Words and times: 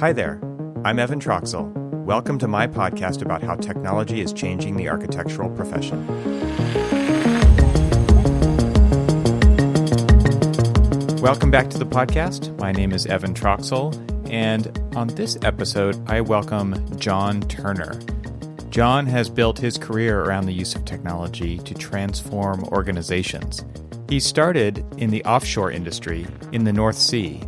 Hi 0.00 0.14
there, 0.14 0.40
I'm 0.82 0.98
Evan 0.98 1.20
Troxel. 1.20 1.70
Welcome 2.06 2.38
to 2.38 2.48
my 2.48 2.66
podcast 2.66 3.20
about 3.20 3.42
how 3.42 3.54
technology 3.56 4.22
is 4.22 4.32
changing 4.32 4.76
the 4.76 4.88
architectural 4.88 5.50
profession. 5.50 6.06
Welcome 11.20 11.50
back 11.50 11.68
to 11.68 11.76
the 11.76 11.84
podcast. 11.84 12.58
My 12.58 12.72
name 12.72 12.92
is 12.92 13.04
Evan 13.04 13.34
Troxel, 13.34 13.92
and 14.30 14.74
on 14.96 15.08
this 15.08 15.36
episode, 15.42 16.02
I 16.08 16.22
welcome 16.22 16.98
John 16.98 17.42
Turner. 17.42 18.00
John 18.70 19.04
has 19.04 19.28
built 19.28 19.58
his 19.58 19.76
career 19.76 20.22
around 20.22 20.46
the 20.46 20.54
use 20.54 20.74
of 20.74 20.86
technology 20.86 21.58
to 21.58 21.74
transform 21.74 22.64
organizations. 22.68 23.66
He 24.08 24.18
started 24.18 24.82
in 24.96 25.10
the 25.10 25.22
offshore 25.26 25.70
industry 25.70 26.26
in 26.52 26.64
the 26.64 26.72
North 26.72 26.96
Sea 26.96 27.42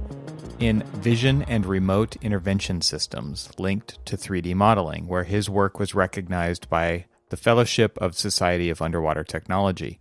in 0.62 0.84
vision 0.94 1.42
and 1.42 1.66
remote 1.66 2.14
intervention 2.22 2.80
systems 2.80 3.50
linked 3.58 3.98
to 4.06 4.16
3D 4.16 4.54
modeling, 4.54 5.08
where 5.08 5.24
his 5.24 5.50
work 5.50 5.80
was 5.80 5.92
recognized 5.92 6.70
by 6.70 7.04
the 7.30 7.36
Fellowship 7.36 7.98
of 7.98 8.14
Society 8.14 8.70
of 8.70 8.80
Underwater 8.80 9.24
Technology. 9.24 9.98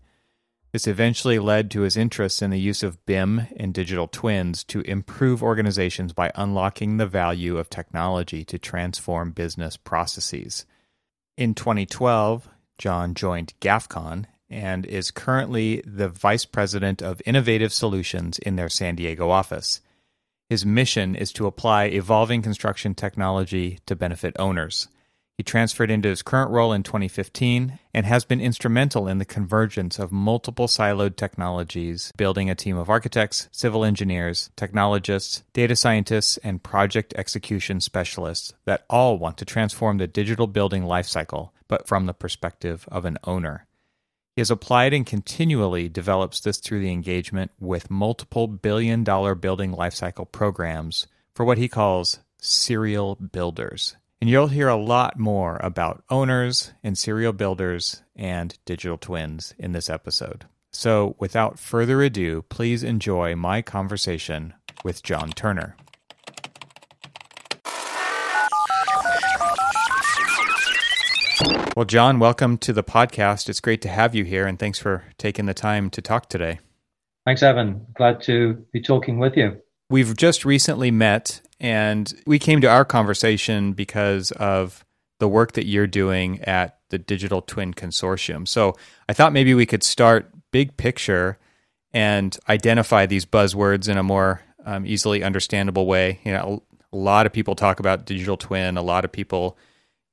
This 0.71 0.85
eventually 0.85 1.39
led 1.39 1.71
to 1.71 1.81
his 1.81 1.97
interest 1.97 2.43
in 2.43 2.51
the 2.51 2.59
use 2.59 2.83
of 2.83 3.03
BIM 3.07 3.47
and 3.57 3.73
digital 3.73 4.07
twins 4.07 4.63
to 4.65 4.81
improve 4.81 5.41
organizations 5.41 6.13
by 6.13 6.31
unlocking 6.35 6.97
the 6.97 7.07
value 7.07 7.57
of 7.57 7.67
technology 7.67 8.45
to 8.45 8.59
transform 8.59 9.31
business 9.31 9.77
processes. 9.77 10.67
In 11.37 11.55
2012, 11.55 12.47
John 12.77 13.15
joined 13.15 13.53
GAFCON 13.61 14.25
and 14.47 14.85
is 14.85 15.09
currently 15.09 15.81
the 15.87 16.09
Vice 16.09 16.45
President 16.45 17.01
of 17.01 17.19
Innovative 17.25 17.73
Solutions 17.73 18.37
in 18.37 18.57
their 18.57 18.69
San 18.69 18.95
Diego 18.95 19.31
office. 19.31 19.81
His 20.51 20.65
mission 20.65 21.15
is 21.15 21.31
to 21.31 21.47
apply 21.47 21.85
evolving 21.85 22.41
construction 22.41 22.93
technology 22.93 23.79
to 23.85 23.95
benefit 23.95 24.35
owners. 24.37 24.89
He 25.37 25.43
transferred 25.43 25.89
into 25.89 26.09
his 26.09 26.21
current 26.21 26.51
role 26.51 26.73
in 26.73 26.83
2015 26.83 27.79
and 27.93 28.05
has 28.05 28.25
been 28.25 28.41
instrumental 28.41 29.07
in 29.07 29.17
the 29.17 29.23
convergence 29.23 29.97
of 29.97 30.11
multiple 30.11 30.67
siloed 30.67 31.15
technologies, 31.15 32.11
building 32.17 32.49
a 32.49 32.55
team 32.55 32.75
of 32.75 32.89
architects, 32.89 33.47
civil 33.53 33.85
engineers, 33.85 34.49
technologists, 34.57 35.43
data 35.53 35.73
scientists, 35.73 36.35
and 36.43 36.61
project 36.61 37.13
execution 37.15 37.79
specialists 37.79 38.51
that 38.65 38.83
all 38.89 39.17
want 39.17 39.37
to 39.37 39.45
transform 39.45 39.99
the 39.99 40.05
digital 40.05 40.47
building 40.47 40.83
lifecycle, 40.83 41.51
but 41.69 41.87
from 41.87 42.07
the 42.07 42.13
perspective 42.13 42.89
of 42.91 43.05
an 43.05 43.17
owner. 43.23 43.67
He 44.41 44.43
has 44.43 44.49
applied 44.49 44.91
and 44.91 45.05
continually 45.05 45.87
develops 45.87 46.39
this 46.39 46.57
through 46.57 46.79
the 46.79 46.91
engagement 46.91 47.51
with 47.59 47.91
multiple 47.91 48.47
billion 48.47 49.03
dollar 49.03 49.35
building 49.35 49.71
lifecycle 49.71 50.31
programs 50.31 51.05
for 51.35 51.45
what 51.45 51.59
he 51.59 51.67
calls 51.67 52.21
serial 52.39 53.17
builders. 53.17 53.97
And 54.19 54.31
you'll 54.31 54.47
hear 54.47 54.67
a 54.67 54.75
lot 54.75 55.19
more 55.19 55.59
about 55.61 56.03
owners 56.09 56.73
and 56.83 56.97
serial 56.97 57.33
builders 57.33 58.01
and 58.15 58.57
digital 58.65 58.97
twins 58.97 59.53
in 59.59 59.73
this 59.73 59.91
episode. 59.91 60.45
So, 60.71 61.15
without 61.19 61.59
further 61.59 62.01
ado, 62.01 62.41
please 62.49 62.81
enjoy 62.81 63.35
my 63.35 63.61
conversation 63.61 64.55
with 64.83 65.03
John 65.03 65.29
Turner. 65.29 65.75
Well, 71.73 71.85
John, 71.85 72.19
welcome 72.19 72.57
to 72.59 72.73
the 72.73 72.83
podcast. 72.83 73.47
It's 73.47 73.61
great 73.61 73.81
to 73.83 73.87
have 73.87 74.13
you 74.13 74.25
here, 74.25 74.45
and 74.45 74.59
thanks 74.59 74.77
for 74.77 75.05
taking 75.17 75.45
the 75.45 75.53
time 75.53 75.89
to 75.91 76.01
talk 76.01 76.27
today. 76.27 76.59
Thanks, 77.25 77.41
Evan. 77.41 77.85
Glad 77.93 78.21
to 78.23 78.65
be 78.73 78.81
talking 78.81 79.19
with 79.19 79.37
you. 79.37 79.61
We've 79.89 80.17
just 80.17 80.43
recently 80.43 80.91
met, 80.91 81.39
and 81.61 82.13
we 82.25 82.39
came 82.39 82.59
to 82.59 82.67
our 82.67 82.83
conversation 82.83 83.71
because 83.71 84.31
of 84.31 84.83
the 85.19 85.29
work 85.29 85.53
that 85.53 85.65
you're 85.65 85.87
doing 85.87 86.41
at 86.41 86.77
the 86.89 86.99
Digital 86.99 87.41
Twin 87.41 87.73
Consortium. 87.73 88.45
So 88.49 88.75
I 89.07 89.13
thought 89.13 89.31
maybe 89.31 89.53
we 89.53 89.65
could 89.65 89.83
start 89.83 90.29
big 90.51 90.75
picture 90.75 91.37
and 91.93 92.37
identify 92.49 93.05
these 93.05 93.25
buzzwords 93.25 93.87
in 93.87 93.97
a 93.97 94.03
more 94.03 94.41
um, 94.65 94.85
easily 94.85 95.23
understandable 95.23 95.85
way. 95.85 96.19
You 96.25 96.33
know, 96.33 96.63
a 96.91 96.97
lot 96.97 97.25
of 97.25 97.31
people 97.31 97.55
talk 97.55 97.79
about 97.79 98.05
digital 98.05 98.35
twin. 98.35 98.75
A 98.75 98.81
lot 98.81 99.05
of 99.05 99.11
people 99.13 99.57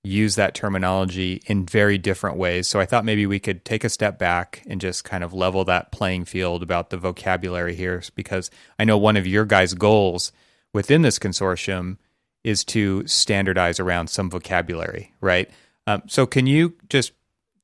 use 0.05 0.37
that 0.37 0.55
terminology 0.55 1.43
in 1.47 1.67
very 1.67 1.99
different 1.99 2.37
ways. 2.37 2.69
So 2.69 2.81
I 2.81 2.87
thought 2.87 3.05
maybe 3.05 3.27
we 3.27 3.41
could 3.41 3.65
take 3.65 3.85
a 3.85 3.89
step 3.89 4.19
back 4.19 4.63
and 4.67 4.81
just 4.81 5.05
kind 5.05 5.25
of 5.25 5.35
level 5.35 5.65
that 5.65 5.93
playing 5.93 6.25
field 6.25 6.63
about 6.63 6.91
the 6.91 6.97
vocabulary 6.97 7.75
here, 7.75 8.03
because 8.15 8.51
I 8.79 8.85
know 8.85 8.97
one 8.97 9.17
of 9.17 9.27
your 9.27 9.45
guys' 9.45 9.75
goals 9.75 10.33
within 10.73 11.03
this 11.03 11.19
consortium 11.19 11.99
is 12.45 12.65
to 12.65 13.07
standardize 13.07 13.81
around 13.81 14.09
some 14.09 14.31
vocabulary, 14.31 15.13
right? 15.21 15.51
Um, 15.87 16.03
so 16.07 16.27
can 16.27 16.47
you 16.47 16.77
just 16.89 17.13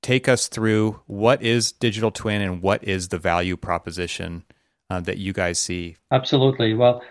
take 0.02 0.28
us 0.28 0.48
through 0.48 1.00
what 1.06 1.42
is 1.42 1.72
digital 1.72 2.10
twin 2.10 2.42
and 2.42 2.60
what 2.60 2.84
is 2.84 3.08
the 3.08 3.18
value 3.18 3.56
proposition 3.56 4.44
uh, 4.90 5.00
that 5.00 5.18
you 5.18 5.32
guys 5.32 5.58
see? 5.58 5.96
Absolutely. 6.10 6.74
Well, 6.74 7.02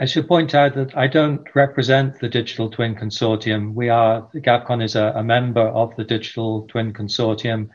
I 0.00 0.06
should 0.06 0.26
point 0.26 0.56
out 0.56 0.74
that 0.74 0.96
I 0.96 1.06
don't 1.06 1.46
represent 1.54 2.18
the 2.18 2.28
Digital 2.28 2.68
Twin 2.68 2.96
Consortium. 2.96 3.74
We 3.74 3.90
are, 3.90 4.28
GAFCON 4.34 4.82
is 4.82 4.96
a, 4.96 5.12
a 5.14 5.22
member 5.22 5.68
of 5.68 5.94
the 5.94 6.02
Digital 6.02 6.66
Twin 6.66 6.92
Consortium. 6.92 7.68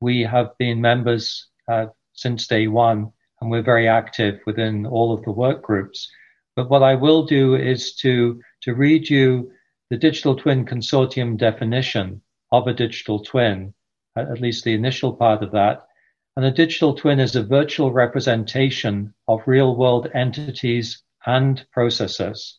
We 0.00 0.22
have 0.22 0.56
been 0.56 0.80
members 0.80 1.48
uh, 1.66 1.86
since 2.12 2.46
day 2.46 2.68
one, 2.68 3.10
and 3.40 3.50
we're 3.50 3.62
very 3.62 3.88
active 3.88 4.38
within 4.46 4.86
all 4.86 5.12
of 5.12 5.24
the 5.24 5.32
work 5.32 5.62
groups. 5.62 6.08
But 6.54 6.70
what 6.70 6.84
I 6.84 6.94
will 6.94 7.26
do 7.26 7.56
is 7.56 7.96
to, 7.96 8.40
to 8.62 8.74
read 8.74 9.10
you 9.10 9.50
the 9.90 9.96
Digital 9.96 10.36
Twin 10.36 10.66
Consortium 10.66 11.36
definition 11.36 12.22
of 12.52 12.68
a 12.68 12.72
digital 12.72 13.18
twin, 13.18 13.74
at 14.16 14.40
least 14.40 14.62
the 14.62 14.74
initial 14.74 15.12
part 15.12 15.42
of 15.42 15.50
that. 15.50 15.88
And 16.36 16.46
a 16.46 16.52
digital 16.52 16.94
twin 16.94 17.18
is 17.18 17.34
a 17.34 17.42
virtual 17.42 17.90
representation 17.90 19.12
of 19.26 19.42
real 19.46 19.74
world 19.74 20.08
entities 20.14 21.02
and 21.26 21.64
processors. 21.76 22.54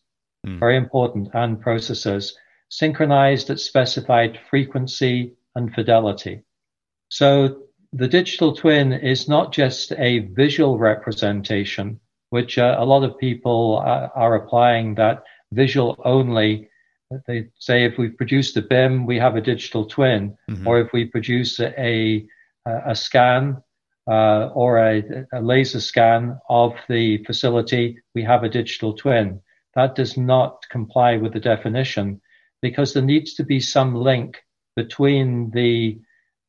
Mm. 0.45 0.59
Very 0.59 0.77
important, 0.77 1.29
and 1.33 1.63
processors 1.63 2.33
synchronized 2.69 3.49
at 3.49 3.59
specified 3.59 4.39
frequency 4.49 5.33
and 5.55 5.73
fidelity. 5.73 6.43
So 7.09 7.63
the 7.93 8.07
digital 8.07 8.53
twin 8.53 8.91
is 8.91 9.29
not 9.29 9.53
just 9.53 9.91
a 9.93 10.19
visual 10.19 10.77
representation, 10.77 11.99
which 12.29 12.57
uh, 12.57 12.75
a 12.77 12.85
lot 12.85 13.03
of 13.03 13.17
people 13.17 13.77
are, 13.77 14.11
are 14.15 14.35
applying 14.35 14.95
that 14.95 15.23
visual 15.53 16.01
only. 16.03 16.69
They 17.27 17.49
say 17.59 17.85
if 17.85 17.97
we 17.97 18.09
produce 18.09 18.55
a 18.57 18.61
BIM, 18.61 19.05
we 19.05 19.17
have 19.19 19.35
a 19.35 19.41
digital 19.41 19.85
twin, 19.85 20.37
mm-hmm. 20.49 20.67
or 20.67 20.81
if 20.81 20.91
we 20.91 21.05
produce 21.05 21.59
a, 21.59 22.25
a, 22.67 22.91
a 22.91 22.95
scan, 22.95 23.63
uh, 24.07 24.49
or 24.53 24.77
a, 24.77 25.03
a, 25.33 25.41
laser 25.41 25.79
scan 25.79 26.39
of 26.49 26.73
the 26.87 27.23
facility, 27.25 27.97
we 28.13 28.23
have 28.23 28.43
a 28.43 28.49
digital 28.49 28.93
twin. 28.93 29.41
That 29.73 29.95
does 29.95 30.15
not 30.15 30.63
comply 30.69 31.17
with 31.17 31.33
the 31.33 31.39
definition 31.39 32.21
because 32.61 32.93
there 32.93 33.03
needs 33.03 33.33
to 33.35 33.43
be 33.43 33.59
some 33.59 33.95
link 33.95 34.37
between 34.75 35.51
the, 35.51 35.99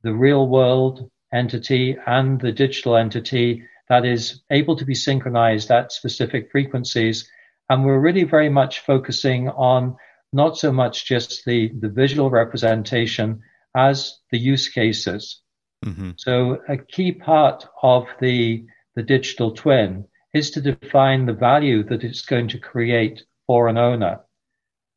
the 0.03 0.13
real 0.13 0.49
world 0.49 1.11
entity 1.33 1.97
and 2.07 2.41
the 2.41 2.53
digital 2.53 2.97
entity 2.97 3.65
that 3.89 4.05
is 4.05 4.43
able 4.51 4.77
to 4.77 4.85
be 4.85 4.95
synchronized 4.95 5.71
at 5.71 5.93
specific 5.93 6.51
frequencies. 6.51 7.29
And 7.71 7.85
we're 7.85 8.01
really 8.01 8.25
very 8.25 8.49
much 8.49 8.81
focusing 8.81 9.49
on 9.49 9.97
not 10.33 10.59
so 10.59 10.73
much 10.73 11.07
just 11.07 11.45
the, 11.45 11.73
the 11.81 11.89
visual 11.89 12.31
representation 12.31 13.41
as 13.75 14.19
the 14.31 14.39
use 14.39 14.69
cases. 14.69 15.41
Mm-hmm. 15.85 16.13
So 16.17 16.61
a 16.69 16.77
key 16.77 17.13
part 17.13 17.67
of 17.83 18.07
the, 18.21 18.65
the 18.95 19.03
digital 19.03 19.53
twin 19.53 20.07
is 20.35 20.51
to 20.51 20.61
define 20.61 21.27
the 21.27 21.33
value 21.33 21.83
that 21.85 22.05
it's 22.05 22.23
going 22.23 22.49
to 22.49 22.59
create 22.59 23.23
for 23.47 23.69
an 23.69 23.79
owner. 23.79 24.21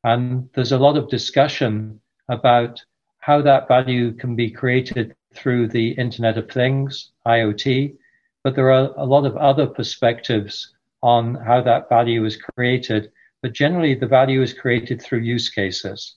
And 0.03 0.49
there's 0.55 0.71
a 0.71 0.77
lot 0.77 0.97
of 0.97 1.09
discussion 1.09 1.99
about 2.29 2.83
how 3.19 3.41
that 3.41 3.67
value 3.67 4.13
can 4.13 4.35
be 4.35 4.49
created 4.49 5.15
through 5.33 5.67
the 5.67 5.91
Internet 5.91 6.37
of 6.37 6.49
Things, 6.49 7.11
IoT, 7.27 7.95
but 8.43 8.55
there 8.55 8.71
are 8.71 8.91
a 8.97 9.05
lot 9.05 9.25
of 9.25 9.35
other 9.37 9.67
perspectives 9.67 10.73
on 11.01 11.35
how 11.35 11.61
that 11.61 11.89
value 11.89 12.25
is 12.25 12.37
created. 12.37 13.11
But 13.41 13.53
generally, 13.53 13.95
the 13.95 14.07
value 14.07 14.41
is 14.41 14.53
created 14.53 15.01
through 15.01 15.19
use 15.19 15.49
cases. 15.49 16.15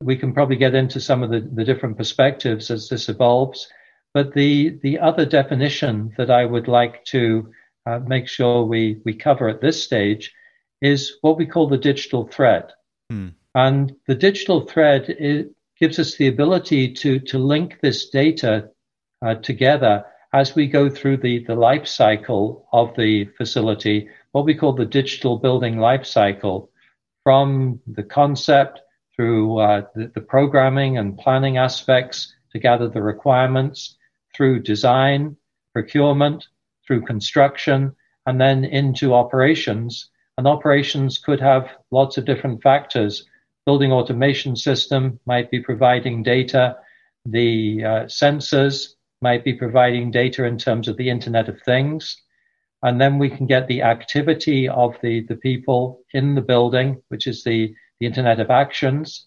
We 0.00 0.16
can 0.16 0.32
probably 0.32 0.56
get 0.56 0.74
into 0.74 1.00
some 1.00 1.22
of 1.22 1.30
the, 1.30 1.40
the 1.40 1.64
different 1.64 1.96
perspectives 1.96 2.70
as 2.70 2.88
this 2.88 3.08
evolves. 3.08 3.68
But 4.14 4.32
the, 4.32 4.78
the 4.82 5.00
other 5.00 5.26
definition 5.26 6.14
that 6.16 6.30
I 6.30 6.44
would 6.44 6.68
like 6.68 7.04
to 7.06 7.50
uh, 7.84 7.98
make 7.98 8.28
sure 8.28 8.64
we, 8.64 9.00
we 9.04 9.12
cover 9.14 9.48
at 9.48 9.60
this 9.60 9.82
stage 9.82 10.32
is 10.80 11.18
what 11.20 11.36
we 11.36 11.46
call 11.46 11.68
the 11.68 11.76
digital 11.78 12.28
thread. 12.28 12.72
Hmm. 13.10 13.28
And 13.54 13.94
the 14.06 14.14
digital 14.14 14.62
thread 14.62 15.50
gives 15.78 15.98
us 15.98 16.16
the 16.16 16.28
ability 16.28 16.94
to, 16.94 17.18
to 17.18 17.38
link 17.38 17.80
this 17.80 18.08
data 18.08 18.70
uh, 19.20 19.34
together 19.34 20.04
as 20.32 20.54
we 20.54 20.66
go 20.66 20.88
through 20.88 21.16
the, 21.18 21.44
the 21.44 21.54
life 21.54 21.86
cycle 21.86 22.68
of 22.72 22.94
the 22.96 23.24
facility, 23.36 24.08
what 24.32 24.44
we 24.44 24.54
call 24.54 24.72
the 24.72 24.84
digital 24.84 25.38
building 25.38 25.78
life 25.78 26.04
cycle, 26.04 26.70
from 27.22 27.80
the 27.86 28.02
concept 28.02 28.80
through 29.14 29.58
uh, 29.58 29.82
the, 29.94 30.10
the 30.14 30.20
programming 30.20 30.98
and 30.98 31.18
planning 31.18 31.56
aspects 31.56 32.34
to 32.52 32.58
gather 32.58 32.88
the 32.88 33.02
requirements, 33.02 33.96
through 34.36 34.62
design, 34.62 35.36
procurement, 35.72 36.46
through 36.86 37.02
construction, 37.02 37.94
and 38.26 38.40
then 38.40 38.64
into 38.64 39.14
operations. 39.14 40.10
And 40.36 40.46
operations 40.46 41.18
could 41.18 41.40
have 41.40 41.68
lots 41.90 42.18
of 42.18 42.24
different 42.24 42.62
factors. 42.62 43.24
Building 43.66 43.92
automation 43.92 44.56
system 44.56 45.20
might 45.26 45.50
be 45.50 45.60
providing 45.60 46.22
data. 46.22 46.76
The 47.26 47.84
uh, 47.84 47.88
sensors 48.04 48.94
might 49.22 49.44
be 49.44 49.54
providing 49.54 50.10
data 50.10 50.44
in 50.44 50.58
terms 50.58 50.88
of 50.88 50.96
the 50.96 51.08
Internet 51.08 51.48
of 51.48 51.60
Things. 51.62 52.20
And 52.82 53.00
then 53.00 53.18
we 53.18 53.30
can 53.30 53.46
get 53.46 53.66
the 53.66 53.82
activity 53.82 54.68
of 54.68 54.96
the, 55.02 55.20
the 55.22 55.36
people 55.36 56.02
in 56.12 56.34
the 56.34 56.42
building, 56.42 57.02
which 57.08 57.26
is 57.26 57.42
the, 57.42 57.74
the 57.98 58.06
Internet 58.06 58.40
of 58.40 58.50
Actions. 58.50 59.26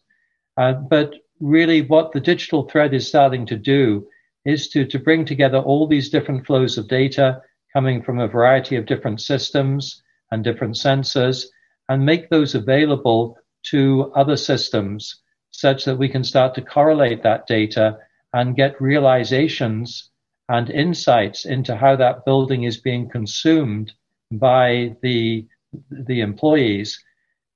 Uh, 0.58 0.74
but 0.74 1.16
really, 1.40 1.82
what 1.82 2.12
the 2.12 2.20
digital 2.20 2.70
thread 2.70 2.94
is 2.94 3.08
starting 3.08 3.46
to 3.48 3.56
do 3.58 4.08
is 4.48 4.70
to, 4.70 4.86
to 4.86 4.98
bring 4.98 5.26
together 5.26 5.60
all 5.60 5.86
these 5.86 6.10
different 6.10 6.48
flows 6.48 6.78
of 6.78 6.88
data 6.88 7.42
coming 7.74 8.02
from 8.02 8.18
a 8.18 8.28
variety 8.28 8.78
of 8.78 8.86
different 8.86 9.22
systems 9.22 10.02
and 10.32 10.44
different 10.44 10.76
sensors 10.76 11.46
and 11.90 12.06
make 12.06 12.30
those 12.30 12.56
available 12.56 13.38
to 13.64 14.12
other 14.16 14.38
systems 14.38 15.22
such 15.52 15.84
that 15.84 15.98
we 15.98 16.08
can 16.08 16.24
start 16.24 16.56
to 16.56 16.62
correlate 16.62 17.24
that 17.24 17.46
data 17.46 17.98
and 18.34 18.56
get 18.56 18.82
realizations 18.82 20.10
and 20.50 20.70
insights 20.70 21.46
into 21.46 21.76
how 21.76 21.96
that 21.98 22.24
building 22.24 22.64
is 22.64 22.78
being 22.78 23.10
consumed 23.10 23.92
by 24.32 24.96
the 25.02 25.46
the 25.92 26.22
employees 26.22 27.04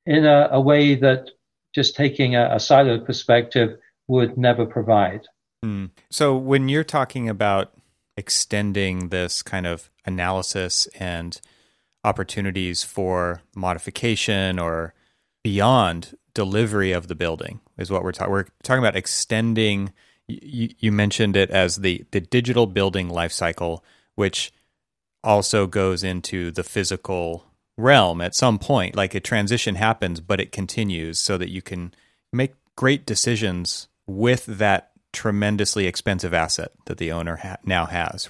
in 0.05 0.25
a, 0.25 0.49
a 0.51 0.59
way 0.59 0.95
that 0.95 1.29
just 1.73 1.95
taking 1.95 2.35
a, 2.35 2.43
a, 2.51 2.55
siloed 2.57 3.05
perspective 3.05 3.77
would 4.07 4.37
never 4.37 4.65
provide. 4.65 5.21
Mm. 5.63 5.91
So 6.09 6.35
when 6.35 6.69
you're 6.69 6.83
talking 6.83 7.29
about 7.29 7.73
extending 8.17 9.09
this 9.09 9.41
kind 9.41 9.65
of 9.65 9.89
analysis 10.05 10.87
and 10.99 11.39
opportunities 12.03 12.83
for 12.83 13.41
modification 13.55 14.59
or 14.59 14.93
beyond 15.43 16.17
delivery 16.33 16.91
of 16.91 17.07
the 17.07 17.15
building 17.15 17.59
is 17.77 17.91
what 17.91 18.03
we're 18.03 18.11
talking. 18.11 18.31
We're 18.31 18.45
talking 18.63 18.83
about 18.83 18.95
extending 18.95 19.91
you, 20.27 20.91
mentioned 20.91 21.35
it 21.35 21.49
as 21.49 21.77
the 21.77 22.05
the 22.11 22.21
digital 22.21 22.67
building 22.67 23.09
lifecycle, 23.09 23.81
which 24.15 24.53
also 25.23 25.67
goes 25.67 26.03
into 26.03 26.51
the 26.51 26.63
physical 26.63 27.45
realm 27.77 28.21
at 28.21 28.35
some 28.35 28.57
point. 28.57 28.95
Like 28.95 29.13
a 29.13 29.19
transition 29.19 29.75
happens, 29.75 30.19
but 30.19 30.39
it 30.39 30.51
continues 30.51 31.19
so 31.19 31.37
that 31.37 31.49
you 31.49 31.61
can 31.61 31.93
make 32.31 32.53
great 32.75 33.05
decisions 33.05 33.87
with 34.07 34.45
that 34.45 34.90
tremendously 35.13 35.87
expensive 35.87 36.33
asset 36.33 36.71
that 36.85 36.97
the 36.97 37.11
owner 37.11 37.37
ha- 37.37 37.57
now 37.65 37.85
has. 37.85 38.29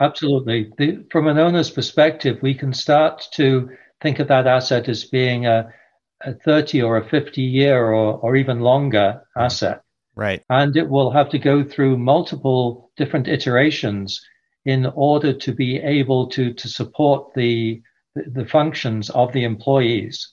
Absolutely. 0.00 0.72
The, 0.76 1.06
from 1.10 1.26
an 1.26 1.38
owner's 1.38 1.70
perspective, 1.70 2.38
we 2.42 2.54
can 2.54 2.72
start 2.72 3.26
to 3.32 3.70
think 4.02 4.18
of 4.18 4.28
that 4.28 4.46
asset 4.46 4.88
as 4.88 5.04
being 5.04 5.46
a, 5.46 5.72
a 6.22 6.34
30 6.34 6.82
or 6.82 6.98
a 6.98 7.08
50 7.08 7.40
year 7.40 7.86
or, 7.86 8.18
or 8.18 8.36
even 8.36 8.60
longer 8.60 9.22
asset. 9.36 9.82
Right. 10.14 10.42
And 10.50 10.76
it 10.76 10.88
will 10.88 11.10
have 11.10 11.30
to 11.30 11.38
go 11.38 11.64
through 11.64 11.98
multiple 11.98 12.90
different 12.96 13.28
iterations 13.28 14.20
in 14.64 14.86
order 14.94 15.32
to 15.32 15.52
be 15.52 15.76
able 15.78 16.28
to, 16.30 16.52
to 16.52 16.68
support 16.68 17.32
the, 17.34 17.80
the 18.14 18.46
functions 18.46 19.10
of 19.10 19.32
the 19.32 19.44
employees. 19.44 20.32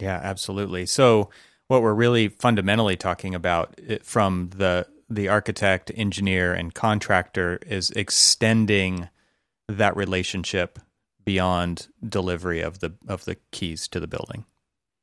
Yeah, 0.00 0.20
absolutely. 0.22 0.86
So 0.86 1.30
what 1.68 1.82
we're 1.82 1.94
really 1.94 2.28
fundamentally 2.28 2.96
talking 2.96 3.34
about 3.34 3.78
from 4.02 4.50
the 4.56 4.86
the 5.10 5.28
architect, 5.28 5.90
engineer, 5.94 6.52
and 6.52 6.74
contractor 6.74 7.58
is 7.66 7.90
extending 7.92 9.08
that 9.66 9.96
relationship 9.96 10.78
beyond 11.24 11.88
delivery 12.06 12.60
of 12.60 12.80
the 12.80 12.92
of 13.06 13.24
the 13.24 13.36
keys 13.52 13.88
to 13.88 14.00
the 14.00 14.06
building. 14.06 14.44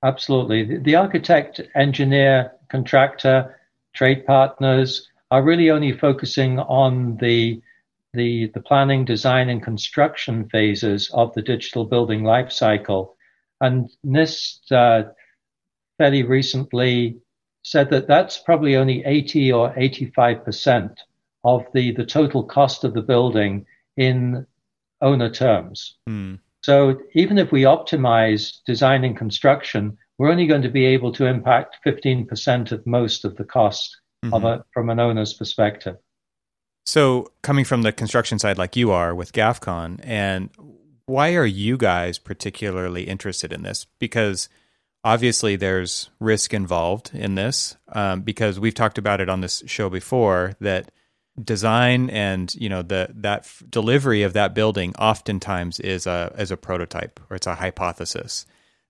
Absolutely. 0.04 0.64
The, 0.64 0.78
the 0.78 0.96
architect, 0.96 1.62
engineer, 1.76 2.52
contractor 2.70 3.60
trade 3.94 4.26
partners 4.26 5.10
are 5.32 5.44
really 5.44 5.72
only 5.72 5.92
focusing 5.92 6.60
on 6.60 7.18
the 7.18 7.62
the, 8.14 8.50
the 8.54 8.62
planning, 8.62 9.04
design, 9.04 9.50
and 9.50 9.62
construction 9.62 10.48
phases 10.48 11.12
of 11.14 11.34
the 11.34 11.42
digital 11.42 11.84
building 11.84 12.22
lifecycle. 12.22 13.10
And 13.60 13.90
NIST 14.06 14.72
uh, 14.72 15.10
fairly 15.98 16.24
recently 16.24 17.18
said 17.64 17.90
that 17.90 18.08
that's 18.08 18.38
probably 18.38 18.76
only 18.76 19.04
80 19.06 19.52
or 19.52 19.74
85% 19.74 20.96
of 21.44 21.66
the, 21.74 21.92
the 21.92 22.06
total 22.06 22.44
cost 22.44 22.84
of 22.84 22.94
the 22.94 23.02
building 23.02 23.66
in 23.98 24.46
owner 25.02 25.30
terms. 25.30 25.96
Mm. 26.08 26.40
So 26.64 27.00
even 27.14 27.38
if 27.38 27.52
we 27.52 27.62
optimize 27.62 28.58
design 28.66 29.04
and 29.04 29.18
construction, 29.18 29.98
we're 30.18 30.32
only 30.32 30.48
going 30.48 30.62
to 30.64 30.70
be 30.70 30.86
able 30.86 31.12
to 31.14 31.26
impact 31.26 31.78
15% 31.86 32.72
of 32.72 32.86
most 32.86 33.26
of 33.26 33.36
the 33.36 33.44
cost 33.44 33.98
mm-hmm. 34.24 34.34
of 34.34 34.44
a, 34.44 34.66
from 34.72 34.90
an 34.90 35.00
owner's 35.00 35.34
perspective. 35.34 35.98
So, 36.86 37.32
coming 37.42 37.66
from 37.66 37.82
the 37.82 37.92
construction 37.92 38.38
side, 38.38 38.60
like 38.60 38.76
you 38.76 38.92
are 38.92 39.16
with 39.16 39.34
GAFCON, 39.34 40.00
and 40.04 40.52
why 41.08 41.34
are 41.34 41.46
you 41.46 41.78
guys 41.78 42.20
particularly 42.20 43.04
interested 43.04 43.52
in 43.52 43.64
this? 43.64 43.88
Because 43.98 44.50
obviously 45.06 45.56
there's 45.56 46.10
risk 46.20 46.54
involved 46.54 47.12
in 47.14 47.36
this, 47.36 47.78
um, 47.90 48.22
because 48.22 48.60
we've 48.60 48.74
talked 48.74 48.98
about 48.98 49.22
it 49.22 49.30
on 49.30 49.40
this 49.40 49.64
show 49.68 49.90
before 49.90 50.56
that 50.60 50.92
design 51.44 52.10
and 52.12 52.56
you 52.56 52.70
know 52.70 52.82
the 52.82 53.10
that 53.14 53.40
f- 53.40 53.62
delivery 53.70 54.24
of 54.24 54.32
that 54.32 54.56
building 54.56 54.96
oftentimes 54.96 55.82
is 55.82 56.08
a 56.08 56.34
as 56.38 56.50
a 56.50 56.58
prototype 56.58 57.20
or 57.30 57.36
it's 57.36 57.48
a 57.48 57.56
hypothesis. 57.56 58.46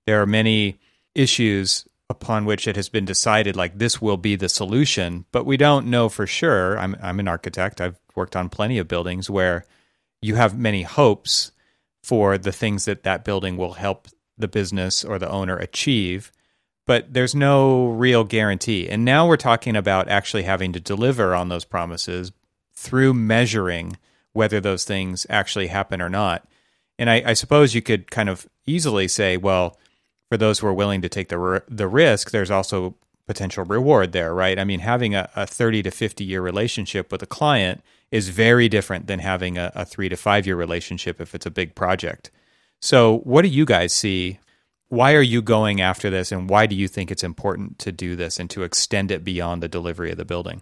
There 0.06 0.22
are 0.22 0.28
many 0.28 0.80
issues 1.16 1.88
upon 2.08 2.46
which 2.46 2.68
it 2.68 2.76
has 2.76 2.88
been 2.88 3.04
decided 3.06 3.56
like 3.56 3.80
this 3.80 4.00
will 4.00 4.18
be 4.18 4.36
the 4.36 4.48
solution, 4.48 5.26
but 5.32 5.46
we 5.46 5.58
don't 5.58 5.88
know 5.88 6.08
for 6.08 6.28
sure. 6.28 6.78
I'm 6.80 6.96
I'm 7.02 7.20
an 7.20 7.28
architect. 7.28 7.82
I've 7.82 8.00
worked 8.16 8.36
on 8.36 8.50
plenty 8.50 8.78
of 8.78 8.88
buildings 8.88 9.30
where 9.30 9.66
you 10.22 10.36
have 10.36 10.58
many 10.58 10.84
hopes 10.84 11.52
for 12.04 12.38
the 12.38 12.52
things 12.52 12.86
that 12.86 13.04
that 13.04 13.26
building 13.26 13.58
will 13.58 13.74
help 13.74 14.08
the 14.38 14.48
business 14.48 15.04
or 15.04 15.18
the 15.18 15.30
owner 15.30 15.58
achieve, 15.58 16.32
but 16.86 17.14
there's 17.14 17.34
no 17.34 17.88
real 17.88 18.24
guarantee. 18.24 18.88
And 18.90 19.04
now 19.04 19.28
we're 19.28 19.38
talking 19.38 19.76
about 19.76 20.08
actually 20.08 20.44
having 20.44 20.74
to 20.74 20.80
deliver 20.80 21.34
on 21.34 21.50
those 21.50 21.66
promises 21.66 22.32
through 22.74 23.14
measuring 23.14 23.98
whether 24.34 24.60
those 24.60 24.84
things 24.84 25.26
actually 25.30 25.68
happen 25.68 26.02
or 26.02 26.10
not. 26.10 26.48
And 27.00 27.10
I, 27.10 27.24
I 27.26 27.34
suppose 27.34 27.74
you 27.74 27.82
could 27.82 28.12
kind 28.12 28.30
of 28.30 28.48
easily 28.66 29.08
say, 29.08 29.38
well, 29.38 29.78
for 30.30 30.38
those 30.38 30.60
who 30.60 30.68
are 30.68 30.74
willing 30.74 31.02
to 31.02 31.10
take 31.10 31.30
the 31.30 31.64
the 31.68 31.88
risk, 31.88 32.32
there's 32.32 32.52
also 32.52 32.96
potential 33.26 33.64
reward 33.64 34.12
there, 34.12 34.34
right? 34.34 34.60
I 34.60 34.64
mean, 34.64 34.80
having 34.80 35.16
a, 35.16 35.30
a 35.36 35.48
30 35.48 35.84
to 35.84 35.92
50 35.92 36.24
year 36.24 36.42
relationship 36.42 37.12
with 37.12 37.22
a 37.24 37.28
client 37.28 37.84
is 38.12 38.30
very 38.30 38.70
different 38.70 39.08
than 39.08 39.20
having 39.20 39.58
a, 39.58 39.72
a 39.76 39.86
three 39.86 40.10
to 40.10 40.16
five 40.16 40.46
year 40.46 40.56
relationship 40.56 41.20
if 41.20 41.34
it's 41.34 41.46
a 41.46 41.52
big 41.52 41.76
project. 41.76 42.32
So, 42.82 43.20
what 43.20 43.44
do 43.44 43.48
you 43.48 43.66
guys 43.66 43.94
see? 43.94 44.40
Why 44.90 45.14
are 45.16 45.22
you 45.22 45.42
going 45.42 45.82
after 45.82 46.10
this, 46.10 46.32
and 46.32 46.50
why 46.50 46.68
do 46.68 46.76
you 46.76 46.88
think 46.88 47.12
it's 47.12 47.24
important 47.24 47.80
to 47.80 47.92
do 47.92 48.16
this 48.16 48.40
and 48.40 48.50
to 48.52 48.64
extend 48.64 49.12
it 49.12 49.24
beyond 49.24 49.64
the 49.64 49.68
delivery 49.68 50.12
of 50.12 50.18
the 50.18 50.26
building? 50.26 50.62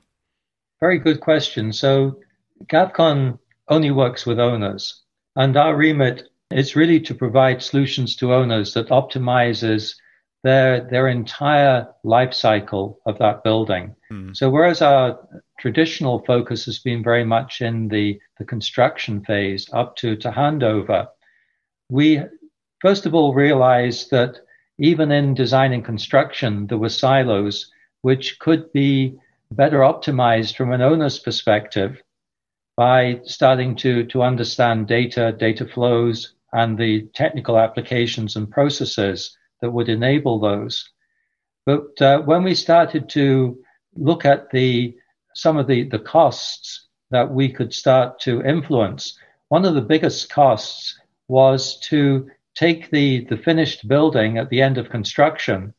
Very 0.79 1.00
good 1.00 1.20
question. 1.20 1.74
So, 1.74 2.20
GAFCON 2.65 3.38
only 3.67 3.91
works 3.91 4.25
with 4.25 4.39
owners, 4.39 5.01
and 5.36 5.58
our 5.58 5.75
remit 5.75 6.29
is 6.51 6.75
really 6.75 7.00
to 7.01 7.15
provide 7.15 7.62
solutions 7.62 8.15
to 8.17 8.34
owners 8.34 8.74
that 8.74 8.89
optimizes 8.89 9.96
their 10.43 10.88
their 10.89 11.08
entire 11.08 11.88
life 12.03 12.34
cycle 12.34 13.00
of 13.05 13.17
that 13.20 13.43
building. 13.43 13.96
Mm. 14.12 14.36
So 14.36 14.50
whereas 14.50 14.82
our 14.82 15.20
traditional 15.60 16.24
focus 16.25 16.65
has 16.65 16.79
been 16.79 17.03
very 17.03 17.24
much 17.24 17.62
in 17.62 17.88
the, 17.88 18.20
the 18.38 18.46
construction 18.46 19.24
phase 19.24 19.70
up 19.72 19.96
to, 19.98 20.17
to 20.17 20.29
handover, 20.29 21.08
we 21.89 22.21
first 22.79 23.05
of 23.05 23.13
all 23.13 23.33
realized 23.33 24.11
that 24.11 24.37
even 24.79 25.11
in 25.11 25.33
design 25.33 25.73
and 25.73 25.85
construction, 25.85 26.67
there 26.67 26.77
were 26.77 26.89
silos 26.89 27.71
which 28.01 28.39
could 28.39 28.71
be 28.73 29.15
better 29.51 29.79
optimized 29.79 30.55
from 30.55 30.71
an 30.73 30.81
owner's 30.81 31.19
perspective 31.19 32.01
by 32.75 33.21
starting 33.23 33.75
to, 33.75 34.03
to 34.05 34.23
understand 34.23 34.87
data, 34.87 35.31
data 35.31 35.65
flows, 35.65 36.33
and 36.53 36.77
the 36.77 37.03
technical 37.13 37.57
applications 37.57 38.35
and 38.35 38.49
processes 38.49 39.37
that 39.61 39.71
would 39.71 39.89
enable 39.89 40.39
those. 40.39 40.89
But 41.65 42.01
uh, 42.01 42.21
when 42.21 42.43
we 42.43 42.55
started 42.55 43.09
to 43.09 43.57
look 43.95 44.25
at 44.25 44.49
the 44.49 44.95
some 45.35 45.57
of 45.57 45.65
the, 45.65 45.83
the 45.89 45.99
costs 45.99 46.87
that 47.09 47.31
we 47.31 47.51
could 47.51 47.73
start 47.73 48.19
to 48.19 48.43
influence, 48.43 49.17
one 49.49 49.65
of 49.65 49.73
the 49.73 49.81
biggest 49.81 50.29
costs 50.29 50.99
was 51.27 51.80
to 51.82 52.30
take 52.56 52.89
the, 52.92 53.25
the 53.25 53.38
finished 53.38 53.88
building 53.88 54.38
at 54.38 54.50
the 54.50 54.62
end 54.62 54.77
of 54.77 54.89
construction 54.89 55.74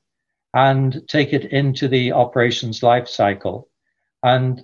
and 0.54 1.02
take 1.08 1.32
it 1.32 1.46
into 1.52 1.88
the 1.88 2.12
operations 2.12 2.82
life 2.82 3.08
cycle. 3.08 3.68
And 4.22 4.62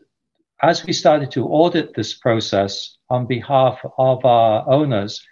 as 0.63 0.85
we 0.85 0.93
started 0.93 1.31
to 1.33 1.47
audit 1.47 1.95
this 1.95 2.15
process 2.15 2.97
on 3.09 3.27
behalf 3.27 3.81
of 3.99 4.25
our 4.25 4.69
owners, 4.69 5.25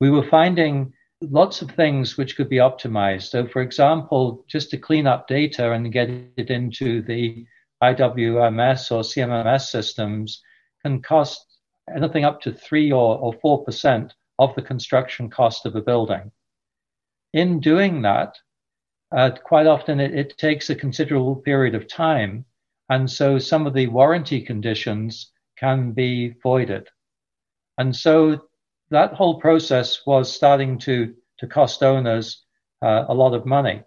we 0.00 0.10
were 0.10 0.28
finding 0.28 0.92
lots 1.20 1.62
of 1.62 1.70
things 1.70 2.16
which 2.16 2.36
could 2.36 2.48
be 2.48 2.56
optimized. 2.56 3.30
So, 3.30 3.46
for 3.46 3.62
example, 3.62 4.44
just 4.46 4.70
to 4.70 4.78
clean 4.78 5.06
up 5.06 5.26
data 5.26 5.72
and 5.72 5.92
get 5.92 6.10
it 6.36 6.50
into 6.50 7.02
the 7.02 7.46
IWMS 7.82 8.90
or 8.90 9.02
CMMS 9.02 9.62
systems 9.68 10.42
can 10.82 11.02
cost 11.02 11.58
anything 11.94 12.24
up 12.24 12.40
to 12.42 12.52
three 12.52 12.92
or, 12.92 13.32
four 13.40 13.64
percent 13.64 14.14
of 14.38 14.54
the 14.54 14.62
construction 14.62 15.30
cost 15.30 15.66
of 15.66 15.76
a 15.76 15.82
building. 15.82 16.30
In 17.32 17.60
doing 17.60 18.02
that, 18.02 18.38
uh, 19.14 19.30
quite 19.30 19.66
often 19.66 20.00
it, 20.00 20.14
it 20.14 20.38
takes 20.38 20.70
a 20.70 20.74
considerable 20.74 21.36
period 21.36 21.74
of 21.74 21.88
time, 21.88 22.44
and 22.88 23.10
so 23.10 23.38
some 23.38 23.66
of 23.66 23.74
the 23.74 23.86
warranty 23.86 24.40
conditions 24.40 25.30
can 25.56 25.92
be 25.92 26.34
voided. 26.42 26.88
And 27.78 27.94
so 27.94 28.42
that 28.90 29.14
whole 29.14 29.40
process 29.40 30.04
was 30.06 30.32
starting 30.32 30.78
to, 30.80 31.14
to 31.38 31.46
cost 31.46 31.82
owners 31.82 32.44
uh, 32.82 33.04
a 33.08 33.14
lot 33.14 33.34
of 33.34 33.46
money. 33.46 33.82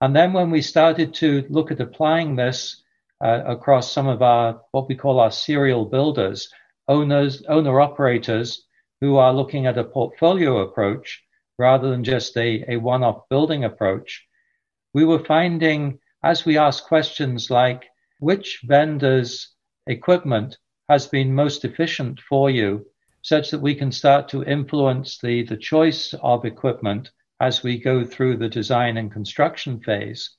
And 0.00 0.14
then 0.14 0.32
when 0.32 0.50
we 0.50 0.62
started 0.62 1.14
to 1.14 1.44
look 1.48 1.70
at 1.70 1.80
applying 1.80 2.36
this 2.36 2.82
uh, 3.20 3.42
across 3.46 3.92
some 3.92 4.06
of 4.06 4.22
our, 4.22 4.60
what 4.70 4.88
we 4.88 4.94
call 4.94 5.18
our 5.18 5.30
serial 5.30 5.86
builders, 5.86 6.48
owners, 6.86 7.42
owner 7.48 7.80
operators 7.80 8.64
who 9.00 9.16
are 9.16 9.32
looking 9.32 9.66
at 9.66 9.78
a 9.78 9.84
portfolio 9.84 10.58
approach 10.58 11.22
rather 11.58 11.90
than 11.90 12.04
just 12.04 12.36
a, 12.36 12.64
a 12.68 12.76
one 12.76 13.02
off 13.02 13.28
building 13.28 13.64
approach, 13.64 14.26
we 14.94 15.04
were 15.04 15.24
finding 15.24 15.98
as 16.22 16.44
we 16.44 16.58
asked 16.58 16.84
questions 16.84 17.50
like, 17.50 17.84
which 18.20 18.60
vendor's 18.64 19.54
equipment 19.86 20.58
has 20.88 21.06
been 21.06 21.34
most 21.34 21.64
efficient 21.64 22.20
for 22.20 22.50
you, 22.50 22.84
such 23.22 23.50
that 23.50 23.60
we 23.60 23.74
can 23.74 23.92
start 23.92 24.28
to 24.28 24.42
influence 24.44 25.18
the, 25.18 25.44
the 25.44 25.56
choice 25.56 26.14
of 26.22 26.44
equipment 26.44 27.10
as 27.40 27.62
we 27.62 27.78
go 27.78 28.04
through 28.04 28.36
the 28.36 28.48
design 28.48 28.96
and 28.96 29.12
construction 29.12 29.80
phase. 29.80 30.30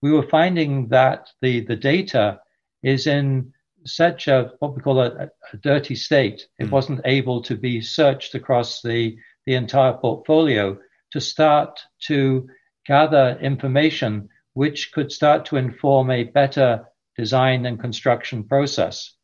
We 0.00 0.12
were 0.12 0.28
finding 0.28 0.88
that 0.88 1.28
the, 1.42 1.60
the 1.60 1.76
data 1.76 2.40
is 2.82 3.06
in 3.06 3.52
such 3.84 4.28
a 4.28 4.52
what 4.58 4.74
we 4.74 4.82
call 4.82 5.00
a, 5.00 5.30
a 5.52 5.56
dirty 5.56 5.94
state. 5.94 6.46
It 6.58 6.66
mm. 6.66 6.70
wasn't 6.70 7.00
able 7.04 7.42
to 7.42 7.56
be 7.56 7.80
searched 7.80 8.34
across 8.34 8.82
the, 8.82 9.16
the 9.46 9.54
entire 9.54 9.94
portfolio 9.94 10.78
to 11.12 11.20
start 11.20 11.80
to 12.06 12.48
gather 12.86 13.38
information 13.40 14.28
which 14.54 14.92
could 14.92 15.12
start 15.12 15.44
to 15.46 15.56
inform 15.56 16.10
a 16.10 16.24
better 16.24 16.86
design 17.16 17.66
and 17.66 17.80
construction 17.80 18.44
process. 18.44 19.14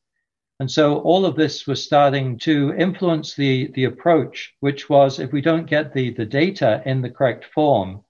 And 0.58 0.70
so 0.70 1.00
all 1.00 1.26
of 1.26 1.36
this 1.36 1.66
was 1.66 1.84
starting 1.84 2.38
to 2.40 2.72
influence 2.78 3.34
the, 3.34 3.70
the 3.74 3.84
approach, 3.84 4.54
which 4.60 4.88
was 4.88 5.18
if 5.18 5.32
we 5.32 5.42
don't 5.42 5.66
get 5.66 5.92
the, 5.92 6.10
the 6.10 6.24
data 6.24 6.82
in 6.86 7.02
the 7.02 7.10
correct 7.10 7.44
form 7.52 8.02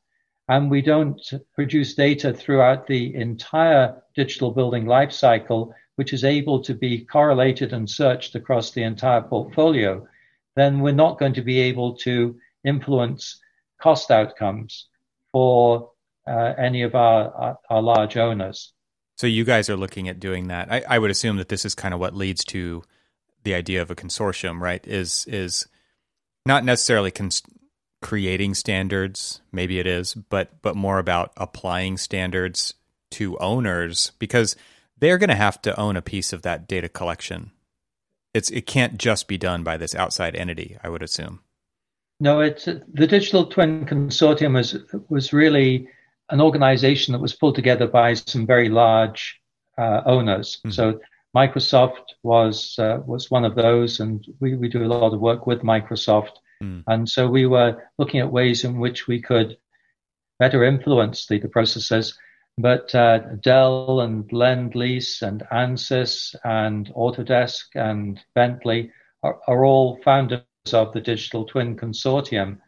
and 0.49 0.71
we 0.71 0.81
don't 0.81 1.21
produce 1.55 1.95
data 1.95 2.33
throughout 2.33 2.87
the 2.87 3.15
entire 3.17 4.01
digital 4.15 4.53
building 4.53 4.85
lifecycle, 4.85 5.73
which 5.97 6.13
is 6.13 6.25
able 6.25 6.63
to 6.63 6.75
be 6.75 7.05
correlated 7.05 7.73
and 7.73 7.91
searched 7.91 8.35
across 8.35 8.71
the 8.71 8.83
entire 8.83 9.23
portfolio, 9.23 10.07
then 10.55 10.81
we're 10.81 10.93
not 10.93 11.19
going 11.19 11.35
to 11.35 11.43
be 11.43 11.59
able 11.59 11.97
to 11.97 12.37
influence 12.65 13.41
cost 13.81 14.11
outcomes 14.11 14.89
for 15.33 15.91
uh, 16.27 16.55
any 16.59 16.83
of 16.83 16.95
our, 16.95 17.31
our, 17.35 17.59
our, 17.71 17.83
large 17.83 18.17
owners. 18.17 18.73
So 19.17 19.27
you 19.27 19.45
guys 19.45 19.71
are 19.71 19.77
looking 19.77 20.09
at 20.09 20.21
doing 20.21 20.49
that. 20.49 20.71
I, 20.71 20.83
I 20.89 20.99
would 20.99 21.11
assume 21.11 21.37
that 21.37 21.49
this 21.49 21.65
is 21.65 21.75
kind 21.75 21.95
of 21.95 22.01
what 22.01 22.15
leads 22.15 22.45
to 22.47 22.83
the 23.45 23.55
idea 23.55 23.81
of 23.81 23.91
a 23.91 23.95
consortium, 23.95 24.61
right? 24.61 24.85
Is 24.87 25.25
is 25.29 25.67
not 26.45 26.65
necessarily 26.65 27.11
cons- 27.11 27.43
creating 28.03 28.55
standards, 28.55 29.41
maybe 29.53 29.79
it 29.79 29.87
is, 29.87 30.15
but 30.15 30.61
but 30.63 30.75
more 30.75 30.99
about 30.99 31.33
applying 31.37 31.97
standards 31.97 32.75
to 33.13 33.39
owners 33.39 34.13
because 34.19 34.57
they're 34.99 35.19
going 35.19 35.31
to 35.31 35.37
have 35.37 35.61
to 35.63 35.79
own 35.79 35.97
a 35.97 36.03
piece 36.03 36.33
of 36.33 36.43
that 36.43 36.67
data 36.67 36.89
collection. 36.89 37.53
It's 38.35 38.51
it 38.51 38.67
can't 38.67 38.99
just 38.99 39.29
be 39.29 39.39
done 39.39 39.63
by 39.63 39.77
this 39.77 39.95
outside 39.95 40.37
entity, 40.37 40.77
I 40.83 40.89
would 40.89 41.03
assume. 41.03 41.41
No, 42.21 42.41
it's 42.41 42.65
the 42.65 43.07
Digital 43.07 43.47
Twin 43.47 43.87
Consortium 43.87 44.55
was 44.55 44.77
was 45.09 45.33
really 45.33 45.89
an 46.31 46.41
organization 46.41 47.13
that 47.13 47.21
was 47.21 47.35
pulled 47.35 47.55
together 47.55 47.87
by 47.87 48.15
some 48.15 48.47
very 48.47 48.69
large 48.69 49.41
uh, 49.79 50.03
owners. 50.07 50.57
Mm-hmm. 50.59 50.71
So 50.71 51.01
Microsoft 51.37 52.15
was 52.23 52.79
uh, 52.79 53.01
was 53.07 53.31
one 53.31 53.45
of 53.45 53.55
those, 53.55 54.01
and 54.01 54.27
we, 54.41 54.57
we 54.57 54.69
do 54.69 54.85
a 54.85 54.89
lot 54.89 55.13
of 55.13 55.21
work 55.21 55.47
with 55.47 55.61
Microsoft. 55.61 56.33
Mm. 56.63 56.85
And 56.87 57.09
so 57.09 57.29
we 57.29 57.47
were 57.47 57.83
looking 57.99 58.21
at 58.21 58.33
ways 58.33 58.65
in 58.65 58.79
which 58.79 59.07
we 59.07 59.21
could 59.21 59.59
better 60.39 60.65
influence 60.65 61.27
the, 61.27 61.39
the 61.39 61.49
processes. 61.49 62.19
But 62.59 62.95
uh, 62.95 63.19
Dell 63.43 64.01
and 64.01 64.33
Lend 64.33 64.75
Lease 64.75 65.21
and 65.21 65.43
Ansys 65.53 66.35
and 66.43 66.91
Autodesk 66.95 67.67
and 67.75 68.19
Bentley 68.35 68.93
are, 69.23 69.39
are 69.47 69.65
all 69.65 70.01
founders 70.03 70.41
of 70.73 70.95
the 70.95 71.03
Digital 71.03 71.45
Twin 71.45 71.77
Consortium. 71.77 72.59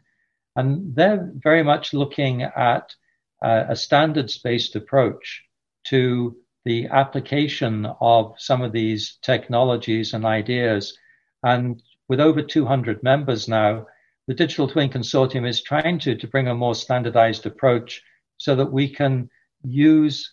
And 0.56 0.94
they're 0.94 1.30
very 1.34 1.62
much 1.62 1.94
looking 1.94 2.42
at 2.42 2.94
uh, 3.42 3.64
a 3.68 3.76
standards 3.76 4.38
based 4.38 4.76
approach 4.76 5.42
to 5.84 6.36
the 6.66 6.88
application 6.88 7.86
of 8.00 8.34
some 8.36 8.60
of 8.60 8.72
these 8.72 9.16
technologies 9.22 10.12
and 10.12 10.26
ideas. 10.26 10.98
And 11.42 11.82
with 12.08 12.20
over 12.20 12.42
200 12.42 13.02
members 13.02 13.48
now, 13.48 13.86
the 14.26 14.34
Digital 14.34 14.68
Twin 14.68 14.90
Consortium 14.90 15.48
is 15.48 15.62
trying 15.62 15.98
to, 16.00 16.14
to 16.14 16.26
bring 16.26 16.48
a 16.48 16.54
more 16.54 16.74
standardized 16.74 17.46
approach 17.46 18.02
so 18.36 18.54
that 18.56 18.70
we 18.70 18.90
can 18.90 19.30
use 19.62 20.32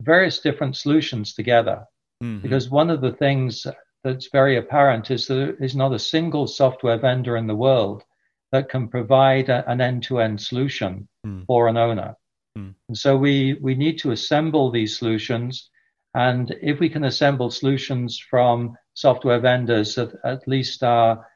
various 0.00 0.40
different 0.40 0.76
solutions 0.76 1.34
together. 1.34 1.84
Mm-hmm. 2.22 2.42
Because 2.42 2.70
one 2.70 2.90
of 2.90 3.00
the 3.00 3.12
things 3.12 3.66
that's 4.04 4.28
very 4.32 4.56
apparent 4.56 5.10
is 5.10 5.26
that 5.26 5.34
there 5.34 5.64
is 5.64 5.76
not 5.76 5.92
a 5.92 5.98
single 5.98 6.46
software 6.46 6.98
vendor 6.98 7.36
in 7.36 7.46
the 7.46 7.56
world 7.56 8.02
that 8.52 8.68
can 8.68 8.88
provide 8.88 9.48
a, 9.48 9.68
an 9.70 9.80
end-to-end 9.80 10.40
solution 10.40 11.08
mm. 11.26 11.46
for 11.46 11.68
an 11.68 11.76
owner. 11.76 12.16
Mm. 12.58 12.74
And 12.88 12.98
so 12.98 13.16
we, 13.16 13.58
we 13.60 13.74
need 13.74 13.98
to 13.98 14.10
assemble 14.10 14.70
these 14.70 14.98
solutions. 14.98 15.70
And 16.14 16.54
if 16.60 16.80
we 16.80 16.88
can 16.88 17.04
assemble 17.04 17.50
solutions 17.50 18.18
from 18.18 18.76
software 18.94 19.40
vendors 19.40 19.94
that 19.94 20.12
at 20.24 20.48
least 20.48 20.82
are, 20.82 21.26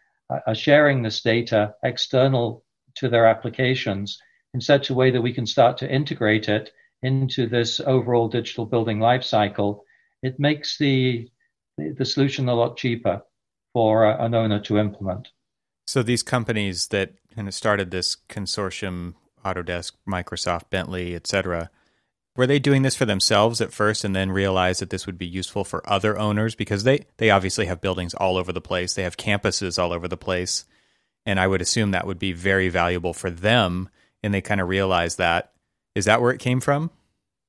are 0.46 0.54
sharing 0.54 1.02
this 1.02 1.22
data 1.22 1.74
external 1.84 2.64
to 2.96 3.08
their 3.08 3.26
applications 3.26 4.18
in 4.54 4.60
such 4.60 4.90
a 4.90 4.94
way 4.94 5.10
that 5.10 5.22
we 5.22 5.32
can 5.32 5.46
start 5.46 5.78
to 5.78 5.90
integrate 5.90 6.48
it 6.48 6.72
into 7.04 7.46
this 7.46 7.80
overall 7.80 8.28
digital 8.28 8.66
building 8.66 8.98
lifecycle, 8.98 9.80
it 10.22 10.40
makes 10.40 10.78
the, 10.78 11.28
the 11.76 12.04
solution 12.04 12.48
a 12.48 12.54
lot 12.54 12.76
cheaper 12.76 13.22
for 13.72 14.10
an 14.10 14.34
owner 14.34 14.58
to 14.60 14.78
implement. 14.78 15.28
So 15.86 16.02
these 16.02 16.22
companies 16.22 16.88
that 16.88 17.12
kind 17.34 17.46
of 17.46 17.54
started 17.54 17.90
this 17.90 18.16
consortium, 18.28 19.14
Autodesk, 19.44 19.92
Microsoft, 20.08 20.70
Bentley, 20.70 21.14
etc., 21.14 21.70
were 22.36 22.46
they 22.46 22.58
doing 22.58 22.82
this 22.82 22.96
for 22.96 23.04
themselves 23.04 23.60
at 23.60 23.72
first 23.72 24.04
and 24.04 24.16
then 24.16 24.32
realized 24.32 24.80
that 24.80 24.90
this 24.90 25.06
would 25.06 25.18
be 25.18 25.26
useful 25.26 25.62
for 25.62 25.88
other 25.88 26.18
owners 26.18 26.54
because 26.54 26.84
they 26.84 27.06
they 27.18 27.30
obviously 27.30 27.66
have 27.66 27.80
buildings 27.80 28.14
all 28.14 28.36
over 28.36 28.52
the 28.52 28.60
place 28.60 28.94
they 28.94 29.04
have 29.04 29.16
campuses 29.16 29.78
all 29.78 29.92
over 29.92 30.08
the 30.08 30.16
place 30.16 30.64
and 31.24 31.38
i 31.38 31.46
would 31.46 31.62
assume 31.62 31.92
that 31.92 32.08
would 32.08 32.18
be 32.18 32.32
very 32.32 32.68
valuable 32.68 33.14
for 33.14 33.30
them 33.30 33.88
and 34.24 34.34
they 34.34 34.40
kind 34.40 34.60
of 34.60 34.68
realized 34.68 35.18
that 35.18 35.53
is 35.94 36.04
that 36.06 36.20
where 36.20 36.32
it 36.32 36.38
came 36.38 36.60
from? 36.60 36.90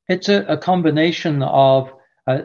It's 0.07 0.29
a, 0.29 0.43
a 0.43 0.57
combination 0.57 1.43
of. 1.43 1.91
Uh, 2.27 2.39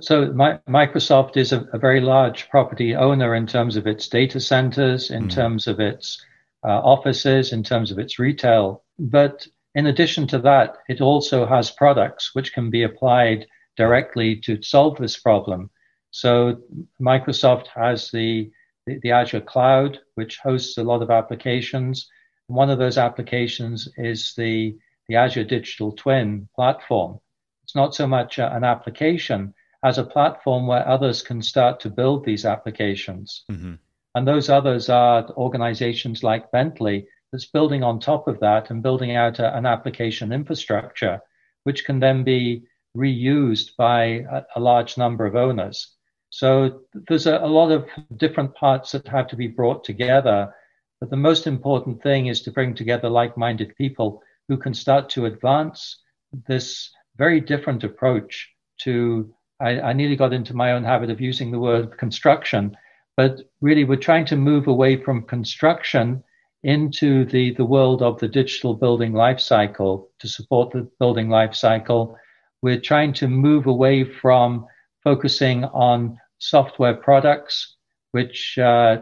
so 0.00 0.32
my, 0.32 0.58
Microsoft 0.66 1.36
is 1.36 1.52
a, 1.52 1.66
a, 1.74 1.78
very 1.78 2.00
large 2.00 2.48
property 2.48 2.94
owner 2.94 3.34
in 3.34 3.46
terms 3.46 3.76
of 3.76 3.86
its 3.86 4.08
data 4.08 4.40
centers, 4.40 5.10
in 5.10 5.24
mm. 5.24 5.30
terms 5.30 5.66
of 5.66 5.80
its 5.80 6.24
uh, 6.64 6.80
offices, 6.80 7.52
in 7.52 7.62
terms 7.62 7.90
of 7.90 7.98
its 7.98 8.18
retail. 8.18 8.84
But 8.98 9.46
in 9.74 9.86
addition 9.86 10.26
to 10.28 10.38
that, 10.40 10.76
it 10.88 11.02
also 11.02 11.44
has 11.46 11.70
products 11.70 12.34
which 12.34 12.54
can 12.54 12.70
be 12.70 12.82
applied 12.84 13.46
directly 13.76 14.36
to 14.36 14.62
solve 14.62 14.96
this 14.96 15.18
problem. 15.18 15.70
So 16.10 16.60
Microsoft 17.00 17.66
has 17.68 18.10
the, 18.10 18.50
the, 18.86 18.98
the 19.02 19.12
Azure 19.12 19.40
cloud, 19.40 19.98
which 20.14 20.38
hosts 20.38 20.78
a 20.78 20.84
lot 20.84 21.02
of 21.02 21.10
applications. 21.10 22.08
One 22.46 22.70
of 22.70 22.78
those 22.78 22.98
applications 22.98 23.88
is 23.96 24.34
the 24.36 24.76
the 25.08 25.16
Azure 25.16 25.44
Digital 25.44 25.92
Twin 25.92 26.48
platform. 26.54 27.20
It's 27.64 27.74
not 27.74 27.94
so 27.94 28.06
much 28.06 28.38
an 28.38 28.64
application 28.64 29.54
as 29.84 29.98
a 29.98 30.04
platform 30.04 30.66
where 30.66 30.86
others 30.86 31.22
can 31.22 31.42
start 31.42 31.80
to 31.80 31.90
build 31.90 32.24
these 32.24 32.44
applications. 32.44 33.44
Mm-hmm. 33.50 33.74
And 34.14 34.28
those 34.28 34.48
others 34.48 34.88
are 34.88 35.28
organizations 35.30 36.22
like 36.22 36.52
Bentley, 36.52 37.06
that's 37.32 37.46
building 37.46 37.82
on 37.82 37.98
top 37.98 38.28
of 38.28 38.38
that 38.40 38.70
and 38.70 38.82
building 38.82 39.16
out 39.16 39.38
a, 39.38 39.56
an 39.56 39.66
application 39.66 40.32
infrastructure, 40.32 41.20
which 41.64 41.84
can 41.84 41.98
then 41.98 42.22
be 42.22 42.64
reused 42.96 43.74
by 43.76 44.04
a, 44.30 44.42
a 44.56 44.60
large 44.60 44.98
number 44.98 45.24
of 45.24 45.34
owners. 45.34 45.94
So 46.28 46.82
there's 47.08 47.26
a, 47.26 47.38
a, 47.38 47.48
lot 47.48 47.72
of 47.72 47.86
different 48.16 48.54
parts 48.54 48.92
that 48.92 49.08
have 49.08 49.28
to 49.28 49.36
be 49.36 49.48
brought 49.48 49.82
together. 49.82 50.54
But 51.00 51.10
the 51.10 51.16
most 51.16 51.46
important 51.46 52.02
thing 52.02 52.26
is 52.26 52.42
to 52.42 52.52
bring 52.52 52.74
together 52.74 53.08
like 53.08 53.36
minded 53.36 53.74
people 53.76 54.22
who 54.48 54.56
can 54.56 54.74
start 54.74 55.08
to 55.10 55.26
advance 55.26 55.98
this 56.46 56.90
very 57.16 57.40
different 57.40 57.84
approach 57.84 58.48
to. 58.82 59.32
I, 59.60 59.80
I 59.80 59.92
nearly 59.92 60.16
got 60.16 60.32
into 60.32 60.54
my 60.54 60.72
own 60.72 60.82
habit 60.84 61.10
of 61.10 61.20
using 61.20 61.50
the 61.50 61.58
word 61.58 61.96
construction, 61.98 62.76
but 63.16 63.40
really 63.60 63.84
we're 63.84 63.96
trying 63.96 64.24
to 64.26 64.36
move 64.36 64.66
away 64.66 64.96
from 64.96 65.22
construction 65.22 66.24
into 66.62 67.24
the, 67.26 67.54
the 67.54 67.64
world 67.64 68.02
of 68.02 68.18
the 68.18 68.28
digital 68.28 68.74
building 68.74 69.12
lifecycle 69.12 70.06
to 70.20 70.28
support 70.28 70.70
the 70.70 70.88
building 70.98 71.28
lifecycle. 71.28 72.14
We're 72.62 72.80
trying 72.80 73.12
to 73.14 73.28
move 73.28 73.66
away 73.66 74.04
from 74.04 74.66
focusing 75.02 75.64
on 75.64 76.18
software 76.38 76.94
products, 76.94 77.76
which 78.12 78.58
uh, 78.58 78.98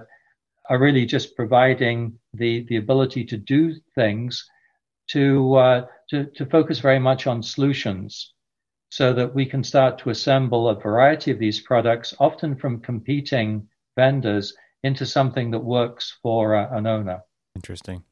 are 0.69 0.79
really 0.79 1.05
just 1.05 1.37
providing 1.37 2.19
the, 2.33 2.65
the 2.69 2.77
ability 2.77 3.25
to 3.25 3.37
do 3.37 3.75
things, 3.95 4.49
to, 5.13 5.55
uh, 5.55 5.87
to, 6.11 6.27
to 6.37 6.47
focus 6.47 6.81
very 6.81 6.99
much 6.99 7.27
on 7.27 7.43
solutions 7.43 8.33
so 8.91 9.13
that 9.13 9.35
we 9.35 9.47
can 9.47 9.63
start 9.63 9.99
to 9.99 10.11
assemble 10.11 10.69
a 10.69 10.75
variety 10.75 11.31
of 11.31 11.39
these 11.39 11.61
products, 11.61 12.15
often 12.19 12.57
from 12.57 12.81
competing 12.81 13.69
vendors, 13.97 14.55
into 14.83 15.07
something 15.07 15.51
that 15.51 15.61
works 15.61 16.17
for 16.23 16.57
uh, 16.57 16.77
an 16.77 16.87
owner. 16.87 17.21
Interesting. 17.55 18.03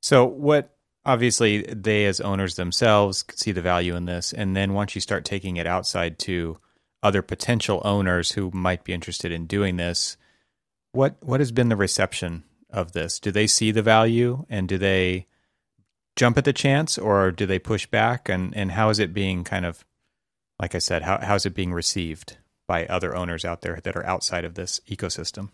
So, 0.00 0.24
what 0.24 0.76
obviously 1.04 1.62
they 1.62 2.06
as 2.06 2.20
owners 2.20 2.56
themselves 2.56 3.24
see 3.34 3.52
the 3.52 3.60
value 3.60 3.94
in 3.94 4.06
this, 4.06 4.32
and 4.32 4.56
then 4.56 4.72
once 4.72 4.94
you 4.94 5.00
start 5.00 5.24
taking 5.24 5.56
it 5.56 5.66
outside 5.66 6.18
to 6.20 6.58
other 7.02 7.22
potential 7.22 7.82
owners 7.84 8.32
who 8.32 8.50
might 8.52 8.84
be 8.84 8.94
interested 8.94 9.30
in 9.30 9.46
doing 9.46 9.76
this, 9.76 10.16
what 10.92 11.16
what 11.20 11.40
has 11.40 11.52
been 11.52 11.68
the 11.68 11.76
reception 11.76 12.44
of 12.70 12.92
this? 12.92 13.20
Do 13.20 13.30
they 13.30 13.46
see 13.46 13.70
the 13.70 13.82
value, 13.82 14.46
and 14.48 14.68
do 14.68 14.78
they 14.78 15.26
jump 16.16 16.38
at 16.38 16.44
the 16.44 16.52
chance, 16.52 16.98
or 16.98 17.30
do 17.30 17.46
they 17.46 17.58
push 17.58 17.86
back? 17.86 18.28
And 18.28 18.54
and 18.56 18.72
how 18.72 18.90
is 18.90 18.98
it 18.98 19.14
being 19.14 19.44
kind 19.44 19.66
of, 19.66 19.84
like 20.60 20.74
I 20.74 20.78
said, 20.78 21.02
how 21.02 21.18
how 21.20 21.34
is 21.34 21.46
it 21.46 21.54
being 21.54 21.72
received 21.72 22.38
by 22.66 22.86
other 22.86 23.14
owners 23.14 23.44
out 23.44 23.60
there 23.60 23.80
that 23.82 23.96
are 23.96 24.06
outside 24.06 24.44
of 24.44 24.54
this 24.54 24.80
ecosystem? 24.88 25.50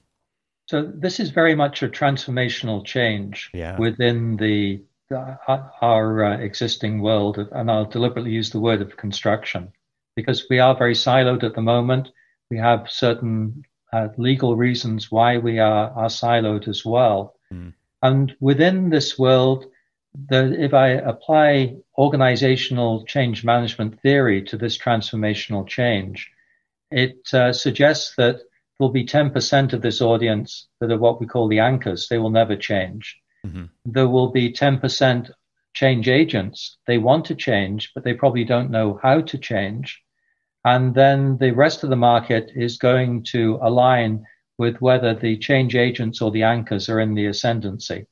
So 0.69 0.83
this 0.83 1.19
is 1.19 1.31
very 1.31 1.57
much 1.57 1.83
a 1.83 1.89
transformational 1.89 2.85
change 2.85 3.51
yeah. 3.53 3.77
within 3.77 4.37
the, 4.37 4.81
the 5.09 5.37
our 5.83 6.25
uh, 6.25 6.39
existing 6.39 7.03
world, 7.03 7.39
and 7.39 7.69
I'll 7.69 7.87
deliberately 7.87 8.31
use 8.31 8.51
the 8.51 8.61
word 8.61 8.81
of 8.81 8.97
construction 8.97 9.73
because 10.15 10.47
we 10.49 10.61
are 10.61 10.77
very 10.77 10.95
siloed 10.95 11.43
at 11.43 11.55
the 11.57 11.63
moment. 11.63 12.11
We 12.53 12.59
have 12.59 12.89
certain 12.89 13.65
uh, 13.93 14.09
legal 14.17 14.55
reasons 14.55 15.11
why 15.11 15.39
we 15.39 15.59
are, 15.59 15.91
are 15.91 16.09
siloed 16.09 16.69
as 16.69 16.85
well. 16.85 17.35
Mm. 17.53 17.75
And 18.03 18.37
within 18.39 18.91
this 18.91 19.19
world, 19.19 19.67
the, 20.15 20.61
if 20.61 20.75
I 20.75 20.89
apply 20.89 21.77
organizational 21.97 23.05
change 23.05 23.45
management 23.45 24.01
theory 24.01 24.43
to 24.45 24.57
this 24.57 24.77
transformational 24.77 25.67
change, 25.67 26.31
it 26.91 27.29
uh, 27.33 27.53
suggests 27.53 28.15
that 28.17 28.37
there 28.37 28.45
will 28.79 28.91
be 28.91 29.05
10% 29.05 29.73
of 29.73 29.83
this 29.83 30.01
audience 30.01 30.69
that 30.81 30.91
are 30.91 30.99
what 30.99 31.21
we 31.21 31.27
call 31.27 31.49
the 31.49 31.61
anchors. 31.61 32.09
They 32.09 32.19
will 32.19 32.31
never 32.31 32.57
change. 32.57 33.17
Mm-hmm. 33.47 33.67
There 33.85 34.09
will 34.09 34.31
be 34.31 34.53
10% 34.53 35.31
change 35.75 36.09
agents. 36.09 36.77
They 36.87 36.99
want 36.99 37.27
to 37.27 37.35
change, 37.35 37.93
but 37.95 38.05
they 38.05 38.15
probably 38.15 38.45
don't 38.45 38.71
know 38.71 38.99
how 39.03 39.21
to 39.21 39.39
change. 39.39 40.03
And 40.65 40.95
then 40.95 41.39
the 41.39 41.53
rest 41.53 41.85
of 41.85 41.91
the 41.91 41.97
market 41.97 42.51
is 42.55 42.77
going 42.77 43.25
to 43.31 43.59
align 43.63 44.27
with 44.59 44.81
whether 44.81 45.15
the 45.15 45.39
change 45.39 45.75
agents 45.75 46.21
or 46.21 46.31
the 46.31 46.43
anchors 46.43 46.89
are 46.89 47.01
in 47.01 47.15
the 47.15 47.27
ascendancy. 47.27 48.07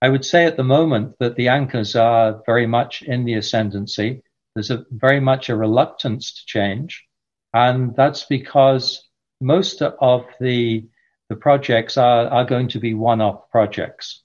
I 0.00 0.08
would 0.08 0.24
say 0.24 0.44
at 0.44 0.56
the 0.56 0.64
moment 0.64 1.16
that 1.18 1.36
the 1.36 1.48
anchors 1.48 1.96
are 1.96 2.40
very 2.46 2.66
much 2.66 3.02
in 3.02 3.24
the 3.24 3.34
ascendancy. 3.34 4.22
There's 4.54 4.70
a 4.70 4.84
very 4.90 5.20
much 5.20 5.48
a 5.48 5.56
reluctance 5.56 6.32
to 6.32 6.46
change. 6.46 7.04
And 7.52 7.96
that's 7.96 8.24
because 8.24 9.08
most 9.40 9.82
of 9.82 10.26
the, 10.40 10.88
the 11.28 11.36
projects 11.36 11.96
are, 11.96 12.28
are 12.28 12.44
going 12.44 12.68
to 12.68 12.78
be 12.78 12.94
one-off 12.94 13.50
projects. 13.50 14.22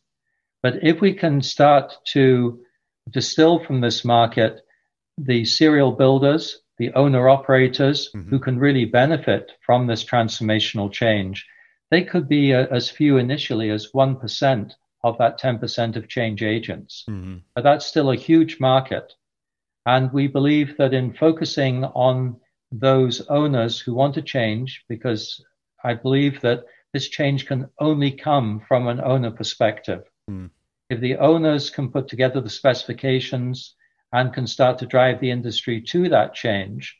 But 0.62 0.84
if 0.84 1.02
we 1.02 1.14
can 1.14 1.42
start 1.42 1.94
to 2.14 2.64
distill 3.10 3.64
from 3.64 3.82
this 3.82 4.06
market 4.06 4.62
the 5.18 5.46
serial 5.46 5.92
builders, 5.92 6.60
the 6.78 6.94
owner 6.94 7.30
operators 7.30 8.10
mm-hmm. 8.16 8.30
who 8.30 8.40
can 8.40 8.60
really 8.60 8.86
benefit 8.86 9.52
from 9.66 9.88
this 9.88 10.04
transformational 10.04 10.92
change, 10.92 11.46
they 11.92 12.04
could 12.04 12.28
be 12.28 12.52
a, 12.52 12.68
as 12.72 12.90
few 12.90 13.18
initially 13.18 13.70
as 13.70 13.92
1% 13.92 14.72
of 15.04 15.18
that 15.18 15.40
10% 15.40 15.96
of 15.96 16.08
change 16.08 16.44
agents. 16.44 17.04
Mm-hmm. 17.10 17.38
But 17.56 17.64
that's 17.64 17.86
still 17.86 18.12
a 18.12 18.16
huge 18.16 18.60
market. 18.60 19.14
And 19.86 20.12
we 20.14 20.28
believe 20.28 20.78
that 20.78 20.94
in 20.94 21.14
focusing 21.14 21.84
on 21.84 22.38
those 22.72 23.22
owners 23.28 23.80
who 23.80 23.94
want 23.94 24.16
to 24.16 24.22
change 24.22 24.84
because 24.88 25.44
I 25.84 25.94
believe 25.94 26.42
that 26.42 26.66
this 26.94 27.10
change 27.10 27.46
can 27.46 27.70
only 27.80 28.12
come 28.12 28.62
from 28.68 28.88
an 28.88 29.02
owner 29.02 29.32
perspective. 29.32 30.04
Mm. 30.30 30.52
If 30.90 31.00
the 31.00 31.18
owners 31.18 31.70
can 31.70 31.92
put 31.92 32.08
together 32.08 32.40
the 32.40 32.50
specifications 32.50 33.76
and 34.12 34.34
can 34.34 34.48
start 34.48 34.78
to 34.80 34.86
drive 34.86 35.20
the 35.20 35.32
industry 35.32 35.82
to 35.82 36.10
that 36.10 36.34
change 36.34 36.96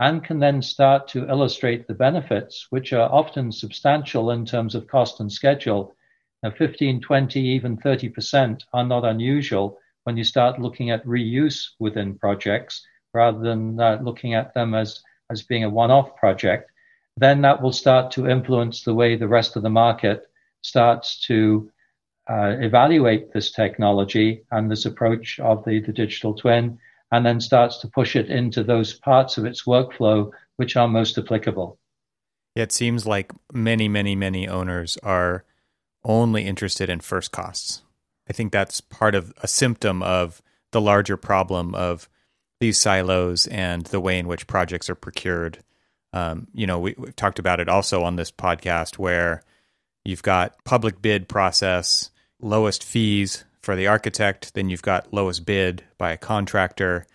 and 0.00 0.24
can 0.24 0.38
then 0.38 0.62
start 0.62 1.08
to 1.08 1.28
illustrate 1.28 1.86
the 1.86 1.94
benefits, 1.94 2.66
which 2.70 2.92
are 2.92 3.12
often 3.12 3.52
substantial 3.52 4.30
in 4.30 4.44
terms 4.44 4.74
of 4.74 4.86
cost 4.86 5.20
and 5.20 5.30
schedule. 5.30 5.94
Now, 6.42 6.50
15, 6.50 7.00
20, 7.00 7.40
even 7.40 7.76
30% 7.76 8.62
are 8.72 8.84
not 8.84 9.04
unusual 9.04 9.78
when 10.04 10.16
you 10.16 10.24
start 10.24 10.60
looking 10.60 10.90
at 10.90 11.04
reuse 11.06 11.68
within 11.78 12.18
projects 12.18 12.84
rather 13.14 13.38
than 13.38 13.80
uh, 13.80 13.98
looking 14.02 14.34
at 14.34 14.54
them 14.54 14.74
as 14.74 15.02
as 15.32 15.42
being 15.42 15.64
a 15.64 15.70
one-off 15.70 16.14
project, 16.16 16.70
then 17.16 17.40
that 17.42 17.60
will 17.60 17.72
start 17.72 18.10
to 18.12 18.28
influence 18.28 18.82
the 18.82 18.94
way 18.94 19.16
the 19.16 19.28
rest 19.28 19.56
of 19.56 19.62
the 19.62 19.70
market 19.70 20.30
starts 20.62 21.18
to 21.26 21.70
uh, 22.30 22.54
evaluate 22.60 23.32
this 23.32 23.50
technology 23.50 24.44
and 24.52 24.70
this 24.70 24.84
approach 24.84 25.40
of 25.40 25.64
the, 25.64 25.80
the 25.80 25.92
digital 25.92 26.34
twin, 26.34 26.78
and 27.10 27.26
then 27.26 27.40
starts 27.40 27.78
to 27.78 27.88
push 27.88 28.14
it 28.14 28.30
into 28.30 28.62
those 28.62 28.94
parts 28.94 29.36
of 29.36 29.44
its 29.44 29.64
workflow 29.64 30.30
which 30.56 30.76
are 30.76 30.86
most 30.86 31.18
applicable. 31.18 31.78
It 32.54 32.70
seems 32.70 33.06
like 33.06 33.32
many, 33.52 33.88
many, 33.88 34.14
many 34.14 34.46
owners 34.46 34.98
are 35.02 35.44
only 36.04 36.46
interested 36.46 36.90
in 36.90 37.00
first 37.00 37.32
costs. 37.32 37.82
I 38.28 38.32
think 38.32 38.52
that's 38.52 38.80
part 38.80 39.14
of 39.14 39.32
a 39.42 39.48
symptom 39.48 40.02
of 40.02 40.42
the 40.70 40.80
larger 40.80 41.16
problem 41.16 41.74
of 41.74 42.08
these 42.60 42.78
silos 42.78 43.46
and 43.46 43.84
the 43.86 44.00
way 44.00 44.18
in 44.18 44.28
which 44.28 44.46
projects 44.46 44.88
are 44.88 44.94
procured. 44.94 45.58
Um, 46.12 46.46
you 46.54 46.66
know, 46.66 46.78
we, 46.78 46.94
have 46.98 47.16
talked 47.16 47.38
about 47.38 47.60
it 47.60 47.68
also 47.68 48.02
on 48.04 48.16
this 48.16 48.30
podcast 48.30 48.98
where 48.98 49.42
you've 50.04 50.22
got 50.22 50.64
public 50.64 51.02
bid 51.02 51.28
process, 51.28 52.10
lowest 52.40 52.84
fees 52.84 53.44
for 53.62 53.76
the 53.76 53.86
architect, 53.86 54.54
then 54.54 54.68
you've 54.68 54.82
got 54.82 55.12
lowest 55.12 55.44
bid 55.44 55.84
by 55.98 56.12
a 56.12 56.16
contractor. 56.16 57.06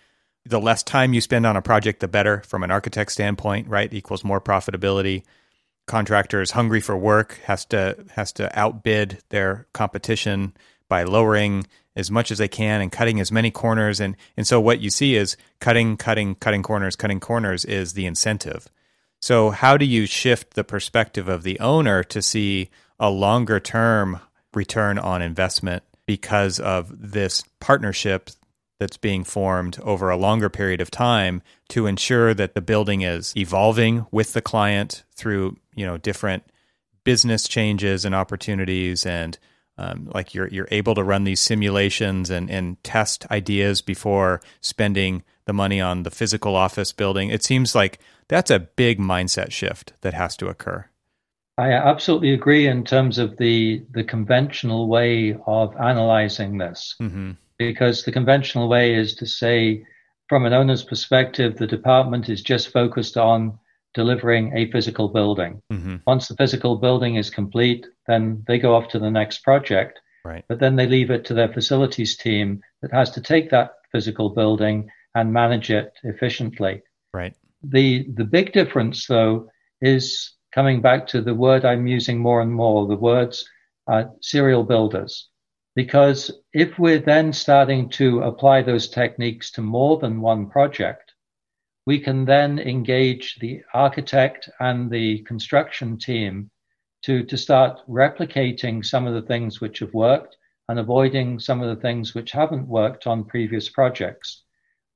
The 0.44 0.60
less 0.60 0.82
time 0.82 1.12
you 1.12 1.20
spend 1.20 1.46
on 1.46 1.56
a 1.56 1.62
project, 1.62 2.00
the 2.00 2.08
better 2.08 2.42
from 2.46 2.62
an 2.62 2.70
architect 2.70 3.12
standpoint, 3.12 3.68
right? 3.68 3.92
Equals 3.92 4.24
more 4.24 4.40
profitability. 4.40 5.24
Contractor 5.88 6.40
is 6.40 6.52
hungry 6.52 6.80
for 6.80 6.96
work, 6.96 7.40
has 7.44 7.64
to 7.66 7.96
has 8.12 8.30
to 8.32 8.56
outbid 8.58 9.22
their 9.30 9.66
competition 9.72 10.52
by 10.88 11.02
lowering 11.02 11.66
as 11.96 12.10
much 12.10 12.30
as 12.30 12.38
they 12.38 12.48
can 12.48 12.80
and 12.80 12.92
cutting 12.92 13.18
as 13.18 13.32
many 13.32 13.50
corners. 13.50 13.98
And 13.98 14.16
and 14.36 14.46
so 14.46 14.60
what 14.60 14.80
you 14.80 14.90
see 14.90 15.16
is 15.16 15.36
cutting 15.58 15.96
cutting 15.96 16.36
cutting 16.36 16.62
corners 16.62 16.94
cutting 16.94 17.20
corners 17.20 17.64
is 17.64 17.94
the 17.94 18.06
incentive. 18.06 18.68
So 19.20 19.50
how 19.50 19.76
do 19.76 19.84
you 19.84 20.06
shift 20.06 20.54
the 20.54 20.62
perspective 20.62 21.28
of 21.28 21.42
the 21.42 21.58
owner 21.58 22.04
to 22.04 22.22
see 22.22 22.70
a 23.00 23.10
longer 23.10 23.58
term 23.58 24.20
return 24.54 24.98
on 24.98 25.22
investment 25.22 25.82
because 26.06 26.60
of 26.60 27.12
this 27.12 27.44
partnership 27.60 28.30
that's 28.78 28.96
being 28.96 29.24
formed 29.24 29.78
over 29.80 30.10
a 30.10 30.16
longer 30.16 30.48
period 30.48 30.80
of 30.80 30.90
time 30.90 31.42
to 31.68 31.86
ensure 31.86 32.34
that 32.34 32.54
the 32.54 32.60
building 32.60 33.02
is 33.02 33.36
evolving 33.36 34.06
with 34.10 34.32
the 34.32 34.42
client 34.42 35.04
through 35.14 35.56
you 35.74 35.84
know 35.84 35.98
different 35.98 36.44
business 37.04 37.48
changes 37.48 38.04
and 38.04 38.14
opportunities 38.14 39.04
and 39.06 39.38
um, 39.78 40.10
like 40.12 40.34
you're 40.34 40.48
you're 40.48 40.68
able 40.70 40.94
to 40.94 41.04
run 41.04 41.24
these 41.24 41.40
simulations 41.40 42.30
and 42.30 42.50
and 42.50 42.82
test 42.82 43.26
ideas 43.30 43.80
before 43.80 44.40
spending 44.60 45.22
the 45.44 45.52
money 45.52 45.80
on 45.80 46.02
the 46.02 46.10
physical 46.10 46.54
office 46.56 46.92
building. 46.92 47.30
It 47.30 47.42
seems 47.42 47.74
like 47.74 47.98
that's 48.28 48.50
a 48.50 48.58
big 48.58 48.98
mindset 48.98 49.50
shift 49.50 49.94
that 50.02 50.14
has 50.14 50.36
to 50.36 50.48
occur. 50.48 50.84
I 51.56 51.72
absolutely 51.72 52.34
agree 52.34 52.66
in 52.66 52.84
terms 52.84 53.18
of 53.18 53.36
the 53.36 53.84
the 53.90 54.04
conventional 54.04 54.88
way 54.88 55.36
of 55.46 55.74
analyzing 55.76 56.58
this, 56.58 56.94
mm-hmm. 57.00 57.32
Because 57.58 58.04
the 58.04 58.12
conventional 58.12 58.68
way 58.68 58.94
is 58.94 59.14
to 59.16 59.26
say, 59.26 59.84
from 60.28 60.46
an 60.46 60.52
owner's 60.52 60.84
perspective, 60.84 61.56
the 61.56 61.66
department 61.66 62.28
is 62.28 62.42
just 62.42 62.72
focused 62.72 63.16
on 63.16 63.58
delivering 63.94 64.56
a 64.56 64.70
physical 64.70 65.08
building. 65.08 65.60
Mm-hmm. 65.72 65.96
Once 66.06 66.28
the 66.28 66.36
physical 66.36 66.76
building 66.76 67.16
is 67.16 67.30
complete, 67.30 67.86
then 68.06 68.44
they 68.46 68.58
go 68.58 68.74
off 68.74 68.88
to 68.88 68.98
the 68.98 69.10
next 69.10 69.42
project. 69.42 69.98
Right. 70.24 70.44
But 70.48 70.60
then 70.60 70.76
they 70.76 70.86
leave 70.86 71.10
it 71.10 71.24
to 71.26 71.34
their 71.34 71.52
facilities 71.52 72.16
team 72.16 72.60
that 72.82 72.92
has 72.92 73.10
to 73.12 73.20
take 73.20 73.50
that 73.50 73.72
physical 73.92 74.30
building 74.30 74.90
and 75.14 75.32
manage 75.32 75.70
it 75.70 75.92
efficiently. 76.04 76.82
Right. 77.12 77.34
The 77.62 78.06
the 78.14 78.24
big 78.24 78.52
difference 78.52 79.06
though 79.06 79.48
is 79.80 80.34
coming 80.52 80.80
back 80.80 81.06
to 81.08 81.20
the 81.20 81.34
word 81.34 81.64
I'm 81.64 81.86
using 81.86 82.18
more 82.18 82.40
and 82.40 82.52
more, 82.52 82.86
the 82.86 82.96
words 82.96 83.48
uh, 83.90 84.04
serial 84.20 84.64
builders. 84.64 85.28
Because 85.78 86.32
if 86.52 86.76
we're 86.76 86.98
then 86.98 87.32
starting 87.32 87.88
to 87.90 88.22
apply 88.22 88.62
those 88.62 88.88
techniques 88.88 89.52
to 89.52 89.60
more 89.60 89.96
than 89.96 90.20
one 90.20 90.50
project, 90.50 91.12
we 91.86 92.00
can 92.00 92.24
then 92.24 92.58
engage 92.58 93.36
the 93.38 93.62
architect 93.72 94.48
and 94.58 94.90
the 94.90 95.20
construction 95.20 95.96
team 95.96 96.50
to, 97.02 97.22
to 97.22 97.36
start 97.36 97.78
replicating 97.88 98.84
some 98.84 99.06
of 99.06 99.14
the 99.14 99.22
things 99.22 99.60
which 99.60 99.78
have 99.78 99.94
worked 99.94 100.36
and 100.68 100.80
avoiding 100.80 101.38
some 101.38 101.62
of 101.62 101.68
the 101.68 101.80
things 101.80 102.12
which 102.12 102.32
haven't 102.32 102.66
worked 102.66 103.06
on 103.06 103.22
previous 103.22 103.68
projects. 103.68 104.42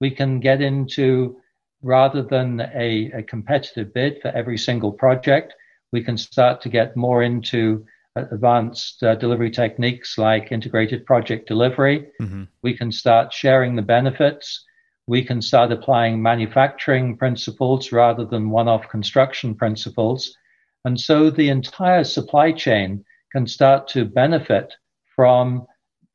We 0.00 0.10
can 0.10 0.40
get 0.40 0.60
into 0.60 1.36
rather 1.82 2.24
than 2.24 2.60
a, 2.60 3.08
a 3.18 3.22
competitive 3.22 3.94
bid 3.94 4.20
for 4.20 4.32
every 4.32 4.58
single 4.58 4.90
project, 4.90 5.54
we 5.92 6.02
can 6.02 6.18
start 6.18 6.60
to 6.62 6.68
get 6.68 6.96
more 6.96 7.22
into 7.22 7.86
advanced 8.16 9.02
uh, 9.02 9.14
delivery 9.14 9.50
techniques 9.50 10.18
like 10.18 10.52
integrated 10.52 11.06
project 11.06 11.48
delivery. 11.48 12.08
Mm-hmm. 12.20 12.44
We 12.62 12.76
can 12.76 12.92
start 12.92 13.32
sharing 13.32 13.76
the 13.76 13.82
benefits. 13.82 14.64
We 15.06 15.24
can 15.24 15.42
start 15.42 15.72
applying 15.72 16.22
manufacturing 16.22 17.16
principles 17.16 17.92
rather 17.92 18.24
than 18.24 18.50
one 18.50 18.68
off 18.68 18.88
construction 18.88 19.54
principles. 19.54 20.36
And 20.84 21.00
so 21.00 21.30
the 21.30 21.48
entire 21.48 22.04
supply 22.04 22.52
chain 22.52 23.04
can 23.32 23.46
start 23.46 23.88
to 23.88 24.04
benefit 24.04 24.74
from 25.16 25.66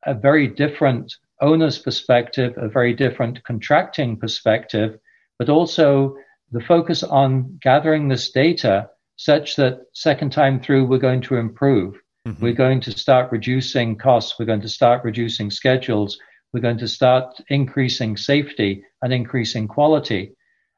a 0.05 0.13
very 0.13 0.47
different 0.47 1.13
owner's 1.41 1.79
perspective, 1.79 2.53
a 2.57 2.69
very 2.69 2.93
different 2.93 3.43
contracting 3.43 4.17
perspective, 4.17 4.97
but 5.39 5.49
also 5.49 6.15
the 6.51 6.61
focus 6.61 7.03
on 7.03 7.57
gathering 7.61 8.07
this 8.07 8.31
data 8.31 8.89
such 9.17 9.55
that 9.55 9.81
second 9.93 10.31
time 10.31 10.61
through 10.61 10.85
we're 10.85 10.97
going 10.97 11.21
to 11.21 11.35
improve. 11.35 11.95
Mm-hmm. 12.27 12.43
We're 12.43 12.53
going 12.53 12.81
to 12.81 12.91
start 12.91 13.31
reducing 13.31 13.97
costs. 13.97 14.39
We're 14.39 14.45
going 14.45 14.61
to 14.61 14.69
start 14.69 15.03
reducing 15.03 15.51
schedules. 15.51 16.17
We're 16.53 16.61
going 16.61 16.77
to 16.77 16.87
start 16.87 17.41
increasing 17.49 18.15
safety 18.15 18.83
and 19.01 19.11
increasing 19.11 19.67
quality. 19.67 20.35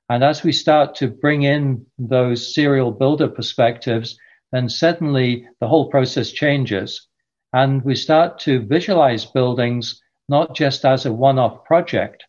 And 0.10 0.24
as 0.24 0.44
we 0.44 0.52
start 0.52 0.96
to 0.96 1.08
bring 1.08 1.44
in 1.44 1.86
those 2.00 2.54
serial 2.54 2.92
builder 2.92 3.28
perspectives, 3.28 4.18
then 4.52 4.70
suddenly 4.70 5.48
the 5.60 5.68
whole 5.68 5.90
process 5.90 6.32
changes. 6.32 7.08
And 7.54 7.84
we 7.84 7.96
start 7.96 8.40
to 8.40 8.66
visualize 8.66 9.26
buildings 9.26 10.02
not 10.28 10.56
just 10.56 10.86
as 10.86 11.06
a 11.06 11.14
one 11.14 11.40
off 11.40 11.64
project, 11.66 12.24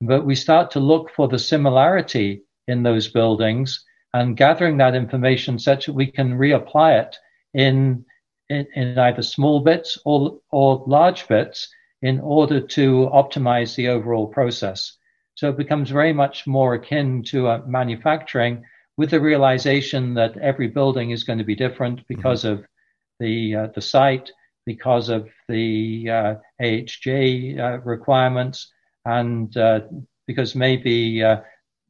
but 0.00 0.26
we 0.26 0.34
start 0.34 0.70
to 0.72 0.80
look 0.80 1.10
for 1.10 1.28
the 1.28 1.38
similarity 1.38 2.42
in 2.66 2.82
those 2.82 3.08
buildings 3.08 3.84
and 4.14 4.36
gathering 4.36 4.76
that 4.76 4.94
information 4.94 5.58
such 5.58 5.86
that 5.86 5.92
we 5.92 6.06
can 6.06 6.38
reapply 6.38 7.02
it 7.02 7.16
in, 7.52 8.04
in, 8.48 8.66
in 8.76 8.98
either 8.98 9.22
small 9.22 9.60
bits 9.60 9.98
or, 10.04 10.38
or 10.52 10.84
large 10.86 11.26
bits 11.26 11.68
in 12.00 12.20
order 12.20 12.60
to 12.60 13.10
optimize 13.12 13.74
the 13.74 13.88
overall 13.88 14.28
process. 14.28 14.96
So 15.34 15.50
it 15.50 15.56
becomes 15.56 15.90
very 15.90 16.12
much 16.12 16.46
more 16.46 16.74
akin 16.74 17.24
to 17.24 17.48
uh, 17.48 17.62
manufacturing 17.66 18.64
with 18.96 19.10
the 19.10 19.20
realization 19.20 20.14
that 20.14 20.38
every 20.38 20.68
building 20.68 21.10
is 21.10 21.24
going 21.24 21.40
to 21.40 21.44
be 21.44 21.56
different 21.56 21.98
mm-hmm. 21.98 22.14
because 22.14 22.44
mm-hmm. 22.44 22.60
of 22.60 22.66
the 23.18 23.56
uh, 23.56 23.66
the 23.74 23.80
site, 23.80 24.30
because 24.64 25.08
of 25.08 25.28
the 25.48 26.08
uh, 26.08 26.34
AHJ 26.62 27.58
uh, 27.58 27.78
requirements, 27.80 28.72
and 29.04 29.56
uh, 29.56 29.80
because 30.26 30.54
maybe 30.54 31.22
uh, 31.22 31.40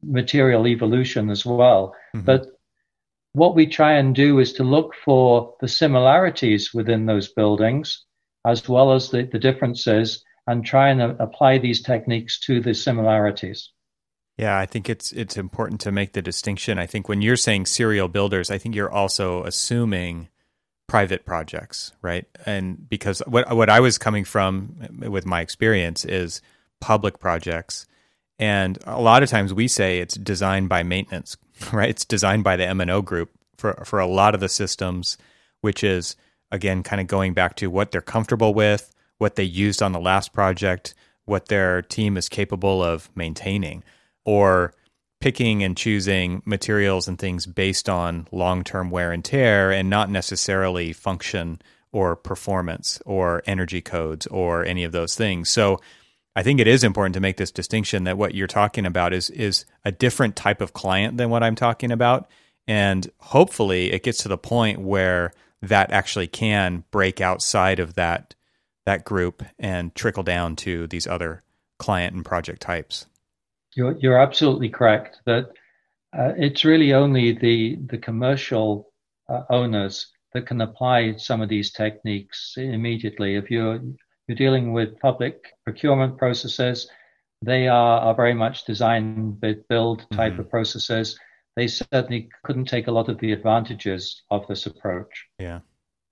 material 0.05 0.67
evolution 0.67 1.29
as 1.29 1.45
well. 1.45 1.95
Mm-hmm. 2.15 2.25
But 2.25 2.47
what 3.33 3.55
we 3.55 3.67
try 3.67 3.93
and 3.93 4.15
do 4.15 4.39
is 4.39 4.53
to 4.53 4.63
look 4.63 4.93
for 5.03 5.55
the 5.59 5.67
similarities 5.67 6.73
within 6.73 7.05
those 7.05 7.27
buildings 7.27 8.05
as 8.45 8.69
well 8.69 8.93
as 8.93 9.09
the, 9.09 9.23
the 9.23 9.39
differences 9.39 10.23
and 10.47 10.65
try 10.65 10.89
and 10.89 11.01
apply 11.01 11.57
these 11.57 11.81
techniques 11.81 12.39
to 12.41 12.61
the 12.61 12.73
similarities. 12.73 13.71
Yeah, 14.37 14.57
I 14.57 14.65
think 14.65 14.89
it's 14.89 15.11
it's 15.11 15.37
important 15.37 15.81
to 15.81 15.91
make 15.91 16.13
the 16.13 16.21
distinction. 16.21 16.77
I 16.77 16.85
think 16.85 17.07
when 17.07 17.21
you're 17.21 17.37
saying 17.37 17.65
serial 17.67 18.07
builders, 18.07 18.51
I 18.51 18.57
think 18.57 18.75
you're 18.75 18.91
also 18.91 19.43
assuming 19.43 20.29
private 20.87 21.25
projects, 21.25 21.93
right? 22.01 22.25
And 22.45 22.87
because 22.87 23.21
what 23.27 23.55
what 23.55 23.69
I 23.69 23.79
was 23.79 23.97
coming 23.97 24.25
from 24.25 24.75
with 24.99 25.25
my 25.25 25.41
experience 25.41 26.05
is 26.05 26.41
public 26.81 27.19
projects. 27.19 27.87
And 28.37 28.77
a 28.85 28.99
lot 28.99 29.23
of 29.23 29.29
times 29.29 29.53
we 29.53 29.67
say 29.67 29.99
it's 29.99 30.15
designed 30.15 30.69
by 30.69 30.83
maintenance, 30.83 31.37
right? 31.73 31.89
It's 31.89 32.05
designed 32.05 32.43
by 32.43 32.55
the 32.55 32.67
M&O 32.67 33.01
group 33.01 33.31
for 33.57 33.83
for 33.85 33.99
a 33.99 34.07
lot 34.07 34.33
of 34.33 34.41
the 34.41 34.49
systems, 34.49 35.17
which 35.61 35.83
is 35.83 36.15
again 36.51 36.83
kind 36.83 37.01
of 37.01 37.07
going 37.07 37.33
back 37.33 37.55
to 37.57 37.67
what 37.67 37.91
they're 37.91 38.01
comfortable 38.01 38.53
with, 38.53 38.93
what 39.17 39.35
they 39.35 39.43
used 39.43 39.81
on 39.81 39.93
the 39.93 39.99
last 39.99 40.33
project, 40.33 40.93
what 41.25 41.47
their 41.47 41.81
team 41.81 42.17
is 42.17 42.29
capable 42.29 42.83
of 42.83 43.09
maintaining, 43.15 43.83
or 44.25 44.73
picking 45.21 45.63
and 45.63 45.77
choosing 45.77 46.41
materials 46.45 47.07
and 47.07 47.17
things 47.17 47.45
based 47.45 47.89
on 47.89 48.27
long 48.31 48.63
term 48.63 48.89
wear 48.89 49.11
and 49.11 49.23
tear 49.23 49.71
and 49.71 49.89
not 49.89 50.09
necessarily 50.09 50.93
function 50.93 51.59
or 51.91 52.15
performance 52.15 53.01
or 53.05 53.41
energy 53.47 53.81
codes 53.81 54.27
or 54.27 54.65
any 54.65 54.83
of 54.83 54.91
those 54.91 55.15
things. 55.15 55.49
So 55.49 55.79
I 56.35 56.43
think 56.43 56.59
it 56.59 56.67
is 56.67 56.83
important 56.83 57.13
to 57.13 57.21
make 57.21 57.37
this 57.37 57.51
distinction 57.51 58.03
that 58.03 58.17
what 58.17 58.35
you're 58.35 58.47
talking 58.47 58.85
about 58.85 59.13
is 59.13 59.29
is 59.29 59.65
a 59.83 59.91
different 59.91 60.35
type 60.35 60.61
of 60.61 60.73
client 60.73 61.17
than 61.17 61.29
what 61.29 61.43
I'm 61.43 61.55
talking 61.55 61.91
about. 61.91 62.29
And 62.67 63.09
hopefully 63.19 63.91
it 63.93 64.03
gets 64.03 64.19
to 64.23 64.27
the 64.27 64.37
point 64.37 64.79
where 64.79 65.33
that 65.61 65.91
actually 65.91 66.27
can 66.27 66.83
break 66.91 67.21
outside 67.21 67.79
of 67.79 67.93
that 67.95 68.35
that 68.85 69.03
group 69.03 69.43
and 69.57 69.93
trickle 69.95 70.23
down 70.23 70.55
to 70.55 70.87
these 70.87 71.07
other 71.07 71.43
client 71.79 72.15
and 72.15 72.23
project 72.23 72.61
types. 72.61 73.07
You're, 73.75 73.97
you're 73.99 74.19
absolutely 74.19 74.69
correct 74.69 75.19
that 75.25 75.49
uh, 76.17 76.33
it's 76.37 76.63
really 76.63 76.93
only 76.93 77.33
the, 77.33 77.77
the 77.87 77.97
commercial 77.97 78.91
uh, 79.27 79.41
owners 79.49 80.11
that 80.33 80.45
can 80.45 80.61
apply 80.61 81.15
some 81.17 81.41
of 81.41 81.49
these 81.49 81.71
techniques 81.71 82.53
immediately. 82.57 83.35
If 83.35 83.49
you're, 83.49 83.79
you're 84.27 84.37
dealing 84.37 84.73
with 84.73 84.99
public 84.99 85.53
procurement 85.63 86.17
processes, 86.17 86.89
they 87.41 87.67
are, 87.67 87.99
are 87.99 88.15
very 88.15 88.33
much 88.33 88.65
design 88.65 89.31
bid, 89.31 89.67
build 89.67 90.05
type 90.11 90.33
mm-hmm. 90.33 90.41
of 90.41 90.49
processes. 90.49 91.19
They 91.55 91.67
certainly 91.67 92.29
couldn't 92.43 92.65
take 92.65 92.87
a 92.87 92.91
lot 92.91 93.09
of 93.09 93.19
the 93.19 93.31
advantages 93.31 94.23
of 94.29 94.47
this 94.47 94.65
approach. 94.65 95.25
Yeah. 95.39 95.59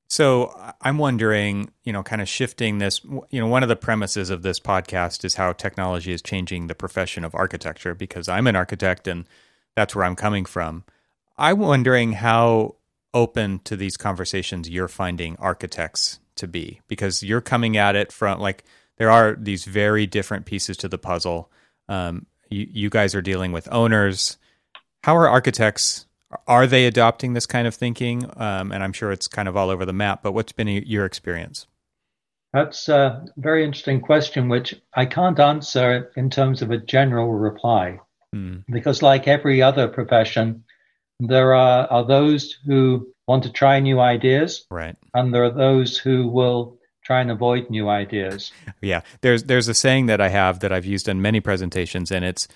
So 0.09 0.53
I'm 0.79 0.99
wondering, 0.99 1.71
you 1.83 1.91
know, 1.91 2.03
kind 2.03 2.21
of 2.21 2.29
shifting 2.29 2.77
this, 2.77 3.03
you 3.03 3.41
know, 3.41 3.47
one 3.47 3.63
of 3.63 3.69
the 3.69 3.75
premises 3.75 4.29
of 4.29 4.43
this 4.43 4.59
podcast 4.59 5.25
is 5.25 5.35
how 5.35 5.53
technology 5.53 6.11
is 6.11 6.21
changing 6.21 6.67
the 6.67 6.75
profession 6.75 7.23
of 7.23 7.33
architecture 7.33 7.95
because 7.95 8.29
I'm 8.29 8.45
an 8.45 8.55
architect 8.55 9.07
and 9.07 9.25
that's 9.75 9.95
where 9.95 10.05
I'm 10.05 10.15
coming 10.15 10.45
from. 10.45 10.83
I'm 11.35 11.57
wondering 11.57 12.13
how 12.13 12.75
open 13.13 13.59
to 13.63 13.75
these 13.75 13.97
conversations 13.97 14.69
you're 14.69 14.87
finding 14.87 15.35
architects 15.37 16.19
to 16.35 16.47
be 16.47 16.81
because 16.87 17.23
you're 17.23 17.41
coming 17.41 17.77
at 17.77 17.95
it 17.95 18.11
from 18.11 18.39
like 18.39 18.63
there 18.97 19.09
are 19.09 19.35
these 19.39 19.65
very 19.65 20.05
different 20.05 20.45
pieces 20.45 20.77
to 20.77 20.87
the 20.87 20.97
puzzle. 20.97 21.51
Um, 21.89 22.25
you, 22.49 22.67
you 22.69 22.89
guys 22.89 23.15
are 23.15 23.21
dealing 23.21 23.51
with 23.51 23.67
owners. 23.71 24.37
How 25.03 25.17
are 25.17 25.27
architects 25.27 26.05
are 26.47 26.67
they 26.67 26.85
adopting 26.85 27.33
this 27.33 27.45
kind 27.45 27.67
of 27.67 27.75
thinking? 27.75 28.29
Um, 28.37 28.71
and 28.71 28.83
I'm 28.83 28.93
sure 28.93 29.11
it's 29.11 29.27
kind 29.27 29.47
of 29.47 29.57
all 29.57 29.69
over 29.69 29.85
the 29.85 29.93
map, 29.93 30.23
but 30.23 30.33
what's 30.33 30.51
been 30.51 30.67
your 30.67 31.05
experience? 31.05 31.67
That's 32.53 32.87
a 32.87 33.25
very 33.37 33.65
interesting 33.65 33.99
question, 33.99 34.47
which 34.47 34.75
I 34.93 35.05
can't 35.05 35.39
answer 35.39 36.11
in 36.15 36.29
terms 36.29 36.61
of 36.61 36.71
a 36.71 36.77
general 36.77 37.31
reply. 37.33 37.99
Mm. 38.35 38.63
Because, 38.69 39.01
like 39.01 39.27
every 39.27 39.61
other 39.61 39.87
profession, 39.87 40.63
there 41.19 41.55
are, 41.55 41.87
are 41.87 42.05
those 42.05 42.57
who 42.65 43.07
want 43.27 43.43
to 43.43 43.51
try 43.51 43.79
new 43.79 43.99
ideas, 43.99 44.65
right? 44.69 44.95
And 45.13 45.33
there 45.33 45.43
are 45.43 45.51
those 45.51 45.97
who 45.97 46.27
will 46.27 46.77
try 47.03 47.21
and 47.21 47.31
avoid 47.31 47.69
new 47.69 47.89
ideas. 47.89 48.51
Yeah, 48.81 49.01
there's 49.21 49.43
there's 49.43 49.69
a 49.69 49.73
saying 49.73 50.07
that 50.07 50.19
I 50.19 50.29
have 50.29 50.59
that 50.59 50.73
I've 50.73 50.85
used 50.85 51.07
in 51.07 51.21
many 51.21 51.39
presentations, 51.39 52.11
and 52.11 52.25
it's 52.25 52.47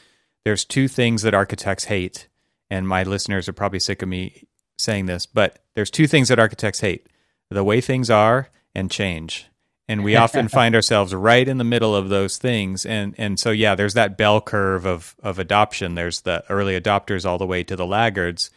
there's 0.43 0.65
two 0.65 0.88
things 0.88 1.21
that 1.21 1.34
architects 1.34 1.86
hate, 1.86 2.27
and 2.69 2.88
my 2.88 3.03
listeners 3.03 3.47
are 3.47 3.53
probably 3.53 3.80
sick 3.80 4.01
of 4.01 4.10
me 4.10 4.47
saying 4.77 5.06
this, 5.06 5.25
but 5.25 5.60
there's 5.75 5.89
two 5.89 6.08
things 6.08 6.27
that 6.30 6.39
architects 6.39 6.82
hate 6.82 7.08
the 7.49 7.63
way 7.63 7.82
things 7.82 8.10
are 8.10 8.49
and 8.75 8.91
change. 8.91 9.47
And 9.88 10.03
we 10.03 10.15
often 10.15 10.47
find 10.49 10.75
ourselves 10.75 11.13
right 11.13 11.47
in 11.47 11.58
the 11.58 11.63
middle 11.63 11.95
of 11.95 12.10
those 12.10 12.38
things. 12.38 12.86
And, 12.86 13.15
and 13.17 13.39
so, 13.39 13.51
yeah, 13.51 13.75
there's 13.75 13.93
that 13.93 14.17
bell 14.17 14.41
curve 14.41 14.86
of, 14.86 15.15
of 15.23 15.39
adoption. 15.39 15.95
There's 15.95 16.21
the 16.21 16.43
early 16.49 16.80
adopters 16.80 17.25
all 17.25 17.38
the 17.38 17.45
way 17.45 17.63
to 17.63 17.75
the 17.75 17.86
laggards. 17.86 18.49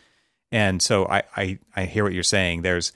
And 0.53 0.83
so 0.83 1.07
I, 1.07 1.23
I, 1.37 1.59
I 1.77 1.85
hear 1.85 2.05
what 2.05 2.13
you're 2.13 2.23
saying. 2.23 2.63
There's 2.63 2.93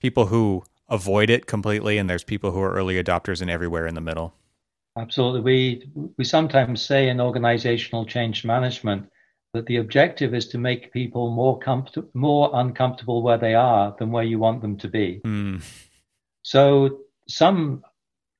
people 0.00 0.26
who 0.26 0.64
avoid 0.88 1.30
it 1.30 1.46
completely, 1.46 1.98
and 1.98 2.08
there's 2.08 2.24
people 2.24 2.52
who 2.52 2.60
are 2.60 2.72
early 2.72 3.02
adopters 3.02 3.40
and 3.40 3.50
everywhere 3.50 3.86
in 3.86 3.94
the 3.94 4.00
middle. 4.00 4.34
Absolutely. 4.96 5.40
We, 5.40 6.12
we 6.16 6.24
sometimes 6.24 6.80
say 6.82 7.08
in 7.08 7.20
organizational 7.20 8.06
change 8.06 8.44
management 8.44 9.08
that 9.52 9.66
the 9.66 9.76
objective 9.76 10.34
is 10.34 10.48
to 10.48 10.58
make 10.58 10.92
people 10.92 11.30
more 11.30 11.58
comfort- 11.58 12.14
more 12.14 12.50
uncomfortable 12.54 13.22
where 13.22 13.38
they 13.38 13.54
are 13.54 13.94
than 13.98 14.10
where 14.10 14.24
you 14.24 14.38
want 14.38 14.62
them 14.62 14.76
to 14.78 14.88
be. 14.88 15.20
Mm. 15.24 15.62
So 16.42 17.00
some 17.28 17.82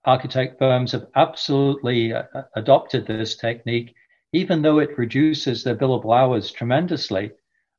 architect 0.04 0.58
firms 0.58 0.92
have 0.92 1.06
absolutely 1.16 2.12
uh, 2.12 2.22
adopted 2.54 3.06
this 3.06 3.36
technique, 3.36 3.94
even 4.32 4.62
though 4.62 4.78
it 4.78 4.96
reduces 4.96 5.64
their 5.64 5.76
billable 5.76 6.16
hours 6.16 6.50
tremendously. 6.50 7.32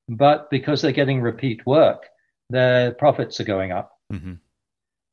But 0.09 0.49
because 0.49 0.81
they're 0.81 0.91
getting 0.91 1.21
repeat 1.21 1.65
work, 1.65 2.05
their 2.49 2.91
profits 2.91 3.39
are 3.39 3.45
going 3.45 3.71
up. 3.71 3.91
Mm-hmm. 4.11 4.33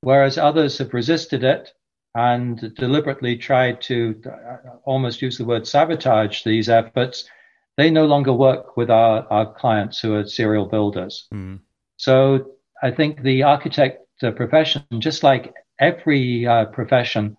Whereas 0.02 0.38
others 0.38 0.78
have 0.78 0.94
resisted 0.94 1.42
it 1.42 1.72
and 2.14 2.74
deliberately 2.76 3.36
tried 3.36 3.80
to 3.82 4.20
uh, 4.26 4.76
almost 4.84 5.20
use 5.20 5.36
the 5.36 5.44
word 5.44 5.66
sabotage 5.66 6.44
these 6.44 6.68
efforts 6.68 7.28
they 7.76 7.90
no 7.90 8.06
longer 8.06 8.32
work 8.32 8.76
with 8.76 8.90
our, 8.90 9.26
our 9.30 9.52
clients 9.52 10.00
who 10.00 10.14
are 10.14 10.26
serial 10.26 10.66
builders. 10.66 11.26
Mm. 11.32 11.60
So 11.96 12.52
I 12.82 12.90
think 12.90 13.22
the 13.22 13.42
architect 13.42 14.06
uh, 14.22 14.30
profession, 14.30 14.84
just 14.98 15.22
like 15.22 15.54
every 15.80 16.46
uh, 16.46 16.66
profession, 16.66 17.36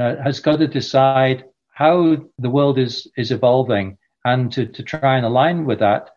uh, 0.00 0.16
has 0.22 0.40
got 0.40 0.58
to 0.58 0.68
decide 0.68 1.44
how 1.72 2.16
the 2.38 2.50
world 2.50 2.78
is, 2.78 3.08
is 3.16 3.30
evolving 3.30 3.98
and 4.24 4.50
to, 4.52 4.66
to 4.66 4.82
try 4.82 5.16
and 5.16 5.26
align 5.26 5.64
with 5.64 5.80
that, 5.80 6.10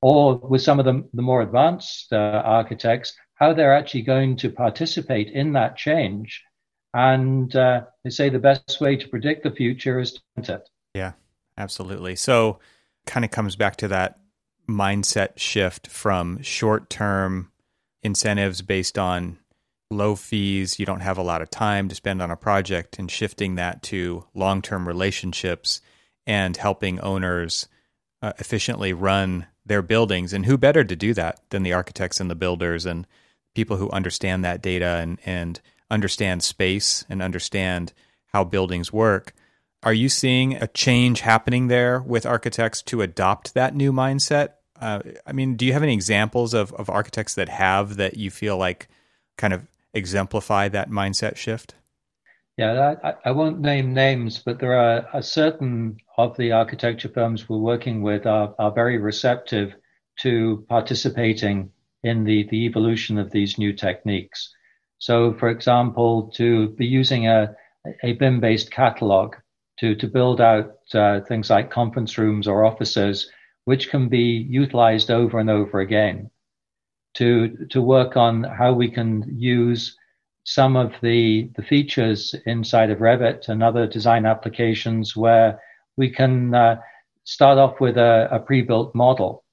or 0.00 0.36
with 0.36 0.62
some 0.62 0.78
of 0.78 0.84
the, 0.84 1.08
the 1.12 1.22
more 1.22 1.42
advanced 1.42 2.12
uh, 2.12 2.42
architects, 2.44 3.14
how 3.34 3.52
they're 3.52 3.74
actually 3.74 4.02
going 4.02 4.36
to 4.36 4.50
participate 4.50 5.30
in 5.30 5.52
that 5.52 5.76
change. 5.76 6.42
And 6.94 7.54
uh, 7.54 7.82
they 8.04 8.10
say 8.10 8.28
the 8.28 8.38
best 8.38 8.80
way 8.80 8.96
to 8.96 9.08
predict 9.08 9.42
the 9.42 9.50
future 9.50 10.00
is 10.00 10.12
to 10.12 10.20
enter 10.36 10.54
it. 10.56 10.68
Yeah, 10.94 11.12
absolutely. 11.56 12.16
So 12.16 12.60
kind 13.06 13.24
of 13.24 13.30
comes 13.30 13.56
back 13.56 13.76
to 13.76 13.88
that 13.88 14.18
mindset 14.68 15.38
shift 15.38 15.86
from 15.86 16.42
short 16.42 16.90
term 16.90 17.50
incentives 18.02 18.62
based 18.62 18.98
on 18.98 19.38
low 19.90 20.14
fees, 20.14 20.78
you 20.78 20.86
don't 20.86 21.00
have 21.00 21.18
a 21.18 21.22
lot 21.22 21.42
of 21.42 21.50
time 21.50 21.88
to 21.88 21.94
spend 21.94 22.20
on 22.20 22.30
a 22.30 22.36
project, 22.36 22.98
and 22.98 23.10
shifting 23.10 23.54
that 23.54 23.82
to 23.82 24.24
long 24.34 24.62
term 24.62 24.86
relationships 24.86 25.80
and 26.26 26.56
helping 26.56 27.00
owners 27.00 27.68
uh, 28.20 28.32
efficiently 28.38 28.92
run 28.92 29.46
their 29.68 29.82
buildings. 29.82 30.32
And 30.32 30.46
who 30.46 30.58
better 30.58 30.84
to 30.84 30.96
do 30.96 31.14
that 31.14 31.40
than 31.50 31.62
the 31.62 31.72
architects 31.72 32.20
and 32.20 32.30
the 32.30 32.34
builders 32.34 32.84
and 32.84 33.06
people 33.54 33.76
who 33.76 33.90
understand 33.90 34.44
that 34.44 34.62
data 34.62 34.98
and, 35.00 35.18
and 35.24 35.60
understand 35.90 36.42
space 36.42 37.04
and 37.08 37.22
understand 37.22 37.92
how 38.32 38.44
buildings 38.44 38.92
work. 38.92 39.32
Are 39.82 39.92
you 39.92 40.08
seeing 40.08 40.54
a 40.54 40.66
change 40.66 41.20
happening 41.20 41.68
there 41.68 42.00
with 42.00 42.26
architects 42.26 42.82
to 42.82 43.02
adopt 43.02 43.54
that 43.54 43.74
new 43.74 43.92
mindset? 43.92 44.54
Uh, 44.80 45.00
I 45.26 45.32
mean, 45.32 45.56
do 45.56 45.64
you 45.64 45.72
have 45.72 45.82
any 45.82 45.94
examples 45.94 46.54
of, 46.54 46.72
of 46.74 46.90
architects 46.90 47.34
that 47.34 47.48
have 47.48 47.96
that 47.96 48.16
you 48.16 48.30
feel 48.30 48.56
like 48.56 48.88
kind 49.36 49.52
of 49.52 49.66
exemplify 49.94 50.68
that 50.68 50.90
mindset 50.90 51.36
shift? 51.36 51.74
Yeah, 52.58 52.96
I, 53.04 53.14
I 53.26 53.30
won't 53.30 53.60
name 53.60 53.94
names, 53.94 54.40
but 54.40 54.58
there 54.58 54.76
are 54.76 55.06
a 55.14 55.22
certain 55.22 55.98
of 56.16 56.36
the 56.36 56.50
architecture 56.50 57.08
firms 57.08 57.48
we're 57.48 57.58
working 57.58 58.02
with 58.02 58.26
are, 58.26 58.52
are 58.58 58.72
very 58.72 58.98
receptive 58.98 59.76
to 60.22 60.66
participating 60.68 61.70
in 62.02 62.24
the, 62.24 62.48
the 62.50 62.66
evolution 62.66 63.16
of 63.16 63.30
these 63.30 63.58
new 63.58 63.72
techniques. 63.72 64.52
So, 64.98 65.34
for 65.34 65.50
example, 65.50 66.32
to 66.34 66.70
be 66.70 66.84
using 66.84 67.28
a, 67.28 67.54
a 68.02 68.14
BIM 68.14 68.40
based 68.40 68.72
catalog 68.72 69.36
to, 69.78 69.94
to 69.94 70.08
build 70.08 70.40
out 70.40 70.78
uh, 70.94 71.20
things 71.20 71.50
like 71.50 71.70
conference 71.70 72.18
rooms 72.18 72.48
or 72.48 72.64
offices, 72.64 73.30
which 73.66 73.88
can 73.88 74.08
be 74.08 74.44
utilized 74.50 75.12
over 75.12 75.38
and 75.38 75.48
over 75.48 75.78
again. 75.78 76.28
To, 77.14 77.66
to 77.70 77.80
work 77.80 78.16
on 78.16 78.42
how 78.42 78.72
we 78.72 78.90
can 78.90 79.24
use 79.28 79.96
some 80.48 80.76
of 80.76 80.94
the, 81.02 81.50
the 81.56 81.62
features 81.62 82.34
inside 82.46 82.88
of 82.90 83.00
Revit 83.00 83.50
and 83.50 83.62
other 83.62 83.86
design 83.86 84.24
applications 84.24 85.14
where 85.14 85.60
we 85.98 86.08
can 86.08 86.54
uh, 86.54 86.76
start 87.24 87.58
off 87.58 87.80
with 87.80 87.98
a, 87.98 88.28
a, 88.30 88.40
pre-built 88.40 88.94
model, 88.94 89.44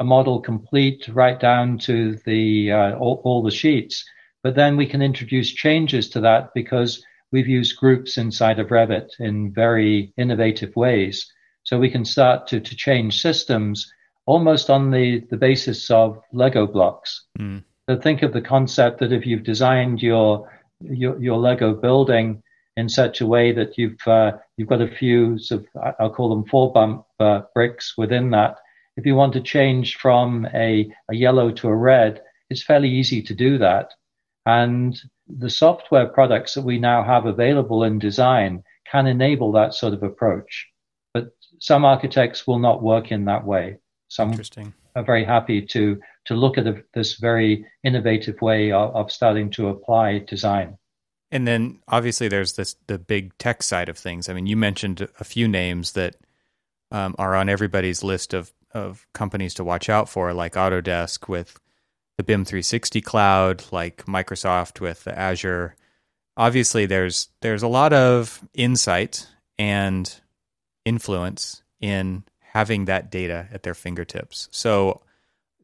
a 0.00 0.04
model 0.04 0.40
complete 0.40 1.06
right 1.12 1.38
down 1.38 1.78
to 1.78 2.16
the 2.26 2.72
uh, 2.72 2.96
all, 2.96 3.22
all, 3.22 3.44
the 3.44 3.52
sheets. 3.52 4.04
But 4.42 4.56
then 4.56 4.76
we 4.76 4.84
can 4.84 5.00
introduce 5.00 5.52
changes 5.52 6.08
to 6.10 6.20
that 6.22 6.52
because 6.54 7.04
we've 7.30 7.46
used 7.46 7.78
groups 7.78 8.18
inside 8.18 8.58
of 8.58 8.70
Revit 8.70 9.10
in 9.20 9.52
very 9.52 10.12
innovative 10.16 10.74
ways. 10.74 11.24
So 11.62 11.78
we 11.78 11.88
can 11.88 12.04
start 12.04 12.48
to, 12.48 12.58
to 12.58 12.74
change 12.74 13.22
systems 13.22 13.88
almost 14.26 14.70
on 14.70 14.90
the, 14.90 15.20
the 15.30 15.36
basis 15.36 15.88
of 15.88 16.20
Lego 16.32 16.66
blocks. 16.66 17.26
Mm. 17.38 17.62
So 17.88 17.98
think 17.98 18.22
of 18.22 18.32
the 18.32 18.40
concept 18.40 19.00
that 19.00 19.12
if 19.12 19.26
you've 19.26 19.42
designed 19.42 20.02
your, 20.02 20.50
your, 20.80 21.20
your 21.20 21.38
Lego 21.38 21.74
building 21.74 22.42
in 22.76 22.88
such 22.88 23.20
a 23.20 23.26
way 23.26 23.52
that 23.52 23.76
you've, 23.76 24.06
uh, 24.06 24.32
you've 24.56 24.68
got 24.68 24.80
a 24.80 24.88
few 24.88 25.38
sort 25.38 25.62
of, 25.74 25.94
I'll 25.98 26.14
call 26.14 26.30
them 26.30 26.48
four 26.48 26.72
bump 26.72 27.04
uh, 27.20 27.42
bricks 27.54 27.94
within 27.98 28.30
that. 28.30 28.58
If 28.96 29.04
you 29.04 29.14
want 29.14 29.32
to 29.34 29.40
change 29.40 29.96
from 29.96 30.46
a, 30.54 30.92
a 31.10 31.14
yellow 31.14 31.50
to 31.50 31.68
a 31.68 31.74
red, 31.74 32.22
it's 32.50 32.62
fairly 32.62 32.88
easy 32.88 33.22
to 33.22 33.34
do 33.34 33.58
that. 33.58 33.92
And 34.46 34.98
the 35.26 35.50
software 35.50 36.06
products 36.06 36.54
that 36.54 36.64
we 36.64 36.78
now 36.78 37.02
have 37.02 37.26
available 37.26 37.84
in 37.84 37.98
design 37.98 38.62
can 38.90 39.06
enable 39.06 39.52
that 39.52 39.74
sort 39.74 39.94
of 39.94 40.02
approach. 40.02 40.68
But 41.14 41.30
some 41.58 41.84
architects 41.84 42.46
will 42.46 42.58
not 42.58 42.82
work 42.82 43.12
in 43.12 43.24
that 43.26 43.44
way. 43.44 43.78
Some 44.08 44.38
are 44.94 45.04
very 45.04 45.24
happy 45.24 45.62
to, 45.62 46.00
to 46.26 46.34
look 46.34 46.58
at 46.58 46.66
this 46.94 47.14
very 47.14 47.66
innovative 47.82 48.40
way 48.40 48.70
of, 48.72 48.94
of 48.94 49.12
starting 49.12 49.50
to 49.50 49.68
apply 49.68 50.20
design. 50.20 50.78
And 51.30 51.48
then 51.48 51.80
obviously 51.88 52.28
there's 52.28 52.54
this 52.54 52.76
the 52.86 52.98
big 52.98 53.36
tech 53.38 53.62
side 53.62 53.88
of 53.88 53.98
things. 53.98 54.28
I 54.28 54.34
mean, 54.34 54.46
you 54.46 54.56
mentioned 54.56 55.08
a 55.18 55.24
few 55.24 55.48
names 55.48 55.92
that 55.92 56.16
um, 56.90 57.14
are 57.18 57.34
on 57.34 57.48
everybody's 57.48 58.04
list 58.04 58.34
of 58.34 58.52
of 58.74 59.06
companies 59.12 59.54
to 59.54 59.64
watch 59.64 59.88
out 59.88 60.08
for, 60.08 60.32
like 60.32 60.54
Autodesk 60.54 61.28
with 61.28 61.58
the 62.16 62.22
BIM 62.24 62.44
360 62.44 63.00
cloud, 63.00 63.64
like 63.70 64.04
Microsoft 64.06 64.80
with 64.80 65.04
the 65.04 65.18
Azure. 65.18 65.76
Obviously, 66.36 66.86
there's 66.86 67.28
there's 67.40 67.62
a 67.62 67.68
lot 67.68 67.92
of 67.92 68.46
insight 68.54 69.26
and 69.58 70.20
influence 70.84 71.62
in 71.80 72.24
having 72.40 72.84
that 72.86 73.10
data 73.10 73.48
at 73.52 73.62
their 73.62 73.74
fingertips. 73.74 74.48
So, 74.50 75.02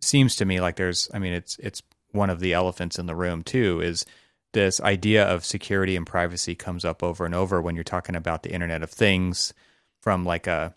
seems 0.00 0.36
to 0.36 0.44
me 0.44 0.60
like 0.60 0.76
there's, 0.76 1.08
I 1.12 1.18
mean, 1.18 1.32
it's 1.32 1.58
it's 1.58 1.82
one 2.12 2.30
of 2.30 2.40
the 2.40 2.52
elephants 2.52 2.98
in 2.98 3.06
the 3.06 3.14
room 3.14 3.42
too. 3.42 3.80
Is 3.80 4.04
this 4.52 4.80
idea 4.80 5.24
of 5.24 5.44
security 5.44 5.96
and 5.96 6.06
privacy 6.06 6.54
comes 6.54 6.84
up 6.84 7.02
over 7.02 7.26
and 7.26 7.34
over 7.34 7.60
when 7.60 7.74
you're 7.74 7.84
talking 7.84 8.16
about 8.16 8.42
the 8.42 8.52
Internet 8.52 8.82
of 8.82 8.90
Things 8.90 9.52
from 10.00 10.24
like 10.24 10.46
a 10.46 10.74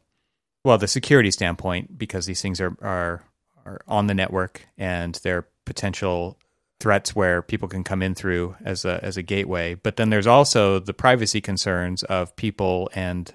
well, 0.64 0.78
the 0.78 0.88
security 0.88 1.32
standpoint, 1.32 1.98
because 1.98 2.26
these 2.26 2.42
things 2.42 2.62
are 2.62 2.76
are 2.82 3.24
are 3.66 3.82
on 3.88 4.08
the 4.08 4.14
network 4.14 4.68
and 4.78 5.16
they're 5.24 5.48
potential 5.66 6.38
threats 6.80 7.16
where 7.16 7.44
people 7.44 7.68
can 7.68 7.84
come 7.84 8.02
in 8.02 8.16
through 8.16 8.56
as 8.66 8.86
a 8.86 9.04
as 9.04 9.18
a 9.18 9.24
gateway. 9.24 9.76
But 9.76 9.96
then 9.96 10.10
there's 10.10 10.28
also 10.28 10.80
the 10.80 10.94
privacy 10.94 11.42
concerns 11.42 12.04
of 12.04 12.36
people 12.36 12.90
and 12.94 13.34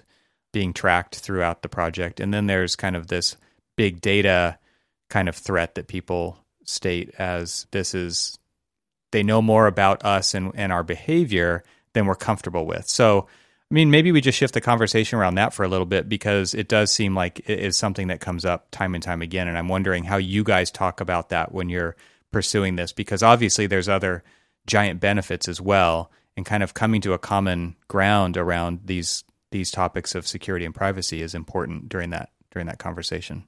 being 0.53 0.73
tracked 0.73 1.17
throughout 1.17 1.63
the 1.63 1.69
project. 1.69 2.21
And 2.21 2.33
then 2.33 2.47
there's 2.47 2.77
kind 2.77 2.97
of 2.97 3.09
this 3.09 3.37
big 3.77 4.01
data 4.01 4.59
kind 5.09 5.29
of 5.29 5.37
threat 5.37 5.75
that 5.75 5.89
people 5.89 6.39
state 6.65 7.15
as 7.19 7.67
this 7.71 7.95
is 7.95 8.39
they 9.13 9.23
know 9.23 9.41
more 9.41 9.67
about 9.67 10.05
us 10.05 10.35
and, 10.35 10.53
and 10.55 10.73
our 10.73 10.83
behavior 10.83 11.63
than 11.93 12.07
we're 12.07 12.15
comfortable 12.15 12.67
with. 12.67 12.89
So 12.89 13.29
I 13.71 13.75
mean, 13.75 13.91
maybe 13.91 14.13
we 14.13 14.21
just 14.21 14.39
shift 14.39 14.55
the 14.55 14.61
conversation 14.61 15.19
around 15.19 15.35
that 15.37 15.53
for 15.53 15.65
a 15.65 15.69
little 15.69 15.87
bit 15.87 16.09
because 16.09 16.55
it 16.55 16.69
does 16.69 16.93
seem 16.93 17.17
like 17.17 17.41
it 17.51 17.59
is 17.59 17.77
something 17.77 18.09
that 18.09 18.21
comes 18.21 18.45
up 18.45 18.71
time 18.71 18.95
and 18.95 19.03
time 19.03 19.23
again. 19.23 19.49
And 19.49 19.59
I'm 19.59 19.69
wondering 19.69 20.05
how 20.05 20.19
you 20.19 20.45
guys 20.45 20.71
talk 20.71 21.01
about 21.01 21.31
that 21.31 21.51
when 21.51 21.69
you're 21.69 21.97
pursuing 22.31 22.77
this, 22.77 22.93
because 22.93 23.25
obviously 23.25 23.67
there's 23.67 23.89
other 23.89 24.23
giant 24.69 25.01
benefits 25.01 25.49
as 25.49 25.61
well, 25.61 26.13
and 26.37 26.47
kind 26.47 26.63
of 26.63 26.75
coming 26.75 27.01
to 27.01 27.13
a 27.13 27.19
common 27.19 27.75
ground 27.89 28.37
around 28.37 28.81
these 28.85 29.25
these 29.51 29.71
topics 29.71 30.15
of 30.15 30.27
security 30.27 30.65
and 30.65 30.75
privacy 30.75 31.23
is 31.23 31.35
important 31.35 31.89
during 31.89 32.11
that 32.11 32.31
during 32.53 32.67
that 32.67 32.79
conversation. 32.79 33.45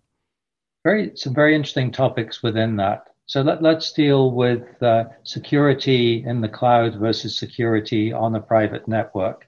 Very 0.88 1.12
some 1.16 1.35
very 1.35 1.55
interesting 1.55 1.90
topics 1.92 2.42
within 2.42 2.77
that. 2.77 3.09
So 3.27 3.42
let, 3.42 3.62
us 3.62 3.92
deal 3.92 4.31
with 4.31 4.83
uh, 4.83 5.05
security 5.22 6.24
in 6.27 6.40
the 6.40 6.48
cloud 6.48 6.94
versus 6.94 7.37
security 7.37 8.11
on 8.11 8.35
a 8.35 8.40
private 8.40 8.88
network. 8.88 9.46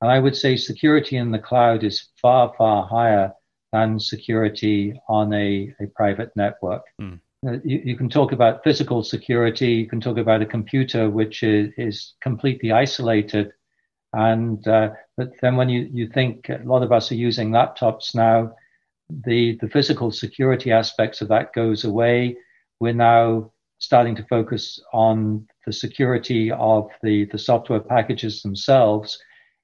And 0.00 0.10
I 0.10 0.18
would 0.18 0.34
say 0.34 0.56
security 0.56 1.18
in 1.18 1.30
the 1.30 1.38
cloud 1.38 1.84
is 1.84 2.08
far, 2.22 2.54
far 2.56 2.86
higher 2.86 3.34
than 3.72 4.00
security 4.00 4.98
on 5.06 5.34
a, 5.34 5.74
a 5.82 5.86
private 5.94 6.32
network. 6.34 6.84
Mm. 6.98 7.20
You, 7.42 7.82
you, 7.84 7.94
can 7.94 8.08
talk 8.08 8.32
about 8.32 8.64
physical 8.64 9.02
security. 9.02 9.72
You 9.72 9.86
can 9.86 10.00
talk 10.00 10.16
about 10.16 10.40
a 10.40 10.46
computer 10.46 11.10
which 11.10 11.42
is, 11.42 11.74
is 11.76 12.14
completely 12.22 12.72
isolated. 12.72 13.52
And 14.14 14.66
uh, 14.66 14.92
but 15.18 15.32
then 15.42 15.56
when 15.56 15.68
you, 15.68 15.90
you 15.92 16.08
think 16.08 16.48
a 16.48 16.62
lot 16.64 16.82
of 16.82 16.90
us 16.90 17.12
are 17.12 17.16
using 17.28 17.50
laptops 17.50 18.14
now, 18.14 18.54
the 19.10 19.58
the 19.60 19.68
physical 19.68 20.10
security 20.10 20.72
aspects 20.72 21.20
of 21.20 21.28
that 21.28 21.52
goes 21.52 21.84
away. 21.84 22.36
We're 22.80 22.94
now 22.94 23.52
starting 23.78 24.16
to 24.16 24.24
focus 24.24 24.80
on 24.92 25.46
the 25.66 25.72
security 25.72 26.50
of 26.50 26.88
the, 27.02 27.26
the 27.26 27.38
software 27.38 27.80
packages 27.80 28.42
themselves. 28.42 29.18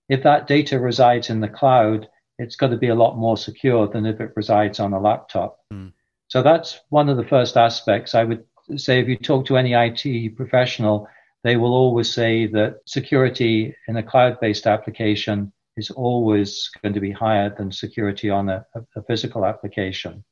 If 0.09 0.22
that 0.24 0.46
data 0.46 0.79
resides 0.79 1.31
in 1.31 1.40
the 1.40 1.48
cloud, 1.48 2.09
it's 2.38 2.57
got 2.57 2.68
to 2.68 2.76
be 2.76 2.88
a 2.88 2.94
lot 2.94 3.16
more 3.16 3.37
secure 3.37 3.87
than 3.87 4.07
if 4.07 4.20
it 4.20 4.33
resides 4.37 4.81
on 4.81 4.92
a 4.92 5.00
laptop. 5.00 5.59
Mm. 5.72 5.92
So 6.29 6.42
that's 6.42 6.81
one 6.90 7.09
of 7.09 7.16
the 7.16 7.24
first 7.24 7.57
aspects. 7.57 8.14
I 8.14 8.24
would 8.24 8.44
say 8.76 9.00
if 9.00 9.09
you 9.09 9.16
talk 9.16 9.46
to 9.46 9.57
any 9.57 9.72
IT 9.74 10.37
professional, 10.37 11.09
they 11.42 11.57
will 11.57 11.72
always 11.72 12.12
say 12.12 12.46
that 12.46 12.81
security 12.87 13.74
in 13.88 13.96
a 13.96 14.03
cloud 14.03 14.38
based 14.40 14.66
application 14.66 15.53
is 15.76 15.90
always 15.90 16.70
going 16.83 16.94
to 16.94 17.00
be 17.00 17.12
higher 17.12 17.54
than 17.56 17.72
security 17.72 18.30
on 18.30 18.48
a, 18.48 18.64
a 18.96 19.02
physical 19.02 19.44
application. 19.44 20.24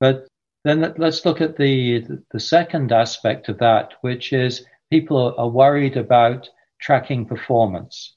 But 0.00 0.26
then 0.64 0.94
let's 0.98 1.24
look 1.24 1.40
at 1.40 1.56
the, 1.56 2.04
the 2.32 2.40
second 2.40 2.92
aspect 2.92 3.48
of 3.48 3.58
that, 3.58 3.94
which 4.00 4.32
is 4.32 4.66
people 4.90 5.34
are 5.38 5.48
worried 5.48 5.96
about 5.96 6.48
tracking 6.80 7.26
performance. 7.26 8.16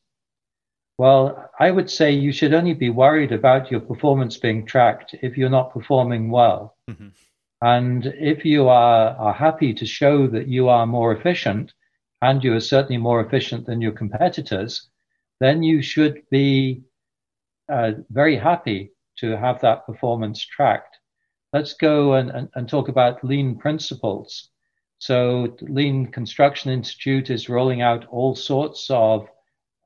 Well, 0.97 1.49
I 1.59 1.71
would 1.71 1.89
say 1.89 2.11
you 2.11 2.33
should 2.33 2.53
only 2.53 2.73
be 2.73 2.89
worried 2.89 3.31
about 3.31 3.71
your 3.71 3.79
performance 3.79 4.37
being 4.37 4.65
tracked 4.65 5.15
if 5.21 5.37
you're 5.37 5.49
not 5.49 5.73
performing 5.73 6.29
well. 6.29 6.75
Mm-hmm. 6.89 7.09
And 7.61 8.05
if 8.05 8.43
you 8.45 8.67
are, 8.67 9.15
are 9.15 9.33
happy 9.33 9.73
to 9.73 9.85
show 9.85 10.27
that 10.27 10.47
you 10.47 10.69
are 10.69 10.85
more 10.85 11.13
efficient, 11.13 11.73
and 12.21 12.43
you 12.43 12.53
are 12.53 12.59
certainly 12.59 12.97
more 12.97 13.21
efficient 13.21 13.65
than 13.65 13.81
your 13.81 13.93
competitors, 13.93 14.89
then 15.39 15.63
you 15.63 15.81
should 15.81 16.23
be 16.29 16.83
uh, 17.69 17.91
very 18.09 18.35
happy 18.35 18.91
to 19.17 19.37
have 19.37 19.61
that 19.61 19.85
performance 19.85 20.43
tracked. 20.45 20.97
Let's 21.53 21.73
go 21.73 22.13
and, 22.13 22.29
and, 22.29 22.49
and 22.55 22.69
talk 22.69 22.89
about 22.89 23.23
lean 23.23 23.57
principles. 23.57 24.49
So, 24.99 25.55
Lean 25.61 26.07
Construction 26.11 26.71
Institute 26.71 27.29
is 27.29 27.47
rolling 27.47 27.81
out 27.81 28.05
all 28.07 28.35
sorts 28.35 28.89
of 28.89 29.27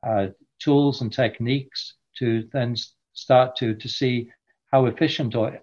uh, 0.06 0.28
tools 0.60 1.02
and 1.02 1.14
techniques 1.14 1.94
to 2.18 2.50
then 2.52 2.76
start 3.14 3.56
to, 3.58 3.76
to 3.76 3.88
see 3.88 4.30
how 4.72 4.88
efficient 4.88 5.36
or 5.36 5.60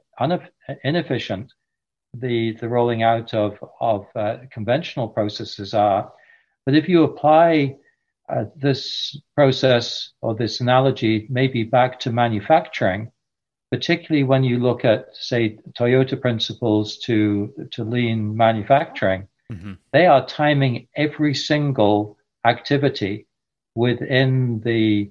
inefficient 0.85 1.53
the, 2.15 2.53
the 2.61 2.69
rolling 2.69 3.03
out 3.03 3.35
of, 3.35 3.59
of 3.81 4.07
uh, 4.15 4.39
conventional 4.53 5.09
processes 5.09 5.75
are. 5.75 6.13
But 6.65 6.75
if 6.77 6.89
you 6.89 7.03
apply 7.05 7.77
uh, 8.31 8.45
this 8.57 9.19
process 9.35 10.11
or 10.21 10.35
this 10.35 10.61
analogy 10.61 11.27
maybe 11.31 11.63
back 11.65 12.01
to 12.01 12.13
manufacturing, 12.13 13.11
particularly 13.71 14.25
when 14.25 14.45
you 14.45 14.59
look 14.59 14.85
at, 14.85 15.15
say, 15.15 15.59
Toyota 15.79 16.21
principles 16.21 16.99
to, 16.99 17.53
to 17.73 17.85
lean 17.85 18.37
manufacturing, 18.37 19.29
mm-hmm. 19.53 19.73
they 19.93 20.07
are 20.07 20.27
timing 20.27 20.89
every 20.97 21.35
single 21.35 22.17
activity 22.45 23.27
within 23.75 24.61
the 24.65 25.11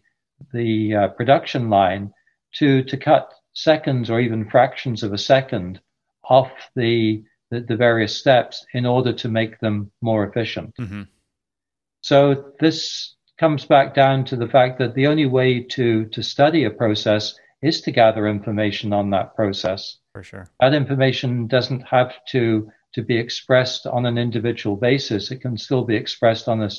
the 0.53 0.95
uh, 0.95 1.07
production 1.09 1.69
line 1.69 2.13
to 2.53 2.83
to 2.83 2.97
cut 2.97 3.33
seconds 3.53 4.09
or 4.09 4.19
even 4.19 4.49
fractions 4.49 5.03
of 5.03 5.13
a 5.13 5.17
second 5.17 5.79
off 6.23 6.51
the 6.75 7.23
the, 7.51 7.61
the 7.61 7.75
various 7.75 8.15
steps 8.17 8.65
in 8.73 8.85
order 8.85 9.11
to 9.11 9.27
make 9.27 9.59
them 9.59 9.91
more 10.01 10.27
efficient. 10.27 10.73
Mm-hmm. 10.79 11.03
So 12.09 12.53
this 12.59 13.15
comes 13.39 13.65
back 13.65 13.93
down 13.93 14.25
to 14.25 14.35
the 14.35 14.47
fact 14.47 14.79
that 14.79 14.95
the 14.95 15.05
only 15.05 15.27
way 15.27 15.61
to 15.75 16.05
to 16.05 16.23
study 16.23 16.63
a 16.63 16.71
process 16.71 17.35
is 17.61 17.81
to 17.81 17.91
gather 17.91 18.27
information 18.27 18.93
on 18.93 19.11
that 19.11 19.35
process. 19.35 19.99
For 20.13 20.23
sure. 20.23 20.49
That 20.59 20.73
information 20.73 21.45
doesn't 21.45 21.81
have 21.81 22.13
to 22.29 22.71
to 22.95 23.03
be 23.03 23.19
expressed 23.19 23.85
on 23.85 24.07
an 24.07 24.17
individual 24.17 24.75
basis. 24.75 25.29
It 25.29 25.41
can 25.41 25.55
still 25.55 25.83
be 25.83 25.95
expressed 25.95 26.47
on 26.47 26.63
a 26.63 26.71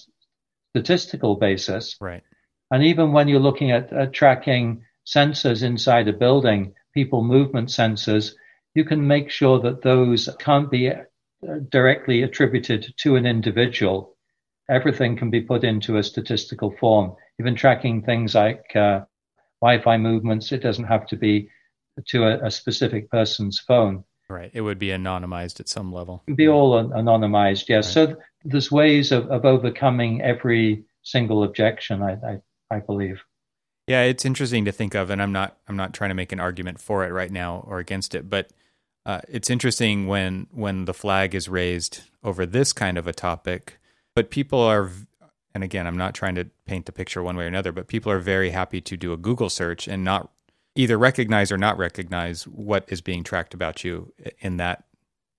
statistical 0.73 1.37
basis. 1.37 1.97
Right. 2.01 2.25
And 2.73 2.83
even 2.83 3.13
when 3.13 3.29
you're 3.29 3.47
looking 3.49 3.71
at, 3.71 3.93
at 3.93 4.13
tracking 4.13 4.83
sensors 5.07 5.63
inside 5.63 6.09
a 6.09 6.13
building, 6.13 6.75
people 6.93 7.23
movement 7.23 7.69
sensors, 7.69 8.35
you 8.75 8.85
can 8.85 9.07
make 9.07 9.31
sure 9.31 9.61
that 9.61 9.83
those 9.83 10.29
can't 10.41 10.73
be 10.73 10.91
uh, 10.91 11.05
directly 11.69 12.23
attributed 12.25 12.93
to 13.03 13.15
an 13.15 13.27
individual. 13.27 14.17
Everything 14.71 15.17
can 15.17 15.31
be 15.31 15.41
put 15.41 15.65
into 15.65 15.99
a 15.99 16.03
statistical 16.03 16.75
form. 16.79 17.17
Even 17.41 17.55
tracking 17.55 18.03
things 18.03 18.35
like 18.35 18.75
uh, 18.77 19.01
Wi-Fi 19.61 19.97
movements, 19.97 20.53
it 20.53 20.63
doesn't 20.63 20.85
have 20.85 21.07
to 21.09 21.17
be 21.17 21.51
to 22.09 22.25
a, 22.25 22.47
a, 22.47 22.51
specific 22.51 23.11
person's 23.11 23.59
phone. 23.59 24.05
Right. 24.29 24.51
It 24.55 24.61
would 24.61 24.79
be 24.79 24.89
anonymized 24.89 25.61
at 25.61 25.69
some 25.69 25.93
level. 25.93 26.23
Be 26.35 26.49
all 26.49 26.83
anonymized, 26.83 27.69
yes. 27.69 27.97
Right. 27.97 28.11
So 28.11 28.17
there's 28.45 28.71
ways 28.71 29.13
of, 29.13 29.27
of 29.27 29.45
overcoming 29.45 30.23
every 30.23 30.85
single 31.03 31.43
objection, 31.43 32.03
I, 32.03 32.13
I, 32.13 32.77
I 32.77 32.79
believe. 32.79 33.21
Yeah, 33.87 34.03
it's 34.03 34.25
interesting 34.25 34.65
to 34.67 34.73
think 34.73 34.95
of, 34.95 35.11
and 35.11 35.21
I'm 35.21 35.33
not 35.33 35.59
I'm 35.67 35.77
not 35.77 35.93
trying 35.93 36.11
to 36.11 36.15
make 36.15 36.31
an 36.31 36.39
argument 36.39 36.79
for 36.79 37.05
it 37.05 37.13
right 37.13 37.31
now 37.31 37.65
or 37.67 37.81
against 37.81 38.15
it, 38.15 38.31
but 38.31 38.53
uh, 39.05 39.21
it's 39.29 39.51
interesting 39.51 40.07
when 40.07 40.47
when 40.53 40.85
the 40.85 40.95
flag 40.95 41.35
is 41.35 41.49
raised 41.49 42.03
over 42.23 42.47
this 42.47 42.73
kind 42.73 42.99
of 42.99 43.09
a 43.09 43.13
topic. 43.13 43.80
But 44.15 44.31
people 44.31 44.61
are, 44.61 44.91
and 45.55 45.65
again, 45.65 45.87
I'm 45.87 45.97
not 45.97 46.15
trying 46.15 46.35
to 46.37 46.47
paint 46.67 46.87
the 46.87 46.93
picture 46.93 47.23
one 47.23 47.37
way 47.37 47.45
or 47.45 47.49
another, 47.49 47.73
but 47.73 47.87
people 47.87 48.11
are 48.13 48.19
very 48.19 48.51
happy 48.51 48.81
to 48.81 48.97
do 48.97 49.13
a 49.13 49.17
Google 49.17 49.51
search 49.51 49.89
and 49.89 50.05
not 50.05 50.31
either 50.75 50.99
recognize 50.99 51.51
or 51.51 51.59
not 51.59 51.79
recognize 51.79 52.45
what 52.45 52.85
is 52.89 53.01
being 53.01 53.25
tracked 53.25 53.55
about 53.55 53.85
you 53.85 54.13
in 54.41 54.57
that 54.57 54.85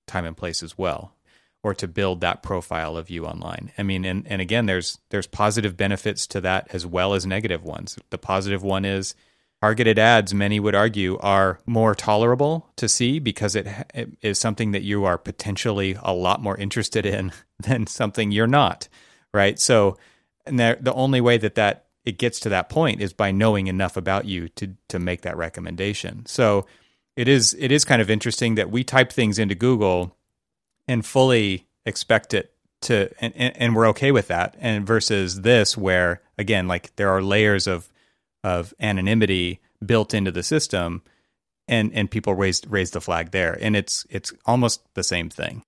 time 0.07 0.25
and 0.25 0.36
place 0.36 0.62
as 0.62 0.77
well 0.77 1.15
or 1.63 1.73
to 1.75 1.88
build 1.88 2.21
that 2.21 2.41
profile 2.41 2.97
of 2.97 3.10
you 3.10 3.25
online. 3.25 3.71
I 3.77 3.84
mean, 3.84 4.03
and, 4.03 4.25
and 4.27 4.41
again, 4.41 4.65
there's 4.65 4.99
there's 5.10 5.27
positive 5.27 5.77
benefits 5.77 6.25
to 6.27 6.41
that 6.41 6.67
as 6.73 6.86
well 6.86 7.13
as 7.13 7.25
negative 7.25 7.63
ones. 7.63 7.97
The 8.10 8.17
positive 8.17 8.63
one 8.63 8.84
is 8.84 9.15
targeted 9.62 9.99
ads. 9.99 10.34
Many 10.34 10.60
would 10.60 10.73
argue 10.73 11.17
are 11.19 11.60
more 11.67 11.93
tolerable 11.93 12.71
to 12.77 12.89
see 12.89 13.19
because 13.19 13.55
it, 13.55 13.67
it 13.93 14.10
is 14.21 14.39
something 14.39 14.71
that 14.71 14.81
you 14.81 15.05
are 15.05 15.17
potentially 15.17 15.95
a 16.01 16.13
lot 16.13 16.41
more 16.41 16.57
interested 16.57 17.05
in 17.05 17.31
than 17.67 17.88
something 17.88 18.32
you're 18.32 18.47
not, 18.47 18.88
right? 19.34 19.60
So, 19.60 19.97
and 20.45 20.60
the 20.60 20.93
only 20.93 21.21
way 21.21 21.38
that 21.38 21.56
that 21.56 21.86
it 22.04 22.17
gets 22.17 22.39
to 22.41 22.50
that 22.50 22.69
point 22.69 23.02
is 23.02 23.13
by 23.13 23.32
knowing 23.32 23.67
enough 23.67 23.97
about 23.97 24.26
you 24.26 24.50
to 24.50 24.76
to 24.89 25.00
make 25.00 25.21
that 25.21 25.38
recommendation. 25.38 26.26
So, 26.26 26.65
it 27.15 27.28
is 27.28 27.56
it 27.60 27.71
is 27.71 27.86
kind 27.86 28.02
of 28.02 28.10
interesting 28.10 28.56
that 28.56 28.71
we 28.71 28.84
type 28.84 29.12
things 29.12 29.38
into 29.39 29.56
Google 29.56 30.15
and 30.88 31.06
fully 31.06 31.67
expect 31.86 32.34
it 32.34 32.54
to 32.82 33.10
and, 33.19 33.34
and 33.36 33.76
we're 33.76 33.88
okay 33.88 34.12
with 34.12 34.28
that 34.28 34.56
and 34.60 34.86
versus 34.86 35.41
this 35.41 35.78
where 35.78 36.21
again 36.38 36.67
like 36.67 36.95
there 36.95 37.10
are 37.10 37.21
layers 37.21 37.67
of 37.67 37.89
of 38.43 38.74
anonymity 38.80 39.60
built 39.86 40.13
into 40.13 40.32
the 40.32 40.43
system 40.43 41.02
and 41.67 41.93
and 41.93 42.10
people 42.10 42.34
raised 42.34 42.65
raise 42.69 42.91
the 42.91 43.02
flag 43.02 43.32
there 43.32 43.58
and 43.62 43.76
it's 43.76 44.06
it's 44.10 44.34
almost 44.45 44.82
the 44.95 45.04
same 45.04 45.30
thing 45.30 45.63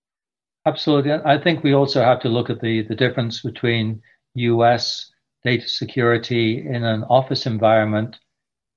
absolutely 0.66 1.12
i 1.26 1.38
think 1.38 1.64
we 1.64 1.74
also 1.74 2.02
have 2.02 2.20
to 2.20 2.30
look 2.30 2.50
at 2.50 2.62
the 2.62 2.84
the 2.84 2.96
difference 2.96 3.42
between 3.42 4.02
us 4.36 5.12
data 5.44 5.68
security 5.68 6.66
in 6.66 6.84
an 6.84 7.04
office 7.04 7.46
environment 7.46 8.18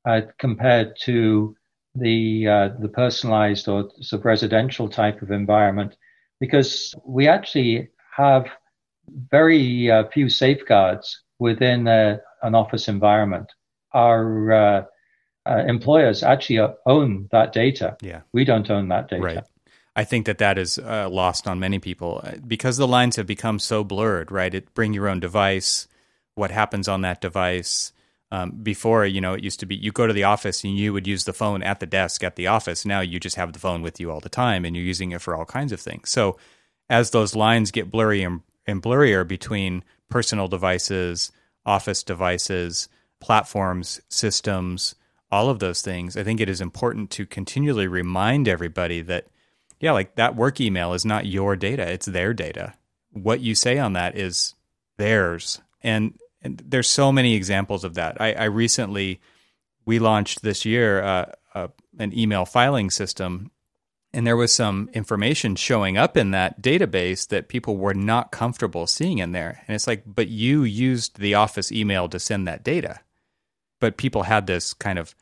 uh, 0.05 0.21
compared 0.39 0.97
to 1.01 1.57
the 1.95 2.47
uh, 2.47 2.69
the 2.81 2.89
personalized 2.89 3.69
or 3.69 3.91
sort 4.01 4.21
of 4.21 4.25
residential 4.25 4.89
type 4.89 5.23
of 5.23 5.31
environment 5.31 5.97
because 6.41 6.95
we 7.05 7.27
actually 7.27 7.89
have 8.15 8.47
very 9.31 9.91
uh, 9.91 10.05
few 10.13 10.29
safeguards 10.29 11.23
within 11.39 11.89
uh, 11.89 12.19
an 12.43 12.55
office 12.55 12.89
environment. 12.89 13.51
Our 13.93 14.53
uh, 14.53 14.85
uh 15.47 15.65
employers 15.69 16.23
actually 16.23 16.69
own 16.87 17.29
that 17.31 17.53
data. 17.53 17.97
Yeah. 18.03 18.23
We 18.33 18.45
don't 18.45 18.71
own 18.71 18.89
that 18.89 19.09
data. 19.09 19.23
Right. 19.23 19.45
I 19.97 20.05
think 20.05 20.27
that 20.27 20.39
that 20.39 20.59
is 20.59 20.79
uh, 20.79 21.09
lost 21.09 21.49
on 21.49 21.59
many 21.59 21.79
people 21.79 22.21
uh, 22.23 22.33
because 22.47 22.77
the 22.77 22.87
lines 22.87 23.17
have 23.17 23.27
become 23.27 23.59
so 23.59 23.83
blurred, 23.83 24.31
right? 24.31 24.55
It 24.55 24.75
bring 24.75 24.93
your 24.93 25.09
own 25.09 25.21
device, 25.21 25.89
what 26.35 26.51
happens 26.51 26.87
on 26.87 27.01
that 27.01 27.23
device, 27.23 27.93
um, 28.31 28.51
before, 28.63 29.07
you 29.07 29.21
know, 29.21 29.35
it 29.35 29.43
used 29.43 29.61
to 29.61 29.67
be 29.67 29.77
you 29.77 29.93
go 29.93 30.07
to 30.07 30.13
the 30.13 30.25
office 30.25 30.65
and 30.65 30.77
you 30.77 30.93
would 30.93 31.07
use 31.07 31.25
the 31.25 31.33
phone 31.33 31.63
at 31.63 31.81
the 31.81 31.87
desk 31.87 32.23
at 32.23 32.37
the 32.37 32.49
office. 32.49 32.85
Now 32.85 33.01
you 33.01 33.19
just 33.19 33.37
have 33.37 33.53
the 33.53 33.59
phone 33.59 33.83
with 33.83 33.99
you 33.99 34.11
all 34.11 34.21
the 34.21 34.29
time 34.29 34.65
and 34.65 34.77
you're 34.77 34.85
using 34.85 35.13
it 35.13 35.23
for 35.23 35.35
all 35.35 35.47
kinds 35.47 35.73
of 35.73 35.81
things. 35.81 36.11
So 36.11 36.37
as 36.91 37.11
those 37.11 37.35
lines 37.35 37.71
get 37.71 37.91
blurry 37.91 38.23
and, 38.23 38.43
and 38.67 38.83
blurrier 38.83 39.27
between 39.27 39.83
personal 40.11 40.49
devices, 40.49 41.33
office 41.65 42.03
devices, 42.03 42.89
platforms, 43.21 44.01
systems, 44.09 44.95
all 45.31 45.49
of 45.49 45.61
those 45.61 45.81
things, 45.81 46.17
I 46.17 46.23
think 46.23 46.41
it 46.41 46.49
is 46.49 46.61
important 46.61 47.11
to 47.13 47.27
continually 47.27 47.87
remind 47.87 48.47
everybody 48.47 49.01
that, 49.03 49.29
yeah, 49.81 49.93
like 49.93 50.15
that 50.17 50.37
work 50.37 50.61
email 50.61 50.93
is 50.93 51.05
not 51.05 51.27
your 51.27 51.57
data, 51.57 51.91
it's 51.91 52.07
their 52.07 52.33
data. 52.33 52.75
What 53.11 53.41
you 53.41 53.55
say 53.55 53.79
on 53.79 53.95
that 53.95 54.17
is 54.17 54.55
theirs. 54.97 55.61
And, 55.83 56.19
and 56.43 56.63
there's 56.67 56.89
so 56.89 57.13
many 57.13 57.35
examples 57.35 57.85
of 57.85 57.95
that. 57.95 58.21
I, 58.21 58.33
I 58.33 58.45
recently, 58.45 59.21
we 59.85 59.99
launched 59.99 60.43
this 60.43 60.65
year 60.65 61.03
uh, 61.03 61.33
uh, 61.55 61.69
an 61.99 62.17
email 62.19 62.45
filing 62.45 62.91
system 62.91 63.51
and 64.17 64.27
there 64.27 64.37
was 64.37 64.51
some 64.51 64.89
information 64.95 65.57
showing 65.57 65.99
up 65.99 66.17
in 66.17 66.31
that 66.31 66.63
database 66.63 67.29
that 67.29 67.49
people 67.49 67.77
were 67.77 67.93
not 67.93 68.33
comfortable 68.33 68.87
seeing 68.87 69.19
in 69.19 69.33
there. 69.33 69.63
And 69.69 69.75
it's 69.75 69.87
like, 69.87 70.05
but 70.07 70.29
you 70.29 70.63
used 70.63 71.19
the 71.19 71.35
office 71.35 71.71
email 71.71 72.09
to 72.09 72.19
send 72.19 72.49
that 72.49 72.65
data. 72.65 73.01
But 73.79 73.99
people 73.99 74.23
had 74.23 74.47
this 74.47 74.73
kind 74.73 74.99
of 74.99 75.15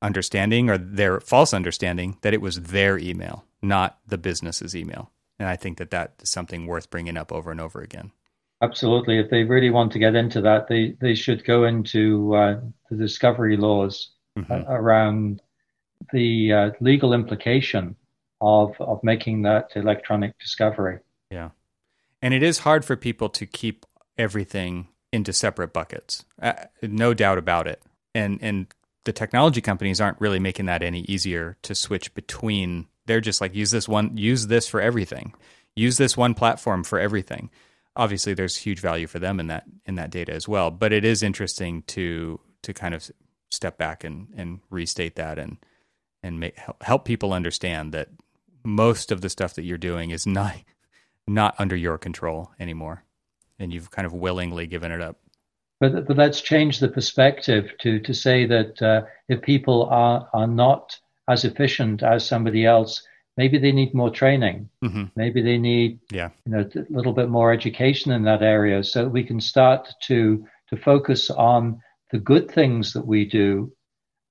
understanding 0.00 0.70
or 0.70 0.78
their 0.78 1.20
false 1.20 1.52
understanding 1.52 2.16
that 2.22 2.32
it 2.32 2.40
was 2.40 2.62
their 2.62 2.96
email, 2.96 3.44
not 3.62 3.98
the 4.06 4.18
business's 4.18 4.74
email. 4.74 5.10
And 5.38 5.48
I 5.48 5.56
think 5.56 5.78
that 5.78 5.90
that 5.90 6.14
is 6.22 6.30
something 6.30 6.66
worth 6.66 6.90
bringing 6.90 7.16
up 7.16 7.32
over 7.32 7.50
and 7.50 7.60
over 7.60 7.80
again. 7.80 8.12
Absolutely. 8.62 9.18
If 9.18 9.30
they 9.30 9.44
really 9.44 9.70
want 9.70 9.92
to 9.92 9.98
get 9.98 10.14
into 10.14 10.42
that, 10.42 10.68
they, 10.68 10.96
they 11.00 11.14
should 11.14 11.44
go 11.44 11.64
into 11.64 12.34
uh, 12.34 12.60
the 12.90 12.96
discovery 12.96 13.56
laws 13.56 14.10
mm-hmm. 14.38 14.52
uh, 14.52 14.64
around 14.68 15.40
the 16.12 16.52
uh, 16.52 16.70
legal 16.80 17.12
implication 17.12 17.96
of 18.40 18.74
of 18.80 19.02
making 19.02 19.42
that 19.42 19.70
electronic 19.74 20.38
discovery. 20.38 20.98
Yeah, 21.30 21.50
and 22.22 22.34
it 22.34 22.42
is 22.42 22.60
hard 22.60 22.84
for 22.84 22.96
people 22.96 23.28
to 23.30 23.46
keep 23.46 23.86
everything 24.16 24.88
into 25.12 25.32
separate 25.32 25.72
buckets. 25.72 26.24
Uh, 26.40 26.52
no 26.82 27.14
doubt 27.14 27.38
about 27.38 27.66
it. 27.66 27.82
And 28.14 28.38
and 28.40 28.66
the 29.04 29.12
technology 29.12 29.60
companies 29.60 30.00
aren't 30.00 30.20
really 30.20 30.38
making 30.38 30.66
that 30.66 30.82
any 30.82 31.00
easier 31.02 31.56
to 31.62 31.74
switch 31.74 32.14
between. 32.14 32.86
They're 33.10 33.20
just 33.20 33.40
like 33.40 33.56
use 33.56 33.72
this 33.72 33.88
one, 33.88 34.16
use 34.16 34.46
this 34.46 34.68
for 34.68 34.80
everything, 34.80 35.34
use 35.74 35.96
this 35.96 36.16
one 36.16 36.32
platform 36.32 36.84
for 36.84 37.00
everything. 37.00 37.50
Obviously, 37.96 38.34
there's 38.34 38.54
huge 38.54 38.78
value 38.78 39.08
for 39.08 39.18
them 39.18 39.40
in 39.40 39.48
that 39.48 39.64
in 39.84 39.96
that 39.96 40.10
data 40.10 40.32
as 40.32 40.46
well. 40.46 40.70
But 40.70 40.92
it 40.92 41.04
is 41.04 41.20
interesting 41.20 41.82
to 41.88 42.38
to 42.62 42.72
kind 42.72 42.94
of 42.94 43.10
step 43.50 43.78
back 43.78 44.04
and 44.04 44.28
and 44.36 44.60
restate 44.70 45.16
that 45.16 45.40
and 45.40 45.56
and 46.22 46.38
make, 46.38 46.56
help 46.82 47.04
people 47.04 47.32
understand 47.32 47.90
that 47.94 48.10
most 48.62 49.10
of 49.10 49.22
the 49.22 49.28
stuff 49.28 49.54
that 49.54 49.64
you're 49.64 49.76
doing 49.76 50.12
is 50.12 50.24
not 50.24 50.54
not 51.26 51.56
under 51.58 51.74
your 51.74 51.98
control 51.98 52.52
anymore, 52.60 53.02
and 53.58 53.72
you've 53.72 53.90
kind 53.90 54.06
of 54.06 54.12
willingly 54.12 54.68
given 54.68 54.92
it 54.92 55.00
up. 55.00 55.16
But 55.80 56.06
but 56.06 56.16
let's 56.16 56.40
change 56.40 56.78
the 56.78 56.86
perspective 56.88 57.72
to 57.80 57.98
to 57.98 58.14
say 58.14 58.46
that 58.46 58.80
uh, 58.80 59.02
if 59.28 59.42
people 59.42 59.86
are 59.86 60.28
are 60.32 60.46
not 60.46 61.00
as 61.30 61.44
efficient 61.44 62.02
as 62.02 62.26
somebody 62.26 62.66
else, 62.66 63.02
maybe 63.36 63.58
they 63.58 63.72
need 63.72 63.94
more 63.94 64.10
training. 64.10 64.68
Mm-hmm. 64.84 65.04
Maybe 65.16 65.42
they 65.42 65.58
need 65.58 66.00
yeah. 66.10 66.30
you 66.44 66.52
know 66.52 66.68
a 66.74 66.84
little 66.90 67.12
bit 67.12 67.28
more 67.28 67.52
education 67.52 68.12
in 68.12 68.24
that 68.24 68.42
area, 68.42 68.82
so 68.84 69.08
we 69.08 69.24
can 69.24 69.40
start 69.40 69.88
to 70.08 70.44
to 70.68 70.76
focus 70.76 71.30
on 71.30 71.80
the 72.10 72.18
good 72.18 72.50
things 72.50 72.92
that 72.92 73.06
we 73.06 73.24
do 73.24 73.72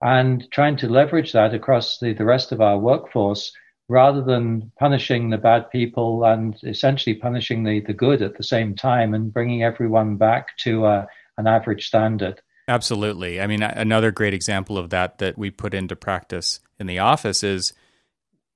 and 0.01 0.49
trying 0.51 0.77
to 0.77 0.87
leverage 0.87 1.31
that 1.33 1.53
across 1.53 1.97
the, 1.99 2.13
the 2.13 2.25
rest 2.25 2.51
of 2.51 2.61
our 2.61 2.77
workforce 2.77 3.51
rather 3.89 4.21
than 4.21 4.71
punishing 4.79 5.29
the 5.29 5.37
bad 5.37 5.69
people 5.71 6.23
and 6.23 6.57
essentially 6.63 7.15
punishing 7.15 7.63
the, 7.63 7.81
the 7.81 7.93
good 7.93 8.21
at 8.21 8.37
the 8.37 8.43
same 8.43 8.75
time 8.75 9.13
and 9.13 9.33
bringing 9.33 9.63
everyone 9.63 10.15
back 10.15 10.55
to 10.57 10.85
uh, 10.85 11.05
an 11.37 11.47
average 11.47 11.87
standard. 11.87 12.41
Absolutely. 12.69 13.41
I 13.41 13.47
mean, 13.47 13.63
another 13.63 14.11
great 14.11 14.33
example 14.33 14.77
of 14.77 14.91
that 14.91 15.17
that 15.17 15.37
we 15.37 15.49
put 15.49 15.73
into 15.73 15.95
practice 15.95 16.59
in 16.79 16.87
the 16.87 16.99
office 16.99 17.43
is 17.43 17.73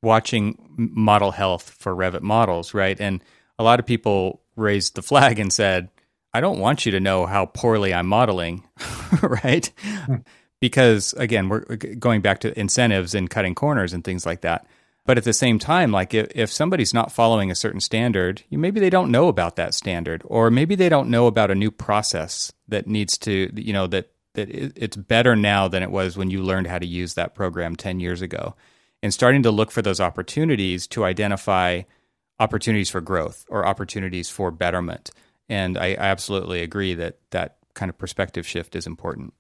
watching 0.02 0.58
model 0.78 1.32
health 1.32 1.76
for 1.80 1.96
Revit 1.96 2.22
models, 2.22 2.74
right? 2.74 3.00
And 3.00 3.22
a 3.60 3.64
lot 3.64 3.80
of 3.80 3.86
people 3.86 4.42
raised 4.56 4.96
the 4.96 5.02
flag 5.02 5.40
and 5.40 5.52
said, 5.52 5.90
I 6.34 6.40
don't 6.42 6.60
want 6.60 6.86
you 6.86 6.94
to 6.94 7.00
know 7.00 7.26
how 7.26 7.48
poorly 7.48 7.94
I'm 7.94 8.08
modeling, 8.08 8.64
right? 9.22 9.70
Hmm 9.82 10.16
because 10.64 11.12
again, 11.18 11.50
we're 11.50 11.66
going 11.76 12.22
back 12.22 12.40
to 12.40 12.58
incentives 12.58 13.14
and 13.14 13.30
cutting 13.30 13.54
corners 13.54 13.92
and 13.92 14.02
things 14.02 14.26
like 14.26 14.40
that. 14.42 14.66
But 15.06 15.18
at 15.18 15.26
the 15.26 15.34
same 15.34 15.60
time, 15.60 15.92
like 15.92 16.14
if, 16.14 16.28
if 16.34 16.52
somebody's 16.52 16.94
not 16.94 17.12
following 17.12 17.52
a 17.52 17.56
certain 17.56 17.82
standard, 17.82 18.44
maybe 18.50 18.80
they 18.80 18.90
don't 18.90 19.12
know 19.12 19.28
about 19.28 19.58
that 19.58 19.74
standard, 19.74 20.22
or 20.26 20.50
maybe 20.50 20.76
they 20.76 20.88
don't 20.88 21.10
know 21.10 21.28
about 21.28 21.52
a 21.52 21.56
new 21.56 21.72
process 21.72 22.54
that 22.70 22.88
needs 22.88 23.18
to, 23.20 23.52
you 23.54 23.74
know, 23.74 23.88
that 23.88 24.10
that 24.36 24.50
it's 24.50 24.98
better 24.98 25.36
now 25.36 25.68
than 25.68 25.84
it 25.84 25.92
was 25.92 26.18
when 26.18 26.30
you 26.30 26.42
learned 26.42 26.68
how 26.68 26.80
to 26.80 26.88
use 26.88 27.14
that 27.14 27.36
program 27.36 27.76
10 27.76 28.00
years 28.00 28.22
ago. 28.22 28.56
And 29.04 29.14
starting 29.14 29.44
to 29.44 29.52
look 29.52 29.70
for 29.70 29.82
those 29.82 30.00
opportunities 30.00 30.88
to 30.88 31.04
identify 31.06 31.84
opportunities 32.40 32.90
for 32.90 33.02
growth 33.02 33.46
or 33.50 33.66
opportunities 33.66 34.30
for 34.30 34.50
betterment. 34.50 35.12
And 35.50 35.78
I, 35.78 35.90
I 35.90 36.06
absolutely 36.06 36.62
agree 36.62 36.96
that 36.96 37.20
that 37.32 37.58
kind 37.74 37.90
of 37.90 37.98
perspective 37.98 38.48
shift 38.48 38.76
is 38.76 38.88
important. 38.88 39.34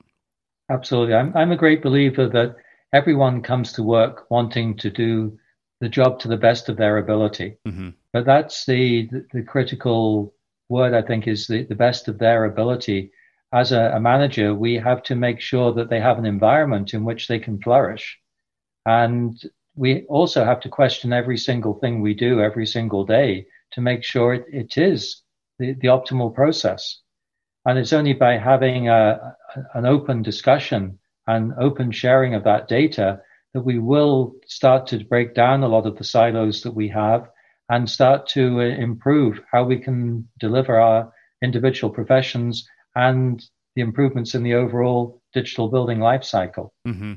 Absolutely. 0.70 1.16
I'm, 1.16 1.36
I'm 1.36 1.52
a 1.52 1.58
great 1.58 1.82
believer 1.82 2.28
that 2.30 2.56
everyone 2.94 3.42
comes 3.42 3.74
to 3.74 3.84
work 3.84 4.30
wanting 4.30 4.78
to 4.78 4.90
do 4.90 5.38
the 5.84 5.90
job 5.90 6.18
to 6.18 6.30
the 6.30 6.38
best 6.38 6.70
of 6.70 6.78
their 6.78 6.98
ability. 6.98 7.58
Mm-hmm. 7.68 7.90
But 8.14 8.26
that's 8.26 8.66
the, 8.66 9.06
the, 9.12 9.26
the, 9.34 9.44
critical 9.44 10.34
word, 10.70 10.94
I 10.94 11.06
think, 11.06 11.28
is 11.28 11.46
the, 11.46 11.64
the 11.64 11.76
best 11.76 12.08
of 12.08 12.20
their 12.20 12.46
ability. 12.46 13.12
As 13.54 13.74
a, 13.74 13.92
a 13.94 14.00
manager, 14.00 14.56
we 14.56 14.76
have 14.76 15.04
to 15.04 15.16
make 15.16 15.42
sure 15.42 15.74
that 15.74 15.90
they 15.90 16.00
have 16.00 16.18
an 16.18 16.26
environment 16.26 16.94
in 16.94 17.04
which 17.04 17.28
they 17.28 17.38
can 17.38 17.62
flourish. 17.62 18.18
And 18.86 19.38
we 19.76 20.04
also 20.04 20.46
have 20.46 20.62
to 20.62 20.70
question 20.70 21.12
every 21.12 21.38
single 21.38 21.74
thing 21.74 22.00
we 22.00 22.14
do 22.14 22.40
every 22.40 22.66
single 22.66 23.06
day 23.06 23.46
to 23.74 23.82
make 23.82 24.06
sure 24.06 24.34
it, 24.36 24.46
it 24.48 24.78
is 24.78 25.22
the, 25.60 25.74
the 25.74 25.90
optimal 25.90 26.34
process. 26.34 27.02
And 27.66 27.78
it's 27.78 27.92
only 27.92 28.14
by 28.14 28.38
having 28.38 28.88
a, 28.88 29.36
an 29.74 29.86
open 29.86 30.22
discussion 30.22 30.98
and 31.28 31.52
open 31.60 31.92
sharing 31.92 32.36
of 32.36 32.46
that 32.46 32.70
data 32.70 33.20
that 33.54 33.62
we 33.62 33.80
will 33.80 34.36
start 34.48 34.88
to 34.88 35.04
break 35.04 35.36
down 35.36 35.64
a 35.64 35.68
lot 35.68 35.86
of 35.86 35.98
the 35.98 36.04
silos 36.04 36.62
that 36.62 36.74
we 36.74 36.90
have 36.90 37.30
and 37.70 37.90
start 37.90 38.28
to 38.28 38.60
uh, 38.60 38.64
improve 38.64 39.40
how 39.52 39.64
we 39.64 39.78
can 39.78 40.28
deliver 40.40 40.80
our 40.80 41.12
individual 41.42 41.94
professions 41.94 42.68
and 42.96 43.44
the 43.76 43.82
improvements 43.82 44.36
in 44.36 44.44
the 44.44 44.54
overall 44.54 45.22
digital 45.34 45.68
building 45.70 46.00
lifecycle. 46.00 46.70
Mm-hmm. 46.88 47.14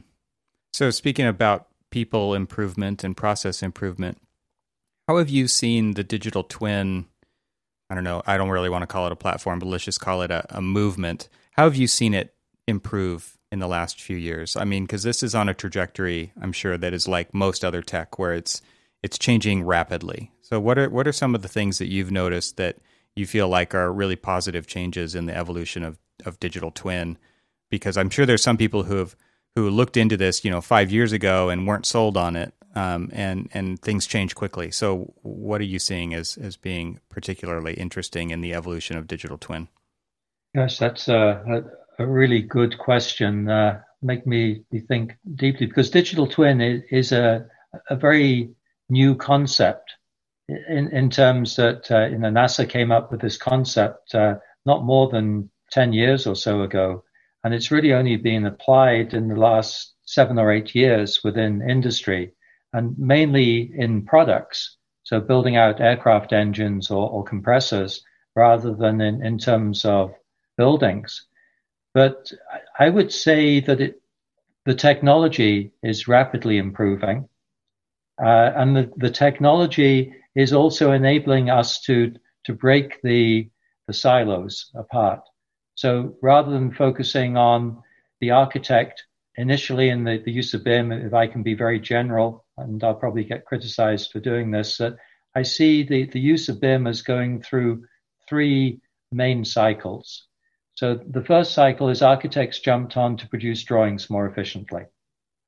So, 0.73 0.91
speaking 0.91 1.27
about 1.27 1.69
people 1.91 2.35
improvement 2.35 3.05
and 3.05 3.17
process 3.17 3.63
improvement, 3.63 4.19
how 5.09 5.19
have 5.19 5.31
you 5.31 5.49
seen 5.49 5.95
the 5.95 6.05
digital 6.05 6.43
twin 6.43 7.07
I 7.89 7.95
don't 7.95 8.05
know, 8.05 8.23
I 8.27 8.37
don't 8.37 8.51
really 8.51 8.69
want 8.69 8.83
to 8.83 8.87
call 8.87 9.07
it 9.07 9.13
a 9.13 9.17
platform, 9.17 9.59
but 9.59 9.67
let's 9.67 9.85
just 9.85 10.01
call 10.01 10.23
it 10.23 10.31
a, 10.31 10.45
a 10.51 10.61
movement. 10.61 11.29
How 11.53 11.65
have 11.65 11.77
you 11.77 11.87
seen 11.87 12.15
it 12.15 12.35
improve 12.67 13.36
in 13.53 13.59
the 13.59 13.69
last 13.69 14.01
few 14.01 14.17
years? 14.17 14.57
I 14.57 14.65
mean, 14.65 14.85
because 14.85 15.03
this 15.03 15.23
is 15.23 15.35
on 15.35 15.49
a 15.49 15.55
trajectory, 15.55 16.33
I'm 16.41 16.53
sure, 16.53 16.77
that 16.77 16.93
is 16.93 17.09
like 17.09 17.35
most 17.35 17.65
other 17.65 17.83
tech 17.83 18.19
where 18.19 18.35
it's 18.35 18.63
it's 19.03 19.19
changing 19.19 19.63
rapidly. 19.63 20.33
So 20.43 20.59
what 20.59 20.79
are 20.79 20.91
what 20.91 21.07
are 21.07 21.13
some 21.13 21.35
of 21.35 21.43
the 21.43 21.49
things 21.49 21.79
that 21.79 21.89
you've 21.89 22.11
noticed 22.11 22.57
that 22.57 22.77
you 23.15 23.27
feel 23.27 23.49
like 23.49 23.75
are 23.75 23.93
really 23.93 24.17
positive 24.17 24.67
changes 24.67 25.15
in 25.15 25.27
the 25.27 25.37
evolution 25.37 25.83
of, 25.83 25.99
of 26.25 26.41
digital 26.41 26.71
twin? 26.71 27.19
Because 27.71 27.97
I'm 27.97 28.11
sure 28.11 28.27
there's 28.27 28.43
some 28.43 28.57
people 28.57 28.85
who 28.85 28.97
have 28.97 29.17
who 29.55 29.71
looked 29.71 29.97
into 29.97 30.17
this, 30.17 30.45
you 30.45 30.51
know, 30.51 30.61
five 30.61 30.93
years 30.93 31.13
ago 31.13 31.49
and 31.49 31.67
weren't 31.67 31.87
sold 31.87 32.17
on 32.17 32.37
it, 32.37 32.53
um, 32.75 33.11
and 33.13 33.49
and 33.55 33.81
things 33.81 34.07
change 34.07 34.35
quickly. 34.35 34.71
So, 34.71 35.15
what 35.23 35.61
are 35.61 35.65
you 35.65 35.79
seeing 35.79 36.13
as 36.15 36.37
as 36.37 36.57
being 36.57 37.01
particularly 37.09 37.75
interesting 37.75 38.31
in 38.31 38.43
the 38.43 38.55
evolution 38.55 38.97
of 38.97 39.07
digital 39.07 39.39
twin? 39.39 39.69
Yes, 40.55 40.79
that's 40.79 41.09
a, 41.09 41.65
a, 41.99 42.07
really 42.07 42.43
good 42.43 42.79
question. 42.79 43.49
Uh, 43.49 43.81
make 44.03 44.27
me 44.27 44.65
think 44.89 45.17
deeply 45.35 45.67
because 45.67 45.91
digital 45.91 46.27
twin 46.27 46.61
is, 46.61 47.13
a 47.13 47.47
a 47.91 47.97
very 47.97 48.51
new 48.89 49.15
concept 49.15 49.93
in 50.49 50.89
in 50.93 51.11
terms 51.11 51.57
that 51.57 51.91
uh, 51.91 52.07
you 52.07 52.19
know 52.19 52.31
NASA 52.31 52.69
came 52.69 52.93
up 52.93 53.11
with 53.11 53.21
this 53.21 53.37
concept 53.37 54.15
uh, 54.15 54.37
not 54.65 54.85
more 54.85 55.09
than 55.09 55.51
ten 55.71 55.93
years 55.93 56.27
or 56.27 56.37
so 56.37 56.63
ago, 56.63 57.05
and 57.45 57.55
it's 57.55 57.71
really 57.71 57.93
only 57.93 58.17
been 58.17 58.47
applied 58.47 59.15
in 59.15 59.29
the 59.29 59.37
last 59.37 59.95
seven 60.05 60.39
or 60.39 60.53
eight 60.53 60.75
years 60.75 61.23
within 61.25 61.69
industry 61.69 62.33
and 62.73 62.97
mainly 62.99 63.73
in 63.75 64.05
products. 64.05 64.77
So 65.05 65.21
building 65.21 65.57
out 65.57 65.81
aircraft 65.81 66.33
engines 66.33 66.91
or, 66.91 67.09
or 67.11 67.25
compressors 67.25 68.03
rather 68.35 68.75
than 68.75 69.01
in, 69.01 69.25
in 69.25 69.39
terms 69.39 69.85
of 69.85 70.13
buildings. 70.59 71.27
But 71.97 72.31
I 72.79 72.91
would 72.91 73.11
say 73.11 73.61
that 73.61 73.81
it, 73.81 74.03
the 74.67 74.75
technology 74.75 75.73
is 75.83 76.07
rapidly 76.07 76.59
improving. 76.59 77.27
Uh, 78.23 78.53
and 78.55 78.77
the, 78.77 78.93
the 78.99 79.11
technology 79.11 80.13
is 80.35 80.53
also 80.53 80.93
enabling 80.93 81.49
us 81.49 81.81
to 81.87 82.13
to 82.45 82.53
break 82.53 83.01
the 83.01 83.49
the 83.87 83.95
silos 83.95 84.71
apart. 84.75 85.23
So 85.75 86.19
rather 86.21 86.51
than 86.51 86.75
focusing 86.75 87.39
on 87.39 87.83
the 88.21 88.33
architect 88.33 89.07
initially 89.37 89.89
in 89.89 90.05
the, 90.05 90.19
the 90.23 90.33
use 90.33 90.53
of 90.53 90.65
BIM, 90.65 90.93
if 90.93 91.15
I 91.15 91.27
can 91.27 91.43
be 91.43 91.55
very 91.55 91.81
general, 91.81 92.45
and 92.59 92.85
I'll 92.85 92.95
probably 92.95 93.25
get 93.25 93.47
criticized 93.47 94.13
for 94.13 94.21
doing 94.21 94.51
this, 94.51 94.77
that 94.77 94.97
I 95.35 95.45
see 95.45 95.83
the, 95.83 96.05
the 96.05 96.21
use 96.21 96.51
of 96.51 96.61
BIM 96.61 96.87
as 96.87 97.01
going 97.01 97.41
through 97.41 97.87
three 98.29 98.83
main 99.11 99.47
cycles. 99.47 100.26
So 100.77 101.01
the 101.09 101.25
first 101.25 101.55
cycle 101.55 101.89
is 101.89 102.03
architects 102.03 102.61
jumped 102.61 102.99
on 102.99 103.17
to 103.17 103.29
produce 103.29 103.65
drawings 103.65 104.11
more 104.11 104.27
efficiently. 104.27 104.85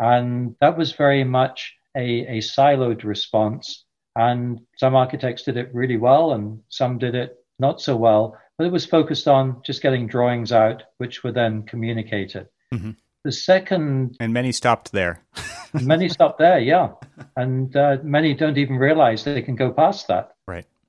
And 0.01 0.57
that 0.61 0.79
was 0.79 0.93
very 0.93 1.23
much 1.23 1.75
a, 1.95 2.21
a 2.27 2.39
siloed 2.39 3.05
response. 3.05 3.85
And 4.17 4.61
some 4.79 4.95
architects 4.95 5.43
did 5.43 5.59
it 5.59 5.75
really 5.75 5.99
well 5.99 6.33
and 6.33 6.61
some 6.71 6.99
did 6.99 7.15
it 7.15 7.37
not 7.59 7.81
so 7.81 7.95
well, 7.95 8.39
but 8.57 8.67
it 8.67 8.73
was 8.73 8.87
focused 8.87 9.29
on 9.29 9.61
just 9.65 9.83
getting 9.83 10.07
drawings 10.07 10.51
out, 10.51 10.85
which 10.97 11.23
were 11.23 11.33
then 11.33 11.63
communicated. 11.65 12.49
Mm-hmm. 12.73 12.93
The 13.25 13.33
second. 13.33 14.17
And 14.21 14.33
many 14.33 14.53
stopped 14.53 14.93
there. 14.93 15.23
many 15.75 16.09
stopped 16.09 16.39
there, 16.39 16.59
yeah. 16.59 16.93
And 17.37 17.77
uh, 17.77 17.99
many 18.03 18.33
don't 18.33 18.57
even 18.57 18.77
realize 18.77 19.25
they 19.25 19.43
can 19.43 19.57
go 19.57 19.73
past 19.73 20.09
that. 20.09 20.33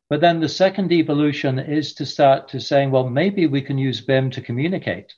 But 0.09 0.21
then 0.21 0.39
the 0.39 0.49
second 0.49 0.91
evolution 0.91 1.59
is 1.59 1.93
to 1.95 2.05
start 2.05 2.49
to 2.49 2.59
saying, 2.59 2.91
well, 2.91 3.07
maybe 3.07 3.45
we 3.45 3.61
can 3.61 3.77
use 3.77 4.01
BIM 4.01 4.31
to 4.31 4.41
communicate 4.41 5.13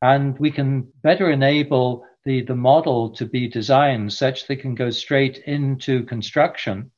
and 0.00 0.36
we 0.38 0.50
can 0.50 0.88
better 1.02 1.30
enable 1.30 2.04
the, 2.24 2.42
the 2.42 2.56
model 2.56 3.10
to 3.14 3.24
be 3.24 3.48
designed 3.48 4.12
such 4.12 4.46
that 4.46 4.54
it 4.54 4.62
can 4.62 4.74
go 4.74 4.90
straight 4.90 5.38
into 5.46 6.04
construction 6.04 6.90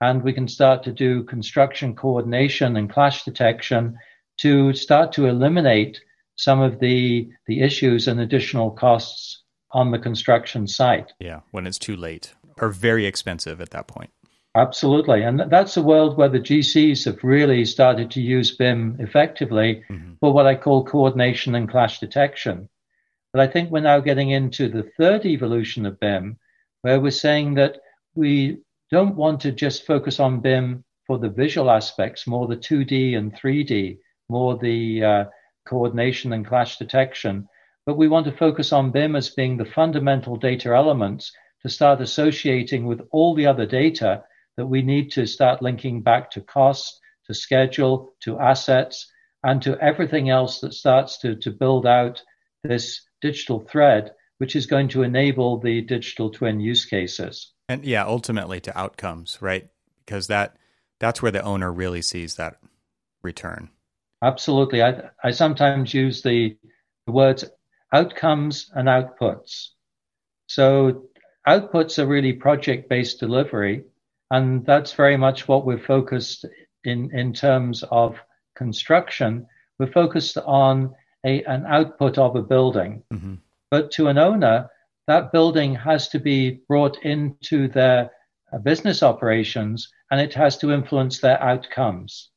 and 0.00 0.22
we 0.22 0.32
can 0.32 0.48
start 0.48 0.82
to 0.84 0.92
do 0.92 1.24
construction 1.24 1.94
coordination 1.94 2.76
and 2.76 2.90
clash 2.90 3.24
detection 3.24 3.96
to 4.38 4.72
start 4.72 5.12
to 5.12 5.26
eliminate 5.26 6.00
some 6.36 6.60
of 6.60 6.80
the 6.80 7.28
the 7.46 7.60
issues 7.60 8.08
and 8.08 8.18
additional 8.18 8.70
costs 8.70 9.42
on 9.72 9.90
the 9.90 9.98
construction 9.98 10.66
site. 10.66 11.12
Yeah, 11.18 11.40
when 11.50 11.66
it's 11.66 11.78
too 11.78 11.96
late 11.96 12.34
or 12.58 12.70
very 12.70 13.06
expensive 13.06 13.60
at 13.60 13.70
that 13.70 13.86
point. 13.86 14.10
Absolutely. 14.56 15.22
And 15.22 15.44
that's 15.48 15.76
a 15.76 15.82
world 15.82 16.16
where 16.16 16.28
the 16.28 16.40
GCs 16.40 17.04
have 17.04 17.22
really 17.22 17.64
started 17.64 18.10
to 18.10 18.20
use 18.20 18.56
BIM 18.56 18.96
effectively 18.98 19.84
mm-hmm. 19.88 20.14
for 20.18 20.32
what 20.32 20.46
I 20.46 20.56
call 20.56 20.84
coordination 20.84 21.54
and 21.54 21.70
clash 21.70 22.00
detection. 22.00 22.68
But 23.32 23.42
I 23.42 23.46
think 23.46 23.70
we're 23.70 23.80
now 23.80 24.00
getting 24.00 24.30
into 24.30 24.68
the 24.68 24.90
third 24.98 25.24
evolution 25.24 25.86
of 25.86 26.00
BIM, 26.00 26.36
where 26.82 27.00
we're 27.00 27.12
saying 27.12 27.54
that 27.54 27.78
we 28.16 28.58
don't 28.90 29.14
want 29.14 29.40
to 29.42 29.52
just 29.52 29.86
focus 29.86 30.18
on 30.18 30.40
BIM 30.40 30.84
for 31.06 31.16
the 31.18 31.28
visual 31.28 31.70
aspects, 31.70 32.26
more 32.26 32.48
the 32.48 32.56
2D 32.56 33.16
and 33.16 33.32
3D, 33.32 33.98
more 34.28 34.58
the 34.58 35.04
uh, 35.04 35.24
coordination 35.64 36.32
and 36.32 36.44
clash 36.44 36.76
detection. 36.76 37.48
But 37.86 37.96
we 37.96 38.08
want 38.08 38.26
to 38.26 38.32
focus 38.32 38.72
on 38.72 38.90
BIM 38.90 39.14
as 39.14 39.30
being 39.30 39.56
the 39.56 39.64
fundamental 39.64 40.34
data 40.34 40.74
elements 40.74 41.30
to 41.62 41.68
start 41.68 42.00
associating 42.00 42.86
with 42.86 43.00
all 43.12 43.36
the 43.36 43.46
other 43.46 43.66
data 43.66 44.24
that 44.60 44.66
we 44.66 44.82
need 44.82 45.10
to 45.10 45.26
start 45.26 45.62
linking 45.62 46.02
back 46.02 46.30
to 46.30 46.42
cost, 46.42 47.00
to 47.26 47.32
schedule, 47.32 48.12
to 48.20 48.38
assets, 48.38 49.10
and 49.42 49.62
to 49.62 49.74
everything 49.80 50.28
else 50.28 50.60
that 50.60 50.74
starts 50.74 51.16
to, 51.16 51.34
to 51.36 51.50
build 51.50 51.86
out 51.86 52.22
this 52.62 53.00
digital 53.22 53.60
thread, 53.60 54.12
which 54.36 54.54
is 54.54 54.66
going 54.66 54.88
to 54.88 55.02
enable 55.02 55.58
the 55.58 55.80
digital 55.80 56.28
twin 56.28 56.60
use 56.60 56.84
cases. 56.84 57.54
And 57.70 57.86
yeah, 57.86 58.04
ultimately 58.04 58.60
to 58.60 58.78
outcomes, 58.78 59.38
right? 59.40 59.66
Because 60.04 60.26
that 60.26 60.58
that's 60.98 61.22
where 61.22 61.32
the 61.32 61.40
owner 61.40 61.72
really 61.72 62.02
sees 62.02 62.34
that 62.34 62.58
return. 63.22 63.70
Absolutely. 64.22 64.82
I, 64.82 65.08
I 65.24 65.30
sometimes 65.30 65.94
use 65.94 66.20
the, 66.20 66.58
the 67.06 67.12
words 67.12 67.46
outcomes 67.94 68.70
and 68.74 68.88
outputs. 68.88 69.68
So 70.48 71.06
outputs 71.48 71.98
are 71.98 72.06
really 72.06 72.34
project 72.34 72.90
based 72.90 73.20
delivery. 73.20 73.84
And 74.30 74.64
that's 74.64 74.92
very 74.92 75.16
much 75.16 75.48
what 75.48 75.66
we're 75.66 75.78
focused 75.78 76.44
in, 76.84 77.10
in 77.16 77.32
terms 77.32 77.82
of 77.90 78.18
construction. 78.56 79.46
We're 79.78 79.92
focused 79.92 80.38
on 80.38 80.94
a, 81.24 81.42
an 81.44 81.66
output 81.66 82.18
of 82.18 82.36
a 82.36 82.42
building. 82.42 83.02
Mm-hmm. 83.12 83.34
But 83.70 83.90
to 83.92 84.08
an 84.08 84.18
owner, 84.18 84.68
that 85.06 85.32
building 85.32 85.74
has 85.74 86.08
to 86.08 86.18
be 86.18 86.60
brought 86.68 87.02
into 87.04 87.68
their 87.68 88.10
business 88.62 89.02
operations 89.02 89.88
and 90.10 90.20
it 90.20 90.34
has 90.34 90.56
to 90.58 90.72
influence 90.72 91.20
their 91.20 91.40
outcomes. 91.42 92.30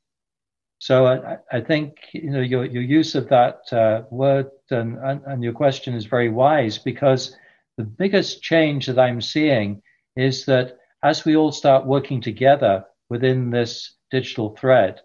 So 0.79 1.07
I, 1.07 1.37
I 1.51 1.61
think 1.61 1.95
you 2.13 2.29
know 2.29 2.41
your, 2.41 2.65
your 2.65 2.83
use 2.83 3.15
of 3.15 3.29
that 3.29 3.61
uh, 3.71 4.01
word 4.11 4.49
and, 4.69 4.97
and, 4.97 5.21
and 5.25 5.43
your 5.43 5.53
question 5.53 5.93
is 5.93 6.05
very 6.05 6.29
wise 6.29 6.77
because 6.77 7.35
the 7.77 7.83
biggest 7.83 8.41
change 8.43 8.87
that 8.87 8.99
I'm 8.99 9.21
seeing 9.21 9.81
is 10.15 10.45
that 10.45 10.77
as 11.03 11.25
we 11.25 11.35
all 11.35 11.51
start 11.51 11.85
working 11.85 12.21
together 12.21 12.85
within 13.09 13.49
this 13.51 13.93
digital 14.09 14.55
thread, 14.55 15.01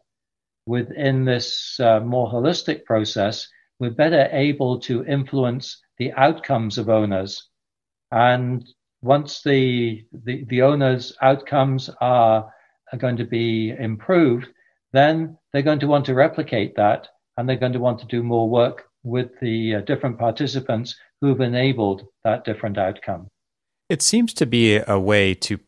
within 0.65 1.25
this 1.25 1.79
uh, 1.81 2.01
more 2.01 2.31
holistic 2.31 2.85
process, 2.85 3.49
we're 3.81 3.91
better 3.91 4.29
able 4.33 4.79
to 4.81 5.05
influence 5.05 5.81
the 5.99 6.13
outcomes 6.13 6.79
of 6.79 6.89
owners. 6.89 7.49
And 8.13 8.67
once 9.03 9.43
the, 9.43 10.05
the, 10.13 10.45
the 10.49 10.63
owners' 10.63 11.13
outcomes 11.21 11.91
are, 12.01 12.53
are 12.93 12.99
going 12.99 13.17
to 13.17 13.25
be 13.25 13.71
improved, 13.71 14.47
then 14.93 15.37
they're 15.53 15.63
going 15.63 15.81
to 15.81 15.87
want 15.87 16.07
to 16.07 16.15
replicate 16.15 16.77
that 16.77 17.09
and 17.37 17.49
they're 17.49 17.57
going 17.57 17.73
to 17.73 17.81
want 17.81 17.99
to 18.01 18.07
do 18.07 18.23
more 18.23 18.49
work 18.49 18.85
with 19.03 19.31
the 19.41 19.77
uh, 19.77 19.81
different 19.83 20.19
participants 20.19 20.97
who've 21.21 21.41
enabled 21.41 22.07
that 22.25 22.45
different 22.45 22.79
outcome. 22.79 23.29
It 23.89 24.03
seems 24.03 24.35
to 24.35 24.47
be 24.47 24.77
a 24.77 24.99
way 24.99 25.35
to 25.35 25.59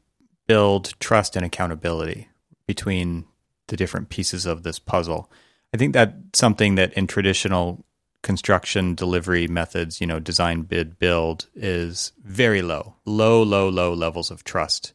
build 0.51 0.99
trust 0.99 1.37
and 1.37 1.47
accountability 1.47 2.27
between 2.67 3.25
the 3.69 3.77
different 3.77 4.09
pieces 4.09 4.47
of 4.47 4.65
this 4.65 4.81
puzzle. 4.81 5.31
I 5.73 5.77
think 5.77 5.93
that's 5.93 6.13
something 6.37 6.75
that 6.75 6.93
in 6.95 7.07
traditional 7.07 7.85
construction 8.25 8.97
delivery 8.97 9.47
methods, 9.47 10.01
you 10.01 10.09
know, 10.09 10.19
design, 10.19 10.63
bid, 10.63 10.99
build 10.99 11.47
is 11.55 12.11
very 12.25 12.63
low, 12.63 12.97
low, 13.05 13.45
low, 13.45 13.69
low 13.69 13.95
levels 13.95 14.33
of 14.33 14.43
trust. 14.43 14.93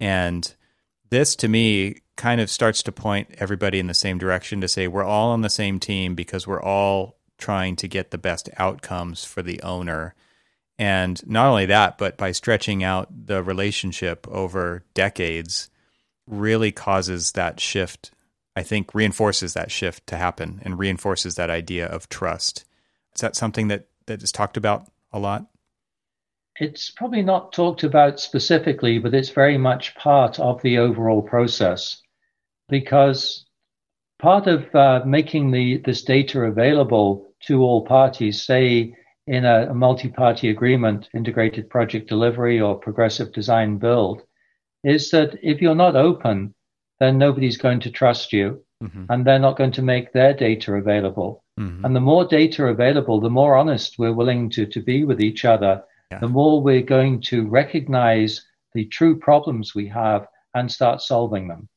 And 0.00 0.52
this 1.10 1.36
to 1.36 1.46
me 1.46 1.98
kind 2.16 2.40
of 2.40 2.50
starts 2.50 2.82
to 2.82 2.90
point 2.90 3.36
everybody 3.38 3.78
in 3.78 3.86
the 3.86 3.94
same 3.94 4.18
direction 4.18 4.60
to 4.62 4.66
say 4.66 4.88
we're 4.88 5.04
all 5.04 5.30
on 5.30 5.42
the 5.42 5.48
same 5.48 5.78
team 5.78 6.16
because 6.16 6.44
we're 6.44 6.60
all 6.60 7.20
trying 7.38 7.76
to 7.76 7.86
get 7.86 8.10
the 8.10 8.18
best 8.18 8.50
outcomes 8.56 9.24
for 9.24 9.42
the 9.42 9.62
owner 9.62 10.16
and 10.78 11.26
not 11.26 11.46
only 11.46 11.66
that, 11.66 11.98
but 11.98 12.16
by 12.16 12.32
stretching 12.32 12.84
out 12.84 13.08
the 13.26 13.42
relationship 13.42 14.26
over 14.28 14.84
decades, 14.94 15.70
really 16.26 16.70
causes 16.70 17.32
that 17.32 17.58
shift. 17.58 18.12
I 18.54 18.62
think 18.62 18.94
reinforces 18.94 19.54
that 19.54 19.70
shift 19.70 20.06
to 20.08 20.16
happen 20.16 20.60
and 20.64 20.78
reinforces 20.78 21.34
that 21.34 21.50
idea 21.50 21.86
of 21.86 22.08
trust. 22.08 22.64
Is 23.14 23.20
that 23.20 23.36
something 23.36 23.68
that, 23.68 23.88
that 24.06 24.22
is 24.22 24.32
talked 24.32 24.56
about 24.56 24.90
a 25.12 25.18
lot? 25.18 25.46
It's 26.60 26.90
probably 26.90 27.22
not 27.22 27.52
talked 27.52 27.84
about 27.84 28.20
specifically, 28.20 28.98
but 28.98 29.14
it's 29.14 29.30
very 29.30 29.58
much 29.58 29.94
part 29.94 30.40
of 30.40 30.60
the 30.62 30.78
overall 30.78 31.22
process 31.22 32.02
because 32.68 33.46
part 34.18 34.46
of 34.46 34.74
uh, 34.74 35.02
making 35.06 35.52
the 35.52 35.78
this 35.78 36.02
data 36.02 36.42
available 36.42 37.32
to 37.46 37.62
all 37.62 37.84
parties, 37.84 38.42
say 38.42 38.94
in 39.28 39.44
a, 39.44 39.70
a 39.70 39.74
multi-party 39.74 40.48
agreement, 40.48 41.08
integrated 41.14 41.68
project 41.68 42.08
delivery 42.08 42.60
or 42.60 42.78
progressive 42.78 43.32
design 43.32 43.78
build, 43.78 44.22
is 44.84 45.10
that 45.10 45.36
if 45.42 45.60
you're 45.60 45.74
not 45.74 45.96
open, 45.96 46.54
then 46.98 47.18
nobody's 47.18 47.58
going 47.58 47.80
to 47.80 47.90
trust 47.90 48.32
you 48.32 48.64
mm-hmm. 48.82 49.04
and 49.10 49.26
they're 49.26 49.38
not 49.38 49.56
going 49.56 49.72
to 49.72 49.82
make 49.82 50.12
their 50.12 50.34
data 50.34 50.72
available. 50.72 51.44
Mm-hmm. 51.60 51.84
And 51.84 51.94
the 51.94 52.00
more 52.00 52.24
data 52.24 52.66
available, 52.66 53.20
the 53.20 53.30
more 53.30 53.56
honest 53.56 53.98
we're 53.98 54.12
willing 54.12 54.50
to, 54.50 54.66
to 54.66 54.80
be 54.80 55.04
with 55.04 55.20
each 55.20 55.44
other, 55.44 55.82
yeah. 56.10 56.20
the 56.20 56.28
more 56.28 56.62
we're 56.62 56.82
going 56.82 57.20
to 57.22 57.46
recognize 57.46 58.44
the 58.74 58.86
true 58.86 59.18
problems 59.18 59.74
we 59.74 59.88
have 59.88 60.26
and 60.54 60.70
start 60.72 61.02
solving 61.02 61.48
them. 61.48 61.68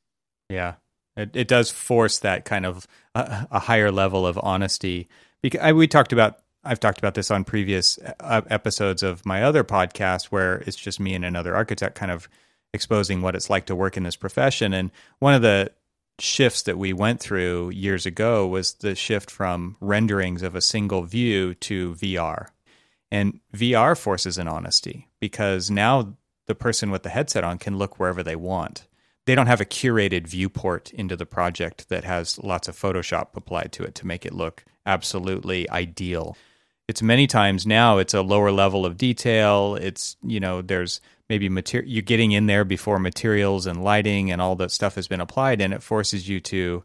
Yeah. 0.50 0.76
It, 1.18 1.36
it 1.36 1.48
does 1.48 1.72
force 1.72 2.20
that 2.20 2.46
kind 2.46 2.66
of 2.66 2.88
uh, 3.14 3.46
a 3.52 3.60
higher 3.60 3.92
level 3.92 4.26
of 4.26 4.40
honesty. 4.42 5.10
Because 5.42 5.62
I, 5.62 5.74
we 5.74 5.88
talked 5.88 6.14
about 6.14 6.41
I've 6.64 6.80
talked 6.80 7.00
about 7.00 7.16
this 7.16 7.32
on 7.32 7.44
previous 7.44 7.98
uh, 8.20 8.42
episodes 8.50 9.02
of 9.02 9.26
my 9.26 9.44
other 9.44 9.64
podcast 9.64 10.26
where 10.26 10.58
it's 10.68 10.76
just 10.76 11.00
me 11.00 11.16
and 11.16 11.26
another 11.26 11.56
architect 11.56 11.96
kind 11.96 12.12
of 12.12 12.30
exposing 12.74 13.22
what 13.22 13.36
it's 13.36 13.50
like 13.50 13.66
to 13.66 13.76
work 13.76 13.98
in 13.98 14.04
this 14.04 14.16
profession. 14.16 14.74
And 14.74 14.92
one 15.20 15.34
of 15.34 15.42
the 15.42 15.72
shifts 16.20 16.62
that 16.64 16.78
we 16.78 16.94
went 16.94 17.20
through 17.20 17.72
years 17.72 18.06
ago 18.06 18.46
was 18.46 18.74
the 18.76 18.94
shift 18.94 19.32
from 19.32 19.76
renderings 19.82 20.44
of 20.44 20.54
a 20.54 20.62
single 20.62 21.04
view 21.04 21.56
to 21.56 21.96
VR. 21.96 22.50
And 23.12 23.40
VR 23.54 23.98
forces 23.98 24.38
an 24.38 24.48
honesty 24.48 25.08
because 25.20 25.72
now 25.72 26.16
the 26.46 26.56
person 26.56 26.92
with 26.92 27.04
the 27.04 27.10
headset 27.10 27.44
on 27.44 27.58
can 27.58 27.78
look 27.78 28.00
wherever 28.00 28.24
they 28.24 28.36
want. 28.36 28.88
they 29.26 29.36
don't 29.36 29.48
have 29.48 29.62
a 29.62 29.66
curated 29.66 30.28
viewport 30.28 30.92
into 30.94 31.16
the 31.16 31.26
project 31.26 31.90
that 31.90 32.04
has 32.04 32.40
lots 32.40 32.68
of 32.68 32.76
Photoshop 32.76 33.36
applied 33.36 33.72
to 33.72 33.84
it 33.84 33.96
to 33.96 34.08
make 34.08 34.26
it 34.26 34.34
look 34.34 34.64
absolutely 34.86 35.70
ideal. 35.70 36.36
It's 36.88 37.02
many 37.02 37.28
times 37.28 37.66
now 37.66 38.00
it's 38.00 38.14
a 38.14 38.22
lower 38.22 38.52
level 38.52 38.86
of 38.86 38.98
detail. 38.98 39.76
It's, 39.76 40.18
you 40.24 40.40
know, 40.40 40.62
there's 40.62 41.00
maybe 41.30 41.48
material 41.48 41.90
you're 41.90 42.02
getting 42.02 42.34
in 42.34 42.48
there 42.48 42.66
before 42.66 43.00
materials 43.00 43.66
and 43.66 43.84
lighting 43.84 44.32
and 44.32 44.42
all 44.42 44.56
that 44.58 44.72
stuff 44.72 44.96
has 44.96 45.08
been 45.08 45.22
applied 45.22 45.62
and 45.62 45.74
it 45.74 45.82
forces 45.82 46.28
you 46.28 46.42
to 46.42 46.84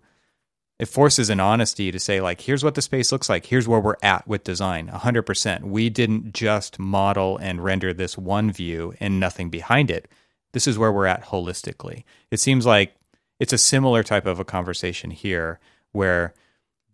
it 0.78 0.86
forces 0.86 1.30
an 1.30 1.40
honesty 1.40 1.90
to 1.90 1.98
say 1.98 2.20
like 2.20 2.40
here's 2.42 2.62
what 2.62 2.76
the 2.76 2.82
space 2.82 3.10
looks 3.10 3.28
like. 3.28 3.46
Here's 3.46 3.66
where 3.66 3.80
we're 3.80 3.96
at 4.02 4.28
with 4.28 4.44
design. 4.44 4.88
100% 4.88 5.62
we 5.62 5.90
didn't 5.90 6.32
just 6.32 6.78
model 6.78 7.38
and 7.38 7.64
render 7.64 7.92
this 7.92 8.16
one 8.16 8.52
view 8.52 8.94
and 9.00 9.18
nothing 9.18 9.50
behind 9.50 9.90
it. 9.90 10.06
This 10.52 10.68
is 10.68 10.78
where 10.78 10.92
we're 10.92 11.06
at 11.06 11.24
holistically. 11.24 12.04
It 12.30 12.38
seems 12.38 12.64
like 12.64 12.94
it's 13.40 13.52
a 13.52 13.58
similar 13.58 14.02
type 14.02 14.26
of 14.26 14.38
a 14.38 14.44
conversation 14.44 15.10
here 15.10 15.58
where 15.92 16.34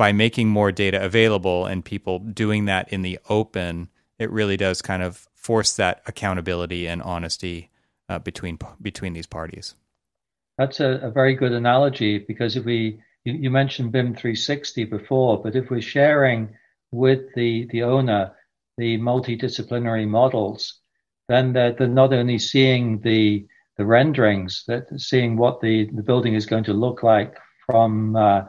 by 0.03 0.11
making 0.11 0.49
more 0.49 0.73
data 0.73 1.01
available 1.01 1.65
and 1.65 1.85
people 1.85 2.19
doing 2.19 2.65
that 2.65 2.93
in 2.93 3.03
the 3.03 3.21
open 3.29 3.89
it 4.19 4.29
really 4.33 4.57
does 4.57 4.83
kind 4.83 5.01
of 5.01 5.29
force 5.33 5.77
that 5.77 6.03
accountability 6.09 6.89
and 6.89 7.01
honesty 7.03 7.71
uh, 8.09 8.19
between 8.19 8.59
between 8.81 9.13
these 9.13 9.29
parties. 9.29 9.77
That's 10.59 10.81
a, 10.81 10.91
a 11.09 11.11
very 11.13 11.37
good 11.37 11.53
analogy 11.53 12.19
because 12.19 12.57
if 12.57 12.65
we 12.65 13.01
you, 13.23 13.35
you 13.35 13.51
mentioned 13.51 13.93
BIM 13.93 14.17
360 14.17 14.87
before, 14.87 15.41
but 15.41 15.55
if 15.55 15.71
we're 15.71 15.81
sharing 15.81 16.49
with 16.91 17.21
the, 17.37 17.69
the 17.71 17.85
owner 17.85 18.33
the 18.79 18.99
multidisciplinary 18.99 20.09
models, 20.09 20.81
then 21.29 21.53
they're, 21.53 21.75
they're 21.75 21.87
not 21.87 22.13
only 22.13 22.41
seeing 22.41 22.99
the 23.03 23.47
the 23.77 23.87
renderings, 23.87 24.65
that 24.67 24.89
seeing 25.01 25.37
what 25.37 25.61
the, 25.61 25.89
the 25.95 26.03
building 26.03 26.35
is 26.35 26.45
going 26.45 26.65
to 26.65 26.73
look 26.73 27.05
like 27.05 27.37
from 27.67 28.17
uh, 28.17 28.43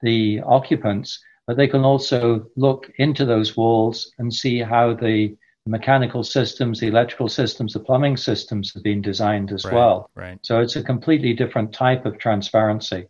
the 0.00 0.40
occupants, 0.40 1.22
but 1.46 1.56
they 1.56 1.68
can 1.68 1.84
also 1.84 2.46
look 2.56 2.90
into 2.96 3.24
those 3.24 3.56
walls 3.56 4.12
and 4.18 4.32
see 4.32 4.60
how 4.60 4.94
the 4.94 5.36
mechanical 5.66 6.24
systems, 6.24 6.80
the 6.80 6.88
electrical 6.88 7.28
systems, 7.28 7.72
the 7.72 7.80
plumbing 7.80 8.16
systems 8.16 8.72
have 8.74 8.82
been 8.82 9.02
designed 9.02 9.52
as 9.52 9.64
right, 9.64 9.74
well. 9.74 10.10
Right. 10.14 10.38
So 10.42 10.60
it's 10.60 10.76
a 10.76 10.82
completely 10.82 11.34
different 11.34 11.72
type 11.72 12.04
of 12.04 12.18
transparency. 12.18 13.06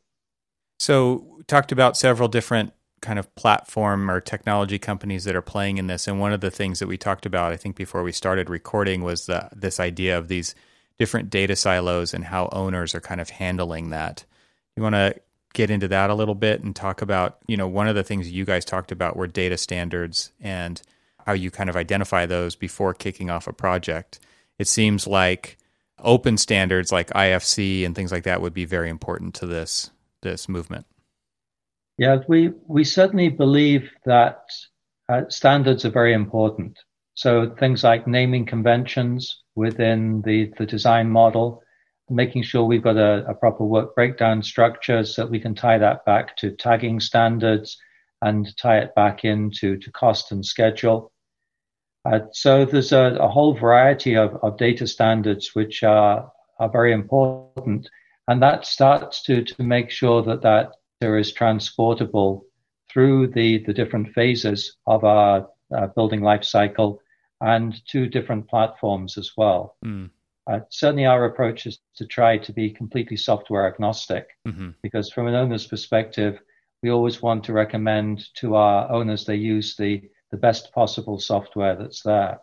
So, 0.79 1.25
we 1.37 1.45
talked 1.45 1.71
about 1.71 1.97
several 1.97 2.29
different 2.29 2.73
kind 3.01 3.19
of 3.19 3.33
platform 3.37 4.11
or 4.11 4.21
technology 4.21 4.79
companies 4.79 5.25
that 5.25 5.37
are 5.37 5.43
playing 5.43 5.79
in 5.79 5.87
this, 5.87 6.09
and 6.09 6.19
one 6.19 6.33
of 6.33 6.41
the 6.41 6.51
things 6.51 6.81
that 6.81 6.89
we 6.89 6.97
talked 6.97 7.25
about, 7.25 7.53
I 7.53 7.57
think, 7.57 7.77
before 7.77 8.03
we 8.03 8.13
started 8.13 8.51
recording, 8.51 9.03
was 9.03 9.27
the, 9.27 9.49
this 9.55 9.79
idea 9.79 10.19
of 10.19 10.29
these 10.29 10.55
different 10.99 11.31
data 11.31 11.57
silos 11.57 12.15
and 12.15 12.25
how 12.25 12.49
owners 12.53 12.95
are 12.95 13.01
kind 13.01 13.21
of 13.21 13.31
handling 13.31 13.91
that. 13.91 14.25
You 14.77 14.83
want 14.83 14.95
to 14.95 15.15
get 15.53 15.71
into 15.71 15.89
that 15.89 16.11
a 16.11 16.15
little 16.15 16.35
bit 16.35 16.63
and 16.63 16.75
talk 16.75 17.03
about, 17.03 17.39
you 17.47 17.57
know, 17.57 17.69
one 17.69 17.89
of 17.89 17.95
the 17.95 18.05
things 18.05 18.31
you 18.31 18.45
guys 18.45 18.65
talked 18.65 18.93
about 18.93 19.17
were 19.17 19.27
data 19.27 19.57
standards 19.57 20.33
and 20.41 20.81
how 21.27 21.33
you 21.33 21.51
kind 21.51 21.71
of 21.71 21.77
identify 21.77 22.27
those 22.27 22.57
before 22.57 22.95
kicking 22.95 23.31
off 23.31 23.47
a 23.47 23.53
project. 23.53 24.21
It 24.59 24.69
seems 24.69 25.07
like 25.07 25.59
open 25.99 26.37
standards 26.37 26.91
like 26.91 27.09
IFC 27.11 27.87
and 27.87 27.95
things 27.95 28.13
like 28.13 28.25
that 28.25 28.41
would 28.41 28.55
be 28.55 28.65
very 28.65 28.91
important 28.91 29.35
to 29.35 29.47
this 29.47 29.91
this 30.23 30.49
movement? 30.49 30.87
Yeah, 31.99 32.19
we 32.27 32.53
we 32.67 32.85
certainly 32.85 33.29
believe 33.29 33.91
that 34.07 34.45
uh, 35.09 35.23
standards 35.29 35.85
are 35.85 35.91
very 35.91 36.15
important. 36.15 36.79
So 37.15 37.55
things 37.59 37.85
like 37.85 38.07
naming 38.07 38.47
conventions 38.47 39.43
within 39.55 40.23
the, 40.23 40.51
the 40.57 40.65
design 40.65 41.11
model, 41.11 41.63
making 42.15 42.43
sure 42.43 42.65
we've 42.65 42.83
got 42.83 42.97
a, 42.97 43.25
a 43.27 43.35
proper 43.35 43.65
work 43.65 43.95
breakdown 43.95 44.43
structure 44.43 45.05
so 45.05 45.23
that 45.23 45.31
we 45.31 45.41
can 45.41 45.55
tie 45.55 45.79
that 45.79 46.05
back 46.05 46.37
to 46.37 46.51
tagging 46.51 47.01
standards 47.01 47.79
and 48.21 48.57
tie 48.57 48.79
it 48.79 48.95
back 48.95 49.25
into 49.25 49.77
to 49.79 49.91
cost 49.91 50.33
and 50.33 50.45
schedule. 50.45 51.13
Uh, 52.05 52.21
so 52.33 52.65
there's 52.65 52.93
a, 52.93 53.17
a 53.21 53.29
whole 53.29 53.55
variety 53.55 54.17
of, 54.17 54.35
of 54.43 54.57
data 54.57 54.87
standards 54.87 55.55
which 55.55 55.83
are, 55.83 56.31
are 56.59 56.71
very 56.71 56.93
important 56.93 57.89
and 58.29 58.43
that 58.43 58.67
starts 58.67 59.23
to 59.23 59.45
to 59.45 59.63
make 59.63 59.91
sure 59.91 60.23
that 60.23 60.43
that 60.43 60.73
there 61.01 61.19
is 61.19 61.33
transportable 61.33 62.47
through 62.91 63.27
the 63.29 63.59
the 63.65 63.73
different 63.73 64.13
phases 64.15 64.77
of 64.87 65.05
our 65.05 65.49
uh, 65.77 65.87
building 65.89 66.23
life 66.23 66.45
cycle 66.45 67.01
and 67.41 67.85
to 67.87 68.07
different 68.07 68.49
platforms 68.49 69.19
as 69.19 69.33
well. 69.37 69.77
Mm. 69.85 70.11
Uh, 70.51 70.61
certainly, 70.71 71.07
our 71.07 71.25
approach 71.25 71.67
is 71.67 71.79
to 71.97 72.07
try 72.07 72.37
to 72.39 72.53
be 72.53 72.71
completely 72.71 73.17
software 73.17 73.67
agnostic 73.67 74.29
mm-hmm. 74.47 74.71
because, 74.83 75.11
from 75.11 75.29
an 75.29 75.35
owner's 75.35 75.67
perspective, 75.67 76.41
we 76.83 76.91
always 76.91 77.23
want 77.23 77.45
to 77.45 77.53
recommend 77.53 78.27
to 78.35 78.57
our 78.57 78.91
owners 78.91 79.25
they 79.25 79.37
use 79.37 79.77
the, 79.77 80.03
the 80.31 80.37
best 80.37 80.73
possible 80.73 81.19
software 81.19 81.77
that's 81.77 82.03
there. 82.03 82.41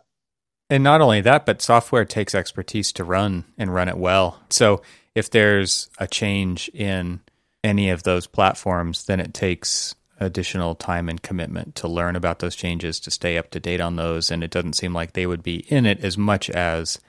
And 0.70 0.84
not 0.84 1.00
only 1.00 1.20
that, 1.20 1.44
but 1.44 1.60
software 1.60 2.04
takes 2.04 2.34
expertise 2.34 2.92
to 2.92 3.04
run 3.04 3.44
and 3.58 3.74
run 3.74 3.88
it 3.88 3.98
well. 3.98 4.40
So 4.48 4.82
if 5.14 5.28
there's 5.28 5.90
a 5.98 6.06
change 6.06 6.70
in 6.72 7.20
any 7.62 7.90
of 7.90 8.04
those 8.04 8.26
platforms, 8.26 9.04
then 9.04 9.20
it 9.20 9.34
takes 9.34 9.94
additional 10.20 10.74
time 10.74 11.08
and 11.08 11.22
commitment 11.22 11.74
to 11.74 11.88
learn 11.88 12.14
about 12.14 12.38
those 12.38 12.54
changes, 12.54 13.00
to 13.00 13.10
stay 13.10 13.36
up 13.36 13.50
to 13.50 13.60
date 13.60 13.80
on 13.80 13.96
those, 13.96 14.30
and 14.30 14.44
it 14.44 14.50
doesn't 14.50 14.74
seem 14.74 14.94
like 14.94 15.12
they 15.12 15.26
would 15.26 15.42
be 15.42 15.64
in 15.68 15.86
it 15.86 16.04
as 16.04 16.16
much 16.16 16.48
as 16.50 17.00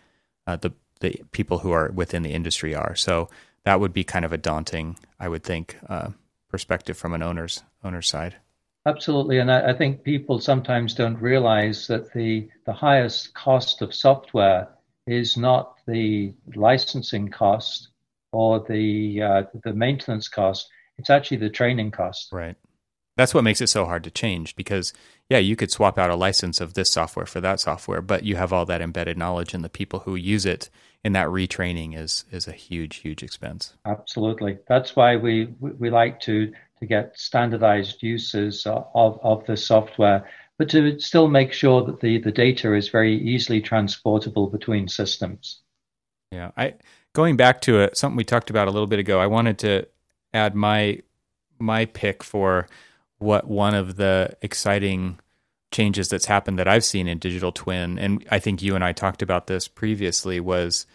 uh, 0.48 0.56
the 0.56 0.72
the 1.02 1.22
people 1.32 1.60
who 1.60 1.72
are 1.72 1.92
within 1.92 2.24
the 2.24 2.34
industry 2.34 2.74
are. 2.74 2.96
So 2.96 3.30
that 3.66 3.80
would 3.80 3.94
be 3.94 4.04
kind 4.04 4.26
of 4.26 4.34
a 4.34 4.38
daunting, 4.38 4.98
I 5.20 5.28
would 5.28 5.44
think, 5.44 5.78
uh, 5.88 6.10
perspective 6.50 6.98
from 6.98 7.14
an 7.14 7.22
owner's 7.22 7.64
owner's 7.84 8.08
side. 8.08 8.36
Absolutely, 8.86 9.38
and 9.38 9.52
I, 9.52 9.72
I 9.72 9.74
think 9.74 10.04
people 10.04 10.40
sometimes 10.40 10.96
don't 10.96 11.22
realize 11.22 11.88
that 11.88 12.12
the 12.14 12.50
the 12.66 12.74
highest 12.74 13.34
cost 13.36 13.82
of 13.82 13.94
software 13.94 14.70
is 15.06 15.38
not 15.38 15.76
the 15.86 16.34
licensing 16.56 17.30
cost 17.30 17.90
or 18.32 18.60
the 18.60 19.22
uh, 19.22 19.44
the 19.64 19.74
maintenance 19.74 20.28
cost. 20.28 20.68
It's 20.98 21.12
actually 21.12 21.38
the 21.38 21.50
training 21.50 21.92
cost. 21.92 22.30
Right. 22.32 22.56
That's 23.18 23.34
what 23.34 23.44
makes 23.44 23.62
it 23.62 23.68
so 23.68 23.86
hard 23.86 24.04
to 24.06 24.12
change 24.12 24.56
because 24.56 24.94
yeah, 25.30 25.38
you 25.38 25.56
could 25.56 25.70
swap 25.70 26.00
out 26.00 26.10
a 26.10 26.16
license 26.16 26.60
of 26.60 26.74
this 26.74 26.90
software 26.90 27.26
for 27.26 27.42
that 27.42 27.60
software, 27.60 28.02
but 28.02 28.24
you 28.24 28.36
have 28.36 28.52
all 28.52 28.66
that 28.66 28.82
embedded 28.82 29.18
knowledge 29.18 29.54
and 29.54 29.64
the 29.64 29.70
people 29.70 30.00
who 30.00 30.16
use 30.16 30.46
it 30.46 30.70
and 31.04 31.16
that 31.16 31.28
retraining 31.28 31.98
is 31.98 32.26
is 32.32 32.48
a 32.48 32.52
huge 32.52 32.98
huge 32.98 33.24
expense. 33.24 33.74
Absolutely. 33.86 34.60
That's 34.68 34.96
why 34.96 35.16
we 35.16 35.46
we 35.60 35.90
like 35.90 36.20
to 36.22 36.52
to 36.80 36.86
get 36.86 37.18
standardized 37.18 38.02
uses 38.04 38.66
of 38.66 39.20
of 39.24 39.46
the 39.46 39.58
software 39.58 40.28
but 40.62 40.70
to 40.70 41.00
still 41.00 41.28
make 41.28 41.52
sure 41.52 41.84
that 41.84 42.02
the, 42.02 42.20
the 42.20 42.32
data 42.32 42.76
is 42.76 42.90
very 42.90 43.18
easily 43.18 43.62
transportable 43.62 44.46
between 44.46 44.88
systems. 44.88 45.60
Yeah, 46.32 46.52
I 46.56 46.76
going 47.14 47.36
back 47.36 47.62
to 47.62 47.80
it, 47.80 47.98
something 47.98 48.16
we 48.16 48.24
talked 48.24 48.52
about 48.52 48.68
a 48.68 48.72
little 48.72 48.86
bit 48.86 49.00
ago, 49.00 49.20
I 49.20 49.26
wanted 49.26 49.58
to 49.60 49.88
add 50.36 50.54
my 50.54 51.02
my 51.58 51.86
pick 51.86 52.22
for 52.22 52.68
what 53.18 53.48
one 53.48 53.74
of 53.74 53.96
the 53.96 54.38
exciting 54.44 55.20
changes 55.72 56.10
that's 56.10 56.26
happened 56.26 56.60
that 56.60 56.68
I've 56.68 56.84
seen 56.84 57.08
in 57.08 57.18
digital 57.18 57.52
twin, 57.52 57.98
and 57.98 58.26
I 58.30 58.40
think 58.40 58.62
you 58.62 58.76
and 58.76 58.84
I 58.84 58.92
talked 58.92 59.22
about 59.22 59.48
this 59.48 59.68
previously, 59.68 60.40
was 60.40 60.86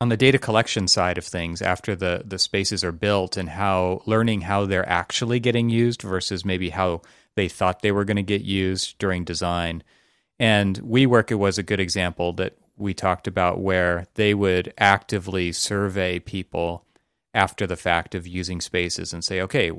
on 0.00 0.08
the 0.08 0.16
data 0.16 0.38
collection 0.38 0.88
side 0.88 1.18
of 1.18 1.24
things 1.24 1.62
after 1.62 1.96
the 1.96 2.22
the 2.24 2.38
spaces 2.38 2.84
are 2.84 2.92
built 2.92 3.36
and 3.36 3.48
how 3.48 4.02
learning 4.06 4.42
how 4.42 4.66
they're 4.66 4.88
actually 4.88 5.40
getting 5.40 5.70
used 5.70 6.02
versus 6.02 6.44
maybe 6.44 6.70
how 6.70 7.02
they 7.34 7.48
thought 7.48 7.82
they 7.82 7.92
were 7.92 8.04
going 8.04 8.16
to 8.16 8.22
get 8.22 8.42
used 8.42 8.98
during 8.98 9.24
design. 9.24 9.82
And 10.38 10.78
WeWork 10.80 11.30
it 11.30 11.36
was 11.36 11.58
a 11.58 11.62
good 11.62 11.80
example 11.80 12.32
that 12.34 12.56
we 12.76 12.92
talked 12.92 13.26
about 13.26 13.60
where 13.60 14.06
they 14.14 14.34
would 14.34 14.72
actively 14.76 15.52
survey 15.52 16.18
people 16.18 16.84
after 17.32 17.66
the 17.66 17.76
fact 17.76 18.14
of 18.14 18.26
using 18.26 18.60
spaces 18.60 19.12
and 19.12 19.24
say, 19.24 19.40
okay, 19.40 19.70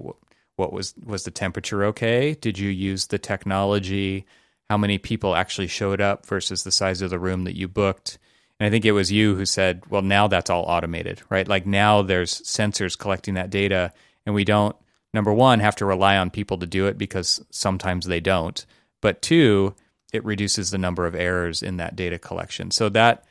what 0.57 0.73
was 0.73 0.93
was 1.01 1.23
the 1.23 1.31
temperature 1.31 1.85
okay? 1.85 2.35
Did 2.35 2.59
you 2.59 2.69
use 2.69 3.07
the 3.07 3.17
technology? 3.17 4.25
How 4.69 4.77
many 4.77 4.97
people 4.97 5.35
actually 5.35 5.67
showed 5.67 6.01
up 6.01 6.25
versus 6.25 6.63
the 6.63 6.71
size 6.71 7.01
of 7.01 7.09
the 7.09 7.19
room 7.19 7.45
that 7.45 7.55
you 7.55 7.69
booked? 7.69 8.17
And 8.59 8.67
I 8.67 8.69
think 8.69 8.83
it 8.83 8.91
was 8.91 9.11
you 9.11 9.35
who 9.35 9.45
said, 9.45 9.83
well, 9.89 10.01
now 10.01 10.27
that's 10.27 10.49
all 10.49 10.63
automated, 10.63 11.21
right? 11.29 11.47
Like 11.47 11.65
now 11.65 12.01
there's 12.01 12.41
sensors 12.41 12.97
collecting 12.97 13.35
that 13.35 13.51
data, 13.51 13.93
and 14.25 14.33
we 14.33 14.43
don't, 14.43 14.75
number 15.13 15.31
one, 15.31 15.59
have 15.59 15.75
to 15.77 15.85
rely 15.85 16.17
on 16.17 16.31
people 16.31 16.57
to 16.57 16.65
do 16.65 16.87
it 16.87 16.97
because 16.97 17.39
sometimes 17.51 18.07
they 18.07 18.19
don't. 18.19 18.65
But 18.99 19.21
two, 19.21 19.75
it 20.11 20.25
reduces 20.25 20.71
the 20.71 20.79
number 20.79 21.05
of 21.05 21.13
errors 21.13 21.61
in 21.61 21.77
that 21.77 21.95
data 21.95 22.17
collection. 22.17 22.71
So 22.71 22.89
that 22.89 23.23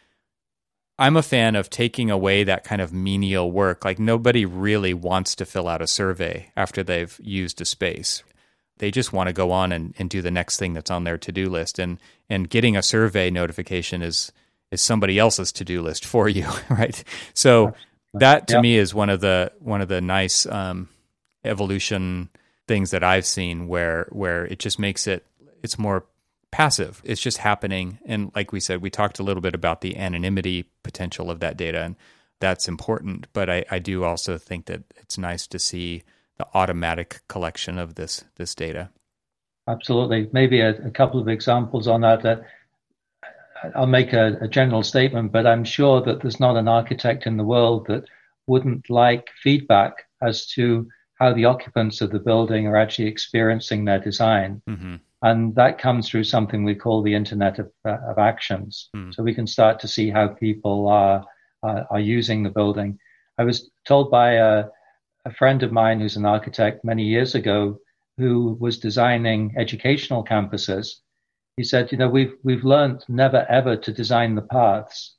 I'm 0.99 1.16
a 1.16 1.22
fan 1.22 1.57
of 1.57 1.68
taking 1.68 2.11
away 2.11 2.44
that 2.44 2.64
kind 2.64 2.80
of 2.80 2.92
menial 2.92 3.51
work. 3.51 3.84
Like 3.84 3.99
nobody 3.99 4.44
really 4.44 4.94
wants 4.94 5.34
to 5.36 5.47
fill 5.47 5.68
out 5.68 5.82
a 5.82 5.86
survey 5.86 6.51
after 6.57 6.82
they've 6.82 7.18
used 7.22 7.61
a 7.61 7.64
space. 7.64 8.22
They 8.78 8.90
just 8.90 9.12
want 9.12 9.28
to 9.28 9.32
go 9.32 9.53
on 9.53 9.72
and, 9.72 9.94
and 9.99 10.09
do 10.09 10.22
the 10.22 10.30
next 10.30 10.59
thing 10.59 10.72
that's 10.74 10.90
on 10.90 11.05
their 11.05 11.18
to 11.18 11.32
do 11.32 11.49
list. 11.49 11.78
And 11.78 11.99
and 12.28 12.49
getting 12.49 12.76
a 12.76 12.82
survey 12.82 13.30
notification 13.30 14.03
is 14.03 14.32
is 14.70 14.80
somebody 14.80 15.18
else's 15.18 15.53
to 15.53 15.64
do 15.64 15.82
list 15.82 16.05
for 16.07 16.28
you, 16.28 16.49
right? 16.70 17.03
So 17.34 17.66
That 18.14 18.49
to 18.49 18.55
yep. 18.55 18.62
me 18.62 18.78
is 18.78 18.94
one 18.94 19.11
of 19.11 19.20
the 19.20 19.53
one 19.59 19.82
of 19.82 19.88
the 19.88 20.01
nice 20.01 20.47
um, 20.47 20.88
evolution 21.44 22.30
things 22.66 22.90
that 22.90 23.05
I've 23.05 23.26
seen 23.26 23.68
where 23.68 24.09
where 24.11 24.47
it 24.47 24.59
just 24.59 24.78
makes 24.78 25.07
it 25.07 25.26
it's 25.62 25.78
more 25.78 26.07
passive. 26.57 27.03
It's 27.05 27.21
just 27.21 27.37
happening. 27.37 27.99
And 28.07 28.33
like 28.35 28.51
we 28.51 28.61
said, 28.61 28.81
we 28.81 28.89
talked 28.89 29.19
a 29.19 29.23
little 29.23 29.43
bit 29.43 29.55
about 29.55 29.83
the 29.83 29.99
anonymity 29.99 30.65
potential 30.83 31.31
of 31.31 31.41
that 31.41 31.59
data, 31.59 31.83
and 31.83 31.97
that's 32.41 32.67
important. 32.67 33.27
But 33.35 33.51
I, 33.51 33.67
I 33.71 33.79
do 33.79 34.05
also 34.05 34.39
think 34.39 34.65
that 34.65 34.83
it's 34.97 35.19
nice 35.19 35.47
to 35.49 35.59
see 35.59 36.03
the 36.39 36.47
automatic 36.55 37.21
collection 37.29 37.79
of 37.79 37.97
this 37.97 38.25
this 38.37 38.55
data. 38.55 38.89
Absolutely. 39.69 40.31
Maybe 40.33 40.61
a, 40.61 40.71
a 40.71 40.91
couple 40.91 41.21
of 41.21 41.29
examples 41.29 41.87
on 41.89 42.01
that. 42.01 42.47
I'll 43.75 43.87
make 43.87 44.15
a, 44.15 44.39
a 44.41 44.49
general 44.49 44.83
statement, 44.83 45.33
but 45.33 45.47
I'm 45.47 45.65
sure 45.65 46.01
that 46.03 46.23
there's 46.23 46.41
not 46.41 46.57
an 46.57 46.69
architect 46.69 47.27
in 47.27 47.37
the 47.37 47.45
world 47.45 47.87
that 47.89 48.05
wouldn't 48.47 48.89
like 48.89 49.29
feedback 49.43 50.07
as 50.23 50.47
to 50.55 50.89
how 51.17 51.35
the 51.35 51.45
occupants 51.45 52.01
of 52.01 52.13
the 52.13 52.19
building 52.19 52.67
are 52.67 52.77
actually 52.77 53.09
experiencing 53.09 53.85
their 53.85 53.99
design. 53.99 54.63
Mm-hmm. 54.67 54.97
And 55.27 55.57
that 55.57 55.79
comes 55.79 56.09
through 56.09 56.22
something 56.22 56.62
we 56.62 56.77
call 56.77 57.03
the 57.03 57.16
Internet 57.16 57.59
of, 57.59 57.72
uh, 57.85 57.99
of 58.07 58.16
Actions. 58.16 58.91
Mm. 58.95 59.12
So 59.12 59.24
we 59.24 59.35
can 59.35 59.49
start 59.49 59.81
to 59.81 59.89
see 59.89 60.09
how 60.09 60.29
people 60.29 60.87
are, 60.87 61.24
uh, 61.64 61.83
are 61.91 61.99
using 61.99 62.45
the 62.45 62.51
building. 62.51 62.97
I 63.37 63.43
was 63.43 63.68
told 63.89 64.09
by 64.09 64.35
a, 64.35 64.66
a 65.24 65.33
friend 65.33 65.64
of 65.64 65.72
mine 65.72 65.99
who's 65.99 66.14
an 66.14 66.27
architect 66.27 66.85
many 66.85 67.03
years 67.03 67.35
ago 67.35 67.81
who 68.18 68.57
was 68.61 68.79
designing 68.79 69.53
educational 69.59 70.24
campuses. 70.24 71.01
He 71.57 71.64
said, 71.64 71.91
you 71.91 71.99
know, 71.99 72.09
we've, 72.09 72.35
we've 72.45 72.64
learned 72.64 73.05
never 73.09 73.45
ever 73.51 73.77
to 73.79 73.93
design 73.93 74.37
the 74.37 74.43
paths. 74.43 75.16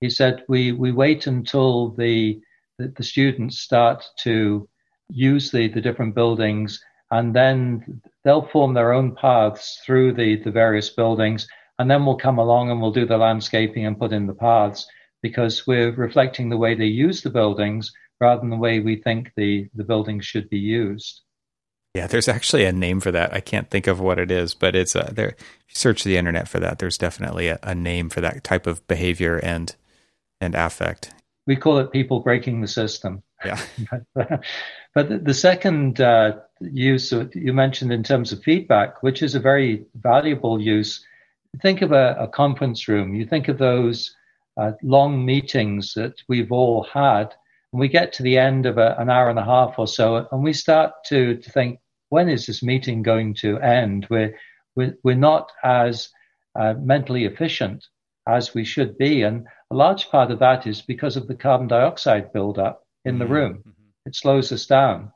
He 0.00 0.08
said, 0.08 0.44
we, 0.48 0.72
we 0.72 0.92
wait 0.92 1.26
until 1.26 1.90
the, 1.90 2.40
the, 2.78 2.88
the 2.96 3.04
students 3.04 3.58
start 3.58 4.02
to 4.20 4.66
use 5.10 5.50
the, 5.50 5.68
the 5.68 5.82
different 5.82 6.14
buildings 6.14 6.82
and 7.10 7.36
then 7.36 8.00
they'll 8.24 8.46
form 8.48 8.74
their 8.74 8.92
own 8.92 9.14
paths 9.14 9.80
through 9.84 10.14
the, 10.14 10.36
the 10.36 10.50
various 10.50 10.90
buildings. 10.90 11.46
And 11.78 11.90
then 11.90 12.04
we'll 12.04 12.16
come 12.16 12.38
along 12.38 12.70
and 12.70 12.80
we'll 12.80 12.92
do 12.92 13.06
the 13.06 13.16
landscaping 13.16 13.86
and 13.86 13.98
put 13.98 14.12
in 14.12 14.26
the 14.26 14.34
paths 14.34 14.86
because 15.22 15.66
we're 15.66 15.92
reflecting 15.92 16.48
the 16.48 16.56
way 16.56 16.74
they 16.74 16.84
use 16.84 17.22
the 17.22 17.30
buildings 17.30 17.92
rather 18.20 18.40
than 18.40 18.50
the 18.50 18.56
way 18.56 18.80
we 18.80 18.96
think 18.96 19.32
the, 19.36 19.68
the 19.74 19.84
buildings 19.84 20.26
should 20.26 20.48
be 20.50 20.58
used. 20.58 21.22
Yeah, 21.94 22.06
there's 22.06 22.28
actually 22.28 22.64
a 22.64 22.72
name 22.72 23.00
for 23.00 23.10
that. 23.10 23.32
I 23.32 23.40
can't 23.40 23.68
think 23.68 23.86
of 23.86 23.98
what 23.98 24.18
it 24.18 24.30
is, 24.30 24.54
but 24.54 24.76
it's 24.76 24.94
a, 24.94 25.10
there. 25.12 25.30
If 25.30 25.40
you 25.68 25.74
search 25.74 26.04
the 26.04 26.16
internet 26.16 26.46
for 26.46 26.60
that, 26.60 26.78
there's 26.78 26.98
definitely 26.98 27.48
a, 27.48 27.58
a 27.62 27.74
name 27.74 28.10
for 28.10 28.20
that 28.20 28.44
type 28.44 28.66
of 28.66 28.86
behavior 28.86 29.38
and 29.38 29.74
and 30.40 30.54
affect. 30.54 31.12
We 31.46 31.56
call 31.56 31.78
it 31.78 31.90
people 31.90 32.20
breaking 32.20 32.60
the 32.60 32.68
system. 32.68 33.22
Yeah. 33.44 33.60
but 34.94 35.24
the 35.24 35.34
second 35.34 36.00
uh, 36.00 36.36
use 36.60 37.12
you 37.34 37.52
mentioned 37.52 37.92
in 37.92 38.02
terms 38.02 38.32
of 38.32 38.42
feedback, 38.42 39.02
which 39.02 39.22
is 39.22 39.34
a 39.34 39.40
very 39.40 39.86
valuable 39.94 40.60
use, 40.60 41.04
think 41.62 41.82
of 41.82 41.92
a, 41.92 42.16
a 42.18 42.28
conference 42.28 42.88
room. 42.88 43.14
You 43.14 43.26
think 43.26 43.48
of 43.48 43.58
those 43.58 44.14
uh, 44.56 44.72
long 44.82 45.24
meetings 45.24 45.94
that 45.94 46.14
we've 46.28 46.52
all 46.52 46.84
had, 46.84 47.34
and 47.72 47.80
we 47.80 47.88
get 47.88 48.12
to 48.14 48.22
the 48.22 48.38
end 48.38 48.66
of 48.66 48.78
a, 48.78 48.96
an 48.98 49.10
hour 49.10 49.30
and 49.30 49.38
a 49.38 49.44
half 49.44 49.78
or 49.78 49.86
so, 49.86 50.28
and 50.30 50.42
we 50.42 50.52
start 50.52 50.92
to, 51.06 51.36
to 51.36 51.50
think, 51.50 51.80
when 52.08 52.28
is 52.28 52.46
this 52.46 52.62
meeting 52.62 53.02
going 53.02 53.34
to 53.34 53.58
end? 53.58 54.06
We're, 54.10 54.36
we're, 54.76 54.96
we're 55.02 55.14
not 55.14 55.52
as 55.62 56.08
uh, 56.58 56.74
mentally 56.74 57.24
efficient 57.24 57.86
as 58.28 58.54
we 58.54 58.64
should 58.64 58.98
be. 58.98 59.22
And 59.22 59.46
a 59.70 59.76
large 59.76 60.08
part 60.08 60.30
of 60.30 60.40
that 60.40 60.66
is 60.66 60.82
because 60.82 61.16
of 61.16 61.28
the 61.28 61.36
carbon 61.36 61.68
dioxide 61.68 62.32
buildup 62.32 62.84
in 63.04 63.18
the 63.18 63.24
mm-hmm. 63.24 63.34
room. 63.34 63.54
Mm-hmm. 63.58 63.70
It 64.06 64.16
slows 64.16 64.50
us 64.52 64.66
down. 64.66 65.12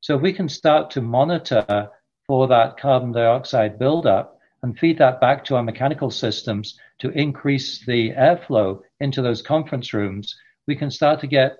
So 0.00 0.16
if 0.16 0.22
we 0.22 0.32
can 0.32 0.48
start 0.48 0.90
to 0.92 1.00
monitor 1.00 1.90
for 2.26 2.48
that 2.48 2.78
carbon 2.78 3.12
dioxide 3.12 3.78
buildup 3.78 4.38
and 4.62 4.78
feed 4.78 4.98
that 4.98 5.20
back 5.20 5.44
to 5.44 5.56
our 5.56 5.62
mechanical 5.62 6.10
systems 6.10 6.78
to 7.00 7.10
increase 7.10 7.84
the 7.84 8.10
airflow 8.12 8.80
into 9.00 9.22
those 9.22 9.42
conference 9.42 9.92
rooms, 9.92 10.36
we 10.66 10.76
can 10.76 10.90
start 10.90 11.20
to 11.20 11.26
get 11.26 11.56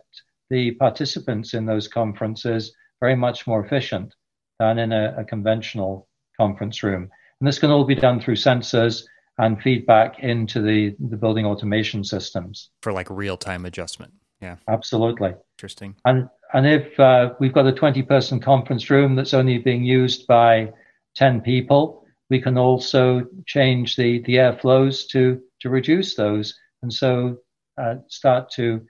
the 0.50 0.72
participants 0.72 1.54
in 1.54 1.66
those 1.66 1.88
conferences 1.88 2.74
very 3.00 3.16
much 3.16 3.46
more 3.46 3.64
efficient 3.64 4.14
than 4.58 4.78
in 4.78 4.92
a, 4.92 5.14
a 5.18 5.24
conventional 5.24 6.08
conference 6.38 6.82
room. 6.82 7.08
And 7.40 7.48
this 7.48 7.58
can 7.58 7.70
all 7.70 7.84
be 7.84 7.94
done 7.94 8.20
through 8.20 8.36
sensors 8.36 9.04
and 9.38 9.60
feedback 9.62 10.18
into 10.18 10.60
the, 10.60 10.94
the 10.98 11.16
building 11.16 11.46
automation 11.46 12.04
systems. 12.04 12.70
For 12.82 12.92
like 12.92 13.08
real 13.08 13.36
time 13.36 13.64
adjustment. 13.64 14.12
Yeah. 14.40 14.56
Absolutely. 14.68 15.34
Interesting. 15.56 15.96
And 16.04 16.28
and 16.52 16.66
if 16.66 16.98
uh, 16.98 17.34
we've 17.38 17.52
got 17.52 17.66
a 17.66 17.72
20 17.72 18.02
person 18.02 18.40
conference 18.40 18.90
room 18.90 19.14
that's 19.14 19.34
only 19.34 19.58
being 19.58 19.84
used 19.84 20.26
by 20.26 20.72
10 21.16 21.40
people, 21.40 22.04
we 22.28 22.40
can 22.40 22.56
also 22.56 23.26
change 23.46 23.96
the, 23.96 24.20
the 24.22 24.36
airflows 24.36 25.08
to, 25.08 25.40
to 25.60 25.68
reduce 25.68 26.14
those 26.14 26.58
and 26.82 26.92
so 26.92 27.36
uh, 27.78 27.96
start 28.08 28.50
to 28.52 28.80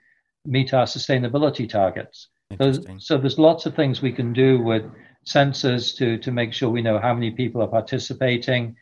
meet 0.45 0.73
our 0.73 0.85
sustainability 0.85 1.67
targets. 1.67 2.29
So, 2.59 2.73
so 2.97 3.17
there's 3.17 3.39
lots 3.39 3.65
of 3.65 3.75
things 3.75 4.01
we 4.01 4.11
can 4.11 4.33
do 4.33 4.61
with 4.61 4.83
sensors 5.25 5.95
to, 5.97 6.17
to 6.17 6.31
make 6.31 6.53
sure 6.53 6.69
we 6.69 6.81
know 6.81 6.99
how 6.99 7.13
many 7.13 7.31
people 7.31 7.61
are 7.61 7.67
participating, 7.67 8.75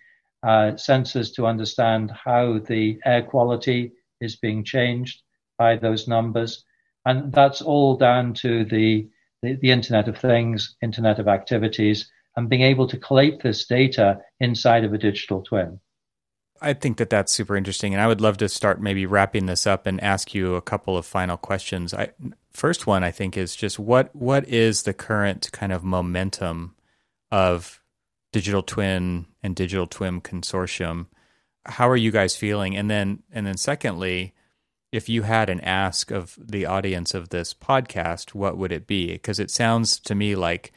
uh, 0.43 0.73
sensors 0.73 1.33
to 1.35 1.45
understand 1.45 2.11
how 2.11 2.59
the 2.59 2.99
air 3.05 3.21
quality 3.21 3.91
is 4.21 4.37
being 4.37 4.63
changed 4.63 5.21
by 5.57 5.75
those 5.75 6.07
numbers. 6.07 6.63
And 7.05 7.31
that's 7.31 7.61
all 7.61 7.97
down 7.97 8.33
to 8.35 8.65
the, 8.65 9.07
the, 9.41 9.55
the 9.55 9.71
Internet 9.71 10.07
of 10.07 10.17
Things, 10.17 10.75
Internet 10.81 11.19
of 11.19 11.27
Activities, 11.27 12.09
and 12.35 12.49
being 12.49 12.61
able 12.61 12.87
to 12.87 12.97
collate 12.97 13.41
this 13.41 13.65
data 13.65 14.21
inside 14.39 14.83
of 14.83 14.93
a 14.93 14.97
digital 14.97 15.41
twin. 15.41 15.79
I 16.61 16.73
think 16.73 16.97
that 16.97 17.09
that's 17.09 17.31
super 17.31 17.55
interesting, 17.55 17.93
and 17.93 18.01
I 18.01 18.07
would 18.07 18.21
love 18.21 18.37
to 18.37 18.49
start 18.49 18.81
maybe 18.81 19.05
wrapping 19.05 19.45
this 19.45 19.65
up 19.65 19.85
and 19.85 20.01
ask 20.03 20.33
you 20.33 20.55
a 20.55 20.61
couple 20.61 20.97
of 20.97 21.05
final 21.05 21.37
questions. 21.37 21.93
I, 21.93 22.09
first 22.51 22.85
one, 22.85 23.03
I 23.03 23.11
think, 23.11 23.37
is 23.37 23.55
just 23.55 23.79
what 23.79 24.13
what 24.15 24.47
is 24.47 24.83
the 24.83 24.93
current 24.93 25.49
kind 25.51 25.71
of 25.71 25.83
momentum 25.83 26.75
of 27.31 27.81
digital 28.31 28.61
twin 28.61 29.25
and 29.41 29.55
digital 29.55 29.87
twin 29.87 30.21
consortium? 30.21 31.07
How 31.65 31.87
are 31.87 31.97
you 31.97 32.11
guys 32.11 32.35
feeling? 32.35 32.75
And 32.75 32.89
then 32.89 33.23
and 33.31 33.47
then 33.47 33.57
secondly, 33.57 34.33
if 34.91 35.07
you 35.07 35.23
had 35.23 35.49
an 35.49 35.59
ask 35.61 36.11
of 36.11 36.37
the 36.39 36.65
audience 36.65 37.13
of 37.13 37.29
this 37.29 37.53
podcast, 37.53 38.33
what 38.33 38.57
would 38.57 38.71
it 38.71 38.87
be? 38.87 39.13
Because 39.13 39.39
it 39.39 39.51
sounds 39.51 39.99
to 39.99 40.15
me 40.15 40.35
like 40.35 40.71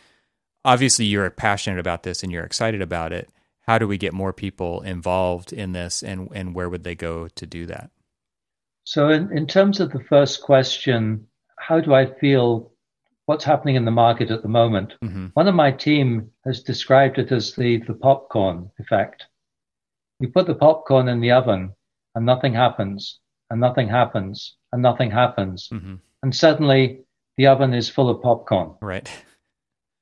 obviously 0.65 1.07
you're 1.07 1.29
passionate 1.31 1.79
about 1.79 2.03
this 2.03 2.23
and 2.23 2.31
you're 2.31 2.45
excited 2.45 2.83
about 2.83 3.13
it. 3.13 3.31
How 3.67 3.79
do 3.79 3.89
we 3.89 3.97
get 3.97 4.13
more 4.13 4.33
people 4.33 4.83
involved 4.83 5.53
in 5.53 5.73
this 5.73 6.03
and, 6.03 6.29
and 6.35 6.55
where 6.55 6.69
would 6.69 6.85
they 6.85 6.95
go 6.95 7.29
to 7.29 7.47
do 7.47 7.67
that? 7.67 7.91
So, 8.85 9.09
in, 9.09 9.31
in 9.37 9.47
terms 9.47 9.79
of 9.79 9.93
the 9.93 10.03
first 10.09 10.43
question, 10.43 11.29
how 11.57 11.81
do 11.81 11.95
I 11.95 12.13
feel 12.19 12.73
what's 13.27 13.45
happening 13.45 13.77
in 13.77 13.85
the 13.85 13.93
market 13.93 14.33
at 14.33 14.43
the 14.43 14.49
moment? 14.49 14.95
Mm-hmm. 15.03 15.27
One 15.35 15.47
of 15.47 15.55
my 15.55 15.71
team 15.71 16.33
has 16.45 16.65
described 16.65 17.19
it 17.19 17.31
as 17.31 17.55
the, 17.55 17.79
the 17.87 17.95
popcorn 17.95 18.71
effect. 18.81 19.27
You 20.19 20.29
put 20.29 20.49
the 20.49 20.57
popcorn 20.57 21.09
in 21.09 21.21
the 21.21 21.31
oven 21.31 21.73
and 22.17 22.27
nothing 22.27 22.55
happens 22.55 23.21
and 23.53 23.61
nothing 23.61 23.86
happens 23.86 24.57
and 24.72 24.80
nothing 24.80 25.11
happens. 25.11 25.68
Mm-hmm. 25.70 25.96
And 26.22 26.34
suddenly 26.34 27.03
the 27.36 27.48
oven 27.48 27.74
is 27.74 27.90
full 27.90 28.09
of 28.09 28.22
popcorn. 28.22 28.74
Right. 28.80 29.11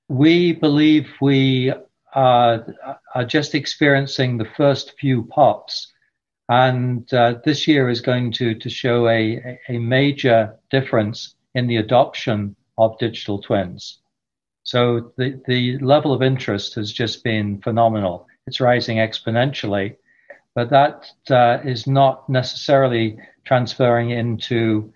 We 0.09 0.53
believe 0.53 1.09
we 1.20 1.72
are, 2.14 2.64
are 3.14 3.24
just 3.24 3.57
experiencing 3.57 4.38
the 4.38 4.48
first 4.57 4.94
few 5.01 5.24
pops. 5.24 5.92
And 6.48 7.12
uh, 7.12 7.34
this 7.44 7.66
year 7.66 7.90
is 7.90 8.01
going 8.01 8.30
to, 8.34 8.55
to 8.55 8.70
show 8.70 9.09
a, 9.09 9.59
a 9.68 9.78
major 9.78 10.55
difference 10.70 11.34
in 11.57 11.66
the 11.66 11.78
adoption 11.78 12.55
of 12.78 12.98
digital 12.98 13.42
twins. 13.42 13.98
So 14.62 15.12
the, 15.16 15.40
the 15.48 15.78
level 15.78 16.12
of 16.12 16.22
interest 16.22 16.76
has 16.76 16.92
just 16.92 17.24
been 17.24 17.61
phenomenal. 17.62 18.28
It's 18.46 18.61
rising 18.61 18.98
exponentially, 18.98 19.96
but 20.61 20.69
that 20.69 21.11
uh, 21.31 21.59
is 21.65 21.87
not 21.87 22.29
necessarily 22.29 23.19
transferring 23.47 24.11
into 24.11 24.93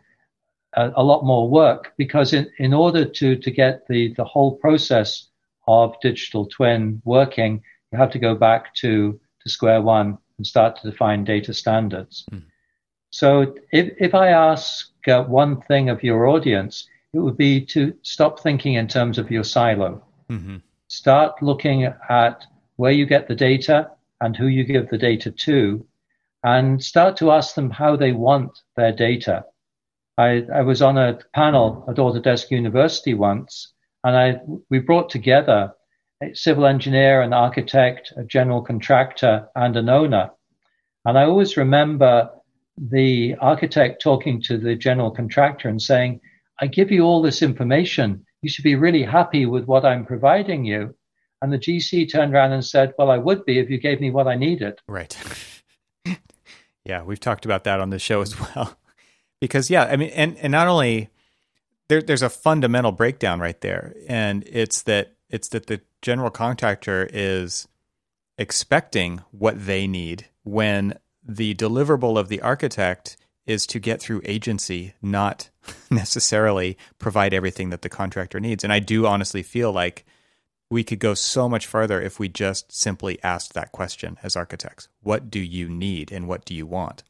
a, 0.75 0.93
a 0.97 1.03
lot 1.03 1.25
more 1.25 1.49
work 1.49 1.95
because 1.97 2.35
in, 2.35 2.51
in 2.59 2.75
order 2.75 3.07
to, 3.07 3.37
to 3.37 3.51
get 3.51 3.87
the, 3.89 4.13
the 4.19 4.25
whole 4.25 4.57
process 4.57 5.29
of 5.67 5.95
digital 6.03 6.45
twin 6.45 7.01
working, 7.07 7.63
you 7.91 7.99
have 7.99 8.11
to 8.11 8.19
go 8.19 8.35
back 8.35 8.75
to, 8.75 9.19
to 9.43 9.49
square 9.49 9.81
one 9.81 10.19
and 10.37 10.47
start 10.47 10.77
to 10.77 10.91
define 10.91 11.25
data 11.25 11.55
standards. 11.55 12.27
Mm. 12.31 12.43
So 13.09 13.55
if, 13.73 13.95
if 13.99 14.15
I 14.15 14.29
ask 14.29 14.91
uh, 15.09 15.23
one 15.23 15.63
thing 15.63 15.89
of 15.89 16.03
your 16.03 16.27
audience, 16.27 16.87
it 17.15 17.21
would 17.21 17.39
be 17.39 17.65
to 17.67 17.95
stop 18.03 18.41
thinking 18.41 18.75
in 18.75 18.87
terms 18.87 19.17
of 19.17 19.31
your 19.31 19.45
silo. 19.45 20.05
Mm-hmm. 20.29 20.57
Start 20.89 21.43
looking 21.43 21.85
at 21.85 22.45
where 22.77 22.93
you 22.93 23.07
get 23.07 23.29
the 23.29 23.35
data 23.35 23.93
and 24.25 24.35
who 24.35 24.47
you 24.47 24.65
give 24.65 24.89
the 24.89 24.97
data 24.97 25.31
to 25.31 25.87
and 26.43 26.83
start 26.83 27.19
to 27.19 27.31
ask 27.31 27.55
them 27.55 27.71
how 27.71 27.95
they 27.95 28.13
want 28.13 28.59
their 28.75 28.91
data. 28.91 29.45
I, 30.17 30.45
I 30.53 30.63
was 30.63 30.81
on 30.81 30.97
a 30.97 31.19
panel 31.35 31.85
at 31.89 31.97
Autodesk 31.97 32.51
University 32.51 33.13
once, 33.13 33.73
and 34.03 34.17
I 34.17 34.41
we 34.71 34.79
brought 34.79 35.11
together 35.11 35.75
a 36.23 36.35
civil 36.35 36.65
engineer, 36.65 37.21
an 37.21 37.35
architect, 37.35 38.15
a 38.17 38.25
general 38.25 38.63
contractor, 38.63 39.47
and 39.55 39.77
an 39.77 39.91
owner. 39.91 40.31
And 41.05 41.19
I 41.19 41.25
always 41.25 41.59
remember 41.59 42.31
the 42.79 43.35
architect 43.41 44.01
talking 44.01 44.41
to 44.43 44.57
the 44.57 44.75
general 44.75 45.11
contractor 45.11 45.69
and 45.69 45.83
saying, 45.83 46.21
I 46.61 46.67
give 46.67 46.91
you 46.91 47.03
all 47.03 47.21
this 47.21 47.43
information. 47.43 48.25
You 48.41 48.49
should 48.49 48.65
be 48.65 48.77
really 48.77 49.03
happy 49.03 49.45
with 49.45 49.67
what 49.67 49.85
I'm 49.85 50.07
providing 50.07 50.65
you. 50.65 50.95
And 51.45 51.53
the 51.53 51.59
GC 51.59 52.11
turned 52.11 52.33
around 52.33 52.53
and 52.53 52.65
said, 52.65 52.95
Well, 52.97 53.11
I 53.11 53.19
would 53.19 53.45
be 53.45 53.59
if 53.59 53.69
you 53.69 53.77
gave 53.77 54.01
me 54.01 54.11
what 54.11 54.27
I 54.27 54.35
needed. 54.35 54.81
Right. 54.89 55.15
yeah, 56.85 57.03
we've 57.03 57.21
talked 57.21 57.45
about 57.45 57.65
that 57.65 57.81
on 57.81 57.91
the 57.91 57.99
show 57.99 58.23
as 58.23 58.41
well. 58.57 58.79
because, 59.43 59.69
yeah, 59.69 59.85
I 59.85 59.97
mean, 59.97 60.09
and, 60.15 60.39
and 60.39 60.51
not 60.51 60.69
only 60.69 61.11
there, 61.89 62.01
there's 62.01 62.23
a 62.23 62.31
fundamental 62.31 62.93
breakdown 62.93 63.41
right 63.41 63.61
there. 63.61 63.95
And 64.09 64.43
it's 64.47 64.81
that 64.85 65.17
it's 65.29 65.49
that 65.51 65.67
the 65.67 65.83
general 66.01 66.31
contractor 66.31 67.11
is 67.13 67.69
expecting 68.39 69.21
what 69.31 69.67
they 69.67 69.87
need 69.87 70.31
when 70.45 70.99
the 71.23 71.55
deliverable 71.55 72.19
of 72.19 72.29
the 72.29 72.41
architect 72.41 73.19
is 73.45 73.67
to 73.67 73.79
get 73.79 74.01
through 74.01 74.23
agency, 74.25 74.95
not 75.03 75.51
necessarily 75.91 76.79
provide 76.99 77.35
everything 77.35 77.69
that 77.69 77.83
the 77.83 77.91
contractor 77.91 78.41
needs. 78.41 78.65
And 78.65 78.73
I 78.73 78.79
do 78.79 79.07
honestly 79.07 79.43
feel 79.43 79.73
like 79.73 80.07
we 80.71 80.85
could 80.85 80.99
go 80.99 81.15
so 81.15 81.49
much 81.49 81.67
further 81.67 82.01
if 82.01 82.19
we 82.19 82.29
just 82.29 82.73
simply 82.73 83.23
asked 83.23 83.55
that 83.55 83.73
question 83.73 84.19
as 84.23 84.37
architects. 84.37 84.89
What 85.03 85.31
do 85.31 85.41
you 85.41 85.69
need 85.69 86.11
and 86.11 86.27
what 86.27 86.45
do 86.45 86.55
you 86.55 86.67
want? 86.67 87.03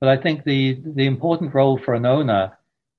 But 0.00 0.08
I 0.08 0.16
think 0.16 0.44
the, 0.44 0.80
the 0.84 1.06
important 1.06 1.54
role 1.54 1.78
for 1.78 1.94
an 1.94 2.06
owner 2.06 2.56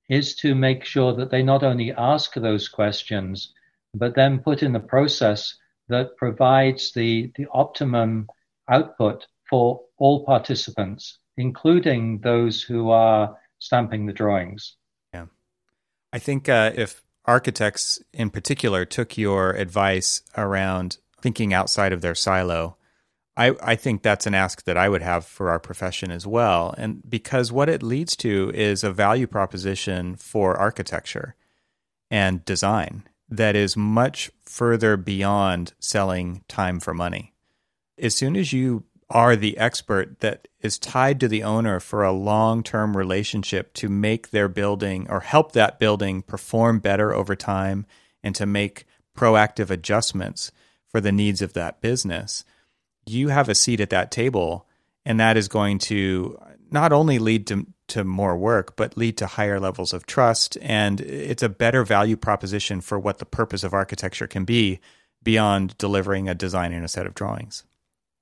is 0.08 0.34
to 0.36 0.54
make 0.54 0.84
sure 0.84 1.14
that 1.14 1.30
they 1.30 1.42
not 1.42 1.62
only 1.62 1.92
ask 1.92 2.34
those 2.34 2.68
questions, 2.68 3.52
but 3.94 4.14
then 4.14 4.38
put 4.38 4.62
in 4.62 4.76
a 4.76 4.80
process 4.80 5.56
that 5.88 6.16
provides 6.16 6.92
the, 6.92 7.32
the 7.36 7.46
optimum 7.52 8.28
output 8.68 9.26
for 9.48 9.82
all 9.98 10.24
participants, 10.24 11.18
including 11.36 12.18
those 12.20 12.62
who 12.62 12.90
are 12.90 13.36
stamping 13.58 14.06
the 14.06 14.12
drawings. 14.12 14.76
Yeah. 15.12 15.26
I 16.12 16.18
think 16.18 16.48
uh, 16.48 16.72
if 16.74 17.01
architects 17.24 18.00
in 18.12 18.30
particular 18.30 18.84
took 18.84 19.16
your 19.16 19.52
advice 19.52 20.22
around 20.36 20.98
thinking 21.20 21.54
outside 21.54 21.92
of 21.92 22.00
their 22.00 22.14
silo, 22.14 22.76
I, 23.36 23.54
I 23.62 23.76
think 23.76 24.02
that's 24.02 24.26
an 24.26 24.34
ask 24.34 24.64
that 24.64 24.76
I 24.76 24.88
would 24.88 25.02
have 25.02 25.24
for 25.24 25.48
our 25.48 25.58
profession 25.58 26.10
as 26.10 26.26
well. 26.26 26.74
And 26.76 27.02
because 27.08 27.50
what 27.50 27.68
it 27.68 27.82
leads 27.82 28.16
to 28.16 28.50
is 28.54 28.84
a 28.84 28.92
value 28.92 29.26
proposition 29.26 30.16
for 30.16 30.56
architecture 30.56 31.34
and 32.10 32.44
design 32.44 33.08
that 33.30 33.56
is 33.56 33.76
much 33.76 34.30
further 34.44 34.98
beyond 34.98 35.72
selling 35.78 36.44
time 36.48 36.78
for 36.78 36.92
money. 36.92 37.32
As 37.96 38.14
soon 38.14 38.36
as 38.36 38.52
you 38.52 38.84
are 39.12 39.36
the 39.36 39.58
expert 39.58 40.20
that 40.20 40.48
is 40.60 40.78
tied 40.78 41.20
to 41.20 41.28
the 41.28 41.42
owner 41.42 41.78
for 41.78 42.02
a 42.02 42.12
long 42.12 42.62
term 42.62 42.96
relationship 42.96 43.72
to 43.74 43.88
make 43.88 44.30
their 44.30 44.48
building 44.48 45.06
or 45.08 45.20
help 45.20 45.52
that 45.52 45.78
building 45.78 46.22
perform 46.22 46.78
better 46.80 47.14
over 47.14 47.36
time 47.36 47.86
and 48.22 48.34
to 48.34 48.46
make 48.46 48.86
proactive 49.16 49.68
adjustments 49.70 50.50
for 50.88 51.00
the 51.00 51.12
needs 51.12 51.42
of 51.42 51.52
that 51.52 51.80
business, 51.82 52.44
you 53.06 53.28
have 53.28 53.48
a 53.48 53.54
seat 53.54 53.80
at 53.80 53.90
that 53.90 54.10
table. 54.10 54.66
And 55.04 55.20
that 55.20 55.36
is 55.36 55.48
going 55.48 55.78
to 55.80 56.38
not 56.70 56.92
only 56.92 57.18
lead 57.18 57.46
to, 57.48 57.66
to 57.88 58.04
more 58.04 58.36
work, 58.36 58.76
but 58.76 58.96
lead 58.96 59.18
to 59.18 59.26
higher 59.26 59.60
levels 59.60 59.92
of 59.92 60.06
trust. 60.06 60.56
And 60.62 61.00
it's 61.00 61.42
a 61.42 61.48
better 61.50 61.84
value 61.84 62.16
proposition 62.16 62.80
for 62.80 62.98
what 62.98 63.18
the 63.18 63.26
purpose 63.26 63.62
of 63.62 63.74
architecture 63.74 64.26
can 64.26 64.44
be 64.44 64.80
beyond 65.22 65.76
delivering 65.76 66.28
a 66.28 66.34
design 66.34 66.72
and 66.72 66.84
a 66.84 66.88
set 66.88 67.06
of 67.06 67.14
drawings. 67.14 67.64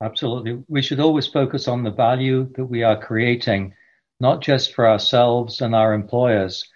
Absolutely. 0.03 0.63
We 0.69 0.83
should 0.83 1.01
always 1.01 1.27
focus 1.27 1.69
on 1.69 1.83
the 1.83 1.91
value 1.91 2.49
that 2.57 2.65
we 2.65 2.83
are 2.83 3.01
creating, 3.01 3.75
not 4.19 4.41
just 4.41 4.75
for 4.75 4.89
ourselves 4.89 5.61
and 5.61 5.75
our 5.75 5.93
employers, 5.93 6.69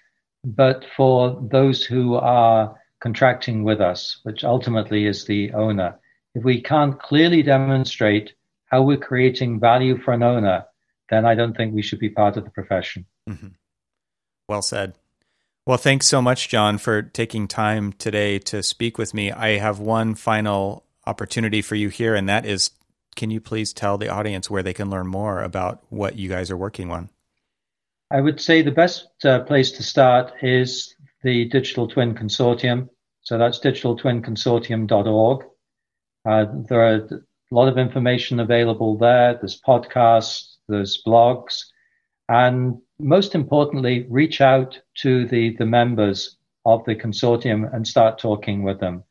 but 0.45 0.85
for 0.97 1.41
those 1.51 1.85
who 1.85 2.17
are 2.17 2.79
contracting 3.01 3.65
with 3.65 3.81
us, 3.81 4.21
which 4.25 4.45
ultimately 4.45 5.07
is 5.07 5.25
the 5.25 5.53
owner. 5.53 5.99
If 6.35 6.45
we 6.45 6.61
can't 6.61 7.01
clearly 7.01 7.43
demonstrate 7.43 8.33
how 8.67 8.83
we're 8.83 8.97
creating 8.97 9.61
value 9.61 9.99
for 9.99 10.13
an 10.13 10.23
owner, 10.23 10.65
then 11.09 11.25
I 11.25 11.35
don't 11.35 11.57
think 11.57 11.75
we 11.75 11.83
should 11.83 11.99
be 12.01 12.11
part 12.11 12.37
of 12.37 12.45
the 12.45 12.51
profession. 12.51 13.07
Mm-hmm. 13.29 13.49
Well 14.49 14.63
said. 14.63 14.95
Well, 15.67 15.79
thanks 15.79 16.07
so 16.07 16.21
much, 16.21 16.49
John, 16.49 16.77
for 16.77 17.01
taking 17.01 17.49
time 17.49 17.95
today 17.95 18.39
to 18.41 18.63
speak 18.63 18.99
with 18.99 19.15
me. 19.15 19.33
I 19.33 19.57
have 19.59 19.79
one 19.79 20.15
final 20.15 20.85
opportunity 21.07 21.63
for 21.63 21.75
you 21.75 21.89
here, 21.89 22.15
and 22.15 22.29
that 22.29 22.45
is 22.45 22.71
can 23.15 23.31
you 23.31 23.41
please 23.41 23.73
tell 23.73 23.99
the 23.99 24.09
audience 24.09 24.51
where 24.51 24.63
they 24.63 24.75
can 24.75 24.91
learn 24.91 25.07
more 25.07 25.43
about 25.43 25.83
what 25.91 26.17
you 26.17 26.29
guys 26.29 26.51
are 26.51 26.57
working 26.57 26.91
on? 26.91 27.11
I 28.11 28.21
would 28.21 28.41
say 28.41 28.63
the 28.63 28.71
best 28.71 29.09
uh, 29.25 29.41
place 29.41 29.73
to 29.73 29.83
start 29.83 30.33
is 30.43 30.95
the 31.23 31.47
Digital 31.47 31.89
Twin 31.89 32.15
Consortium. 32.15 32.89
So 33.23 33.39
that's 33.39 33.59
digitaltwinconsortium.org. 33.59 35.45
Uh, 36.27 36.47
there 36.69 36.81
are 36.81 36.95
a 36.95 37.21
lot 37.51 37.69
of 37.69 37.79
information 37.79 38.41
available 38.41 38.99
there. 38.99 39.35
There's 39.35 39.61
podcasts, 39.61 40.57
there's 40.69 41.03
blogs, 41.07 41.65
and 42.29 42.81
most 42.99 43.35
importantly, 43.35 44.07
reach 44.09 44.41
out 44.41 44.79
to 44.99 45.27
the, 45.27 45.57
the 45.57 45.67
members 45.67 46.37
of 46.65 46.85
the 46.85 46.95
consortium 46.95 47.75
and 47.75 47.87
start 47.87 48.19
talking 48.19 48.63
with 48.63 48.81
them 48.81 49.05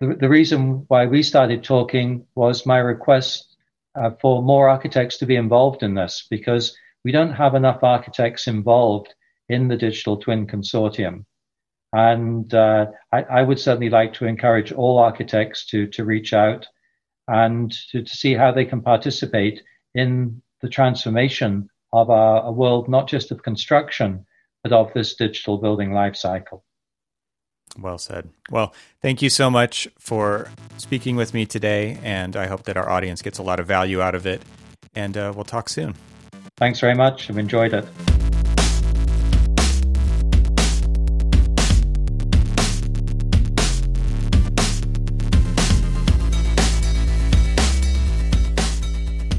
the, 0.00 0.14
the 0.14 0.28
reason 0.28 0.84
why 0.88 1.06
we 1.06 1.22
started 1.22 1.64
talking 1.64 2.26
was 2.34 2.66
my 2.66 2.78
request 2.78 3.56
uh, 3.94 4.10
for 4.20 4.42
more 4.42 4.68
architects 4.68 5.18
to 5.18 5.26
be 5.26 5.36
involved 5.36 5.82
in 5.82 5.94
this 5.94 6.26
because 6.30 6.76
we 7.04 7.12
don't 7.12 7.32
have 7.32 7.54
enough 7.54 7.82
architects 7.82 8.46
involved 8.46 9.14
in 9.48 9.68
the 9.68 9.76
digital 9.76 10.16
twin 10.16 10.46
consortium. 10.46 11.24
And 11.92 12.52
uh, 12.52 12.86
I, 13.12 13.22
I, 13.22 13.42
would 13.42 13.58
certainly 13.58 13.88
like 13.88 14.12
to 14.14 14.26
encourage 14.26 14.72
all 14.72 14.98
architects 14.98 15.64
to, 15.66 15.86
to 15.88 16.04
reach 16.04 16.34
out 16.34 16.66
and 17.26 17.72
to, 17.90 18.02
to 18.02 18.16
see 18.16 18.34
how 18.34 18.52
they 18.52 18.66
can 18.66 18.82
participate 18.82 19.62
in 19.94 20.42
the 20.60 20.68
transformation 20.68 21.70
of 21.92 22.10
our, 22.10 22.42
a 22.42 22.52
world, 22.52 22.90
not 22.90 23.08
just 23.08 23.30
of 23.30 23.42
construction, 23.42 24.26
but 24.62 24.72
of 24.72 24.92
this 24.92 25.14
digital 25.14 25.56
building 25.56 25.92
life 25.92 26.14
cycle. 26.14 26.62
Well 27.78 27.98
said. 27.98 28.28
Well, 28.50 28.74
thank 29.02 29.22
you 29.22 29.30
so 29.30 29.50
much 29.50 29.88
for 29.98 30.48
speaking 30.78 31.16
with 31.16 31.34
me 31.34 31.46
today, 31.46 31.98
and 32.02 32.36
I 32.36 32.46
hope 32.46 32.64
that 32.64 32.76
our 32.76 32.88
audience 32.88 33.22
gets 33.22 33.38
a 33.38 33.42
lot 33.42 33.60
of 33.60 33.66
value 33.66 34.00
out 34.00 34.14
of 34.14 34.26
it. 34.26 34.42
And 34.94 35.16
uh, 35.16 35.32
we'll 35.34 35.44
talk 35.44 35.68
soon. 35.68 35.94
Thanks 36.56 36.80
very 36.80 36.94
much. 36.94 37.30
I've 37.30 37.38
enjoyed 37.38 37.74
it. 37.74 37.84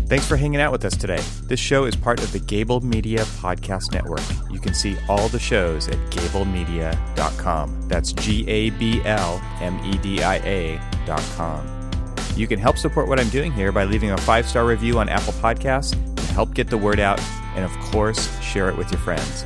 Thanks 0.10 0.28
for 0.28 0.38
hanging 0.38 0.60
out 0.60 0.72
with 0.72 0.84
us 0.86 0.98
today. 0.98 1.22
This 1.44 1.60
show 1.60 1.86
is 1.86 1.96
part 1.96 2.20
of 2.24 2.32
the 2.32 2.40
Gabl 2.40 2.82
Media 2.82 3.20
Podcast 3.20 3.94
Network. 3.94 4.24
You 4.52 4.60
can 4.60 4.74
see 4.74 4.98
all 5.08 5.30
the 5.30 5.38
shows 5.38 5.88
at 5.88 5.98
gablmedia.com. 6.10 7.88
That's 7.88 8.14
G 8.14 8.44
A 8.48 8.72
B 8.72 9.04
L 9.06 9.40
M 9.62 9.80
E 9.86 10.00
D 10.00 10.24
I 10.24 10.38
A.com. 10.38 11.92
You 12.36 12.48
can 12.48 12.58
help 12.58 12.80
support 12.80 13.08
what 13.08 13.20
I'm 13.20 13.30
doing 13.30 13.52
here 13.52 13.72
by 13.72 13.84
leaving 13.84 14.10
a 14.10 14.18
five 14.18 14.50
star 14.50 14.66
review 14.66 14.98
on 14.98 15.10
Apple 15.10 15.34
Podcasts 15.34 15.92
to 16.16 16.34
help 16.34 16.56
get 16.56 16.72
the 16.72 16.78
word 16.78 17.00
out, 17.00 17.22
and 17.56 17.64
of 17.64 17.72
course, 17.92 18.36
share 18.42 18.68
it 18.68 18.76
with 18.76 18.92
your 18.92 19.02
friends. 19.02 19.46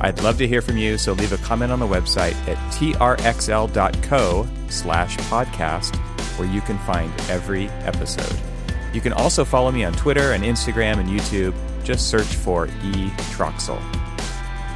I'd 0.00 0.20
love 0.24 0.38
to 0.38 0.48
hear 0.48 0.60
from 0.60 0.76
you, 0.76 0.98
so 0.98 1.12
leave 1.12 1.32
a 1.32 1.38
comment 1.38 1.70
on 1.70 1.78
the 1.78 1.86
website 1.86 2.34
at 2.48 2.56
trxl.co 2.72 4.48
slash 4.70 5.16
podcast, 5.18 5.94
where 6.36 6.48
you 6.48 6.62
can 6.62 6.78
find 6.78 7.12
every 7.28 7.68
episode. 7.84 8.49
You 8.92 9.00
can 9.00 9.12
also 9.12 9.44
follow 9.44 9.70
me 9.70 9.84
on 9.84 9.92
Twitter 9.92 10.32
and 10.32 10.42
Instagram 10.44 10.98
and 10.98 11.08
YouTube. 11.08 11.54
Just 11.84 12.10
search 12.10 12.26
for 12.26 12.66
E. 12.66 13.10
Troxel. 13.32 13.80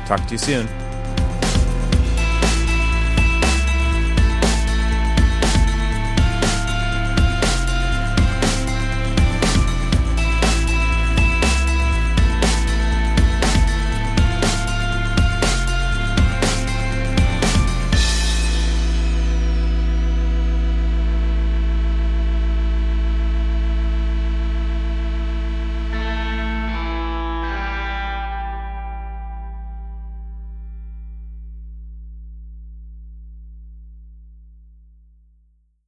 Talk 0.07 0.25
to 0.27 0.33
you 0.33 0.39
soon. 0.39 0.69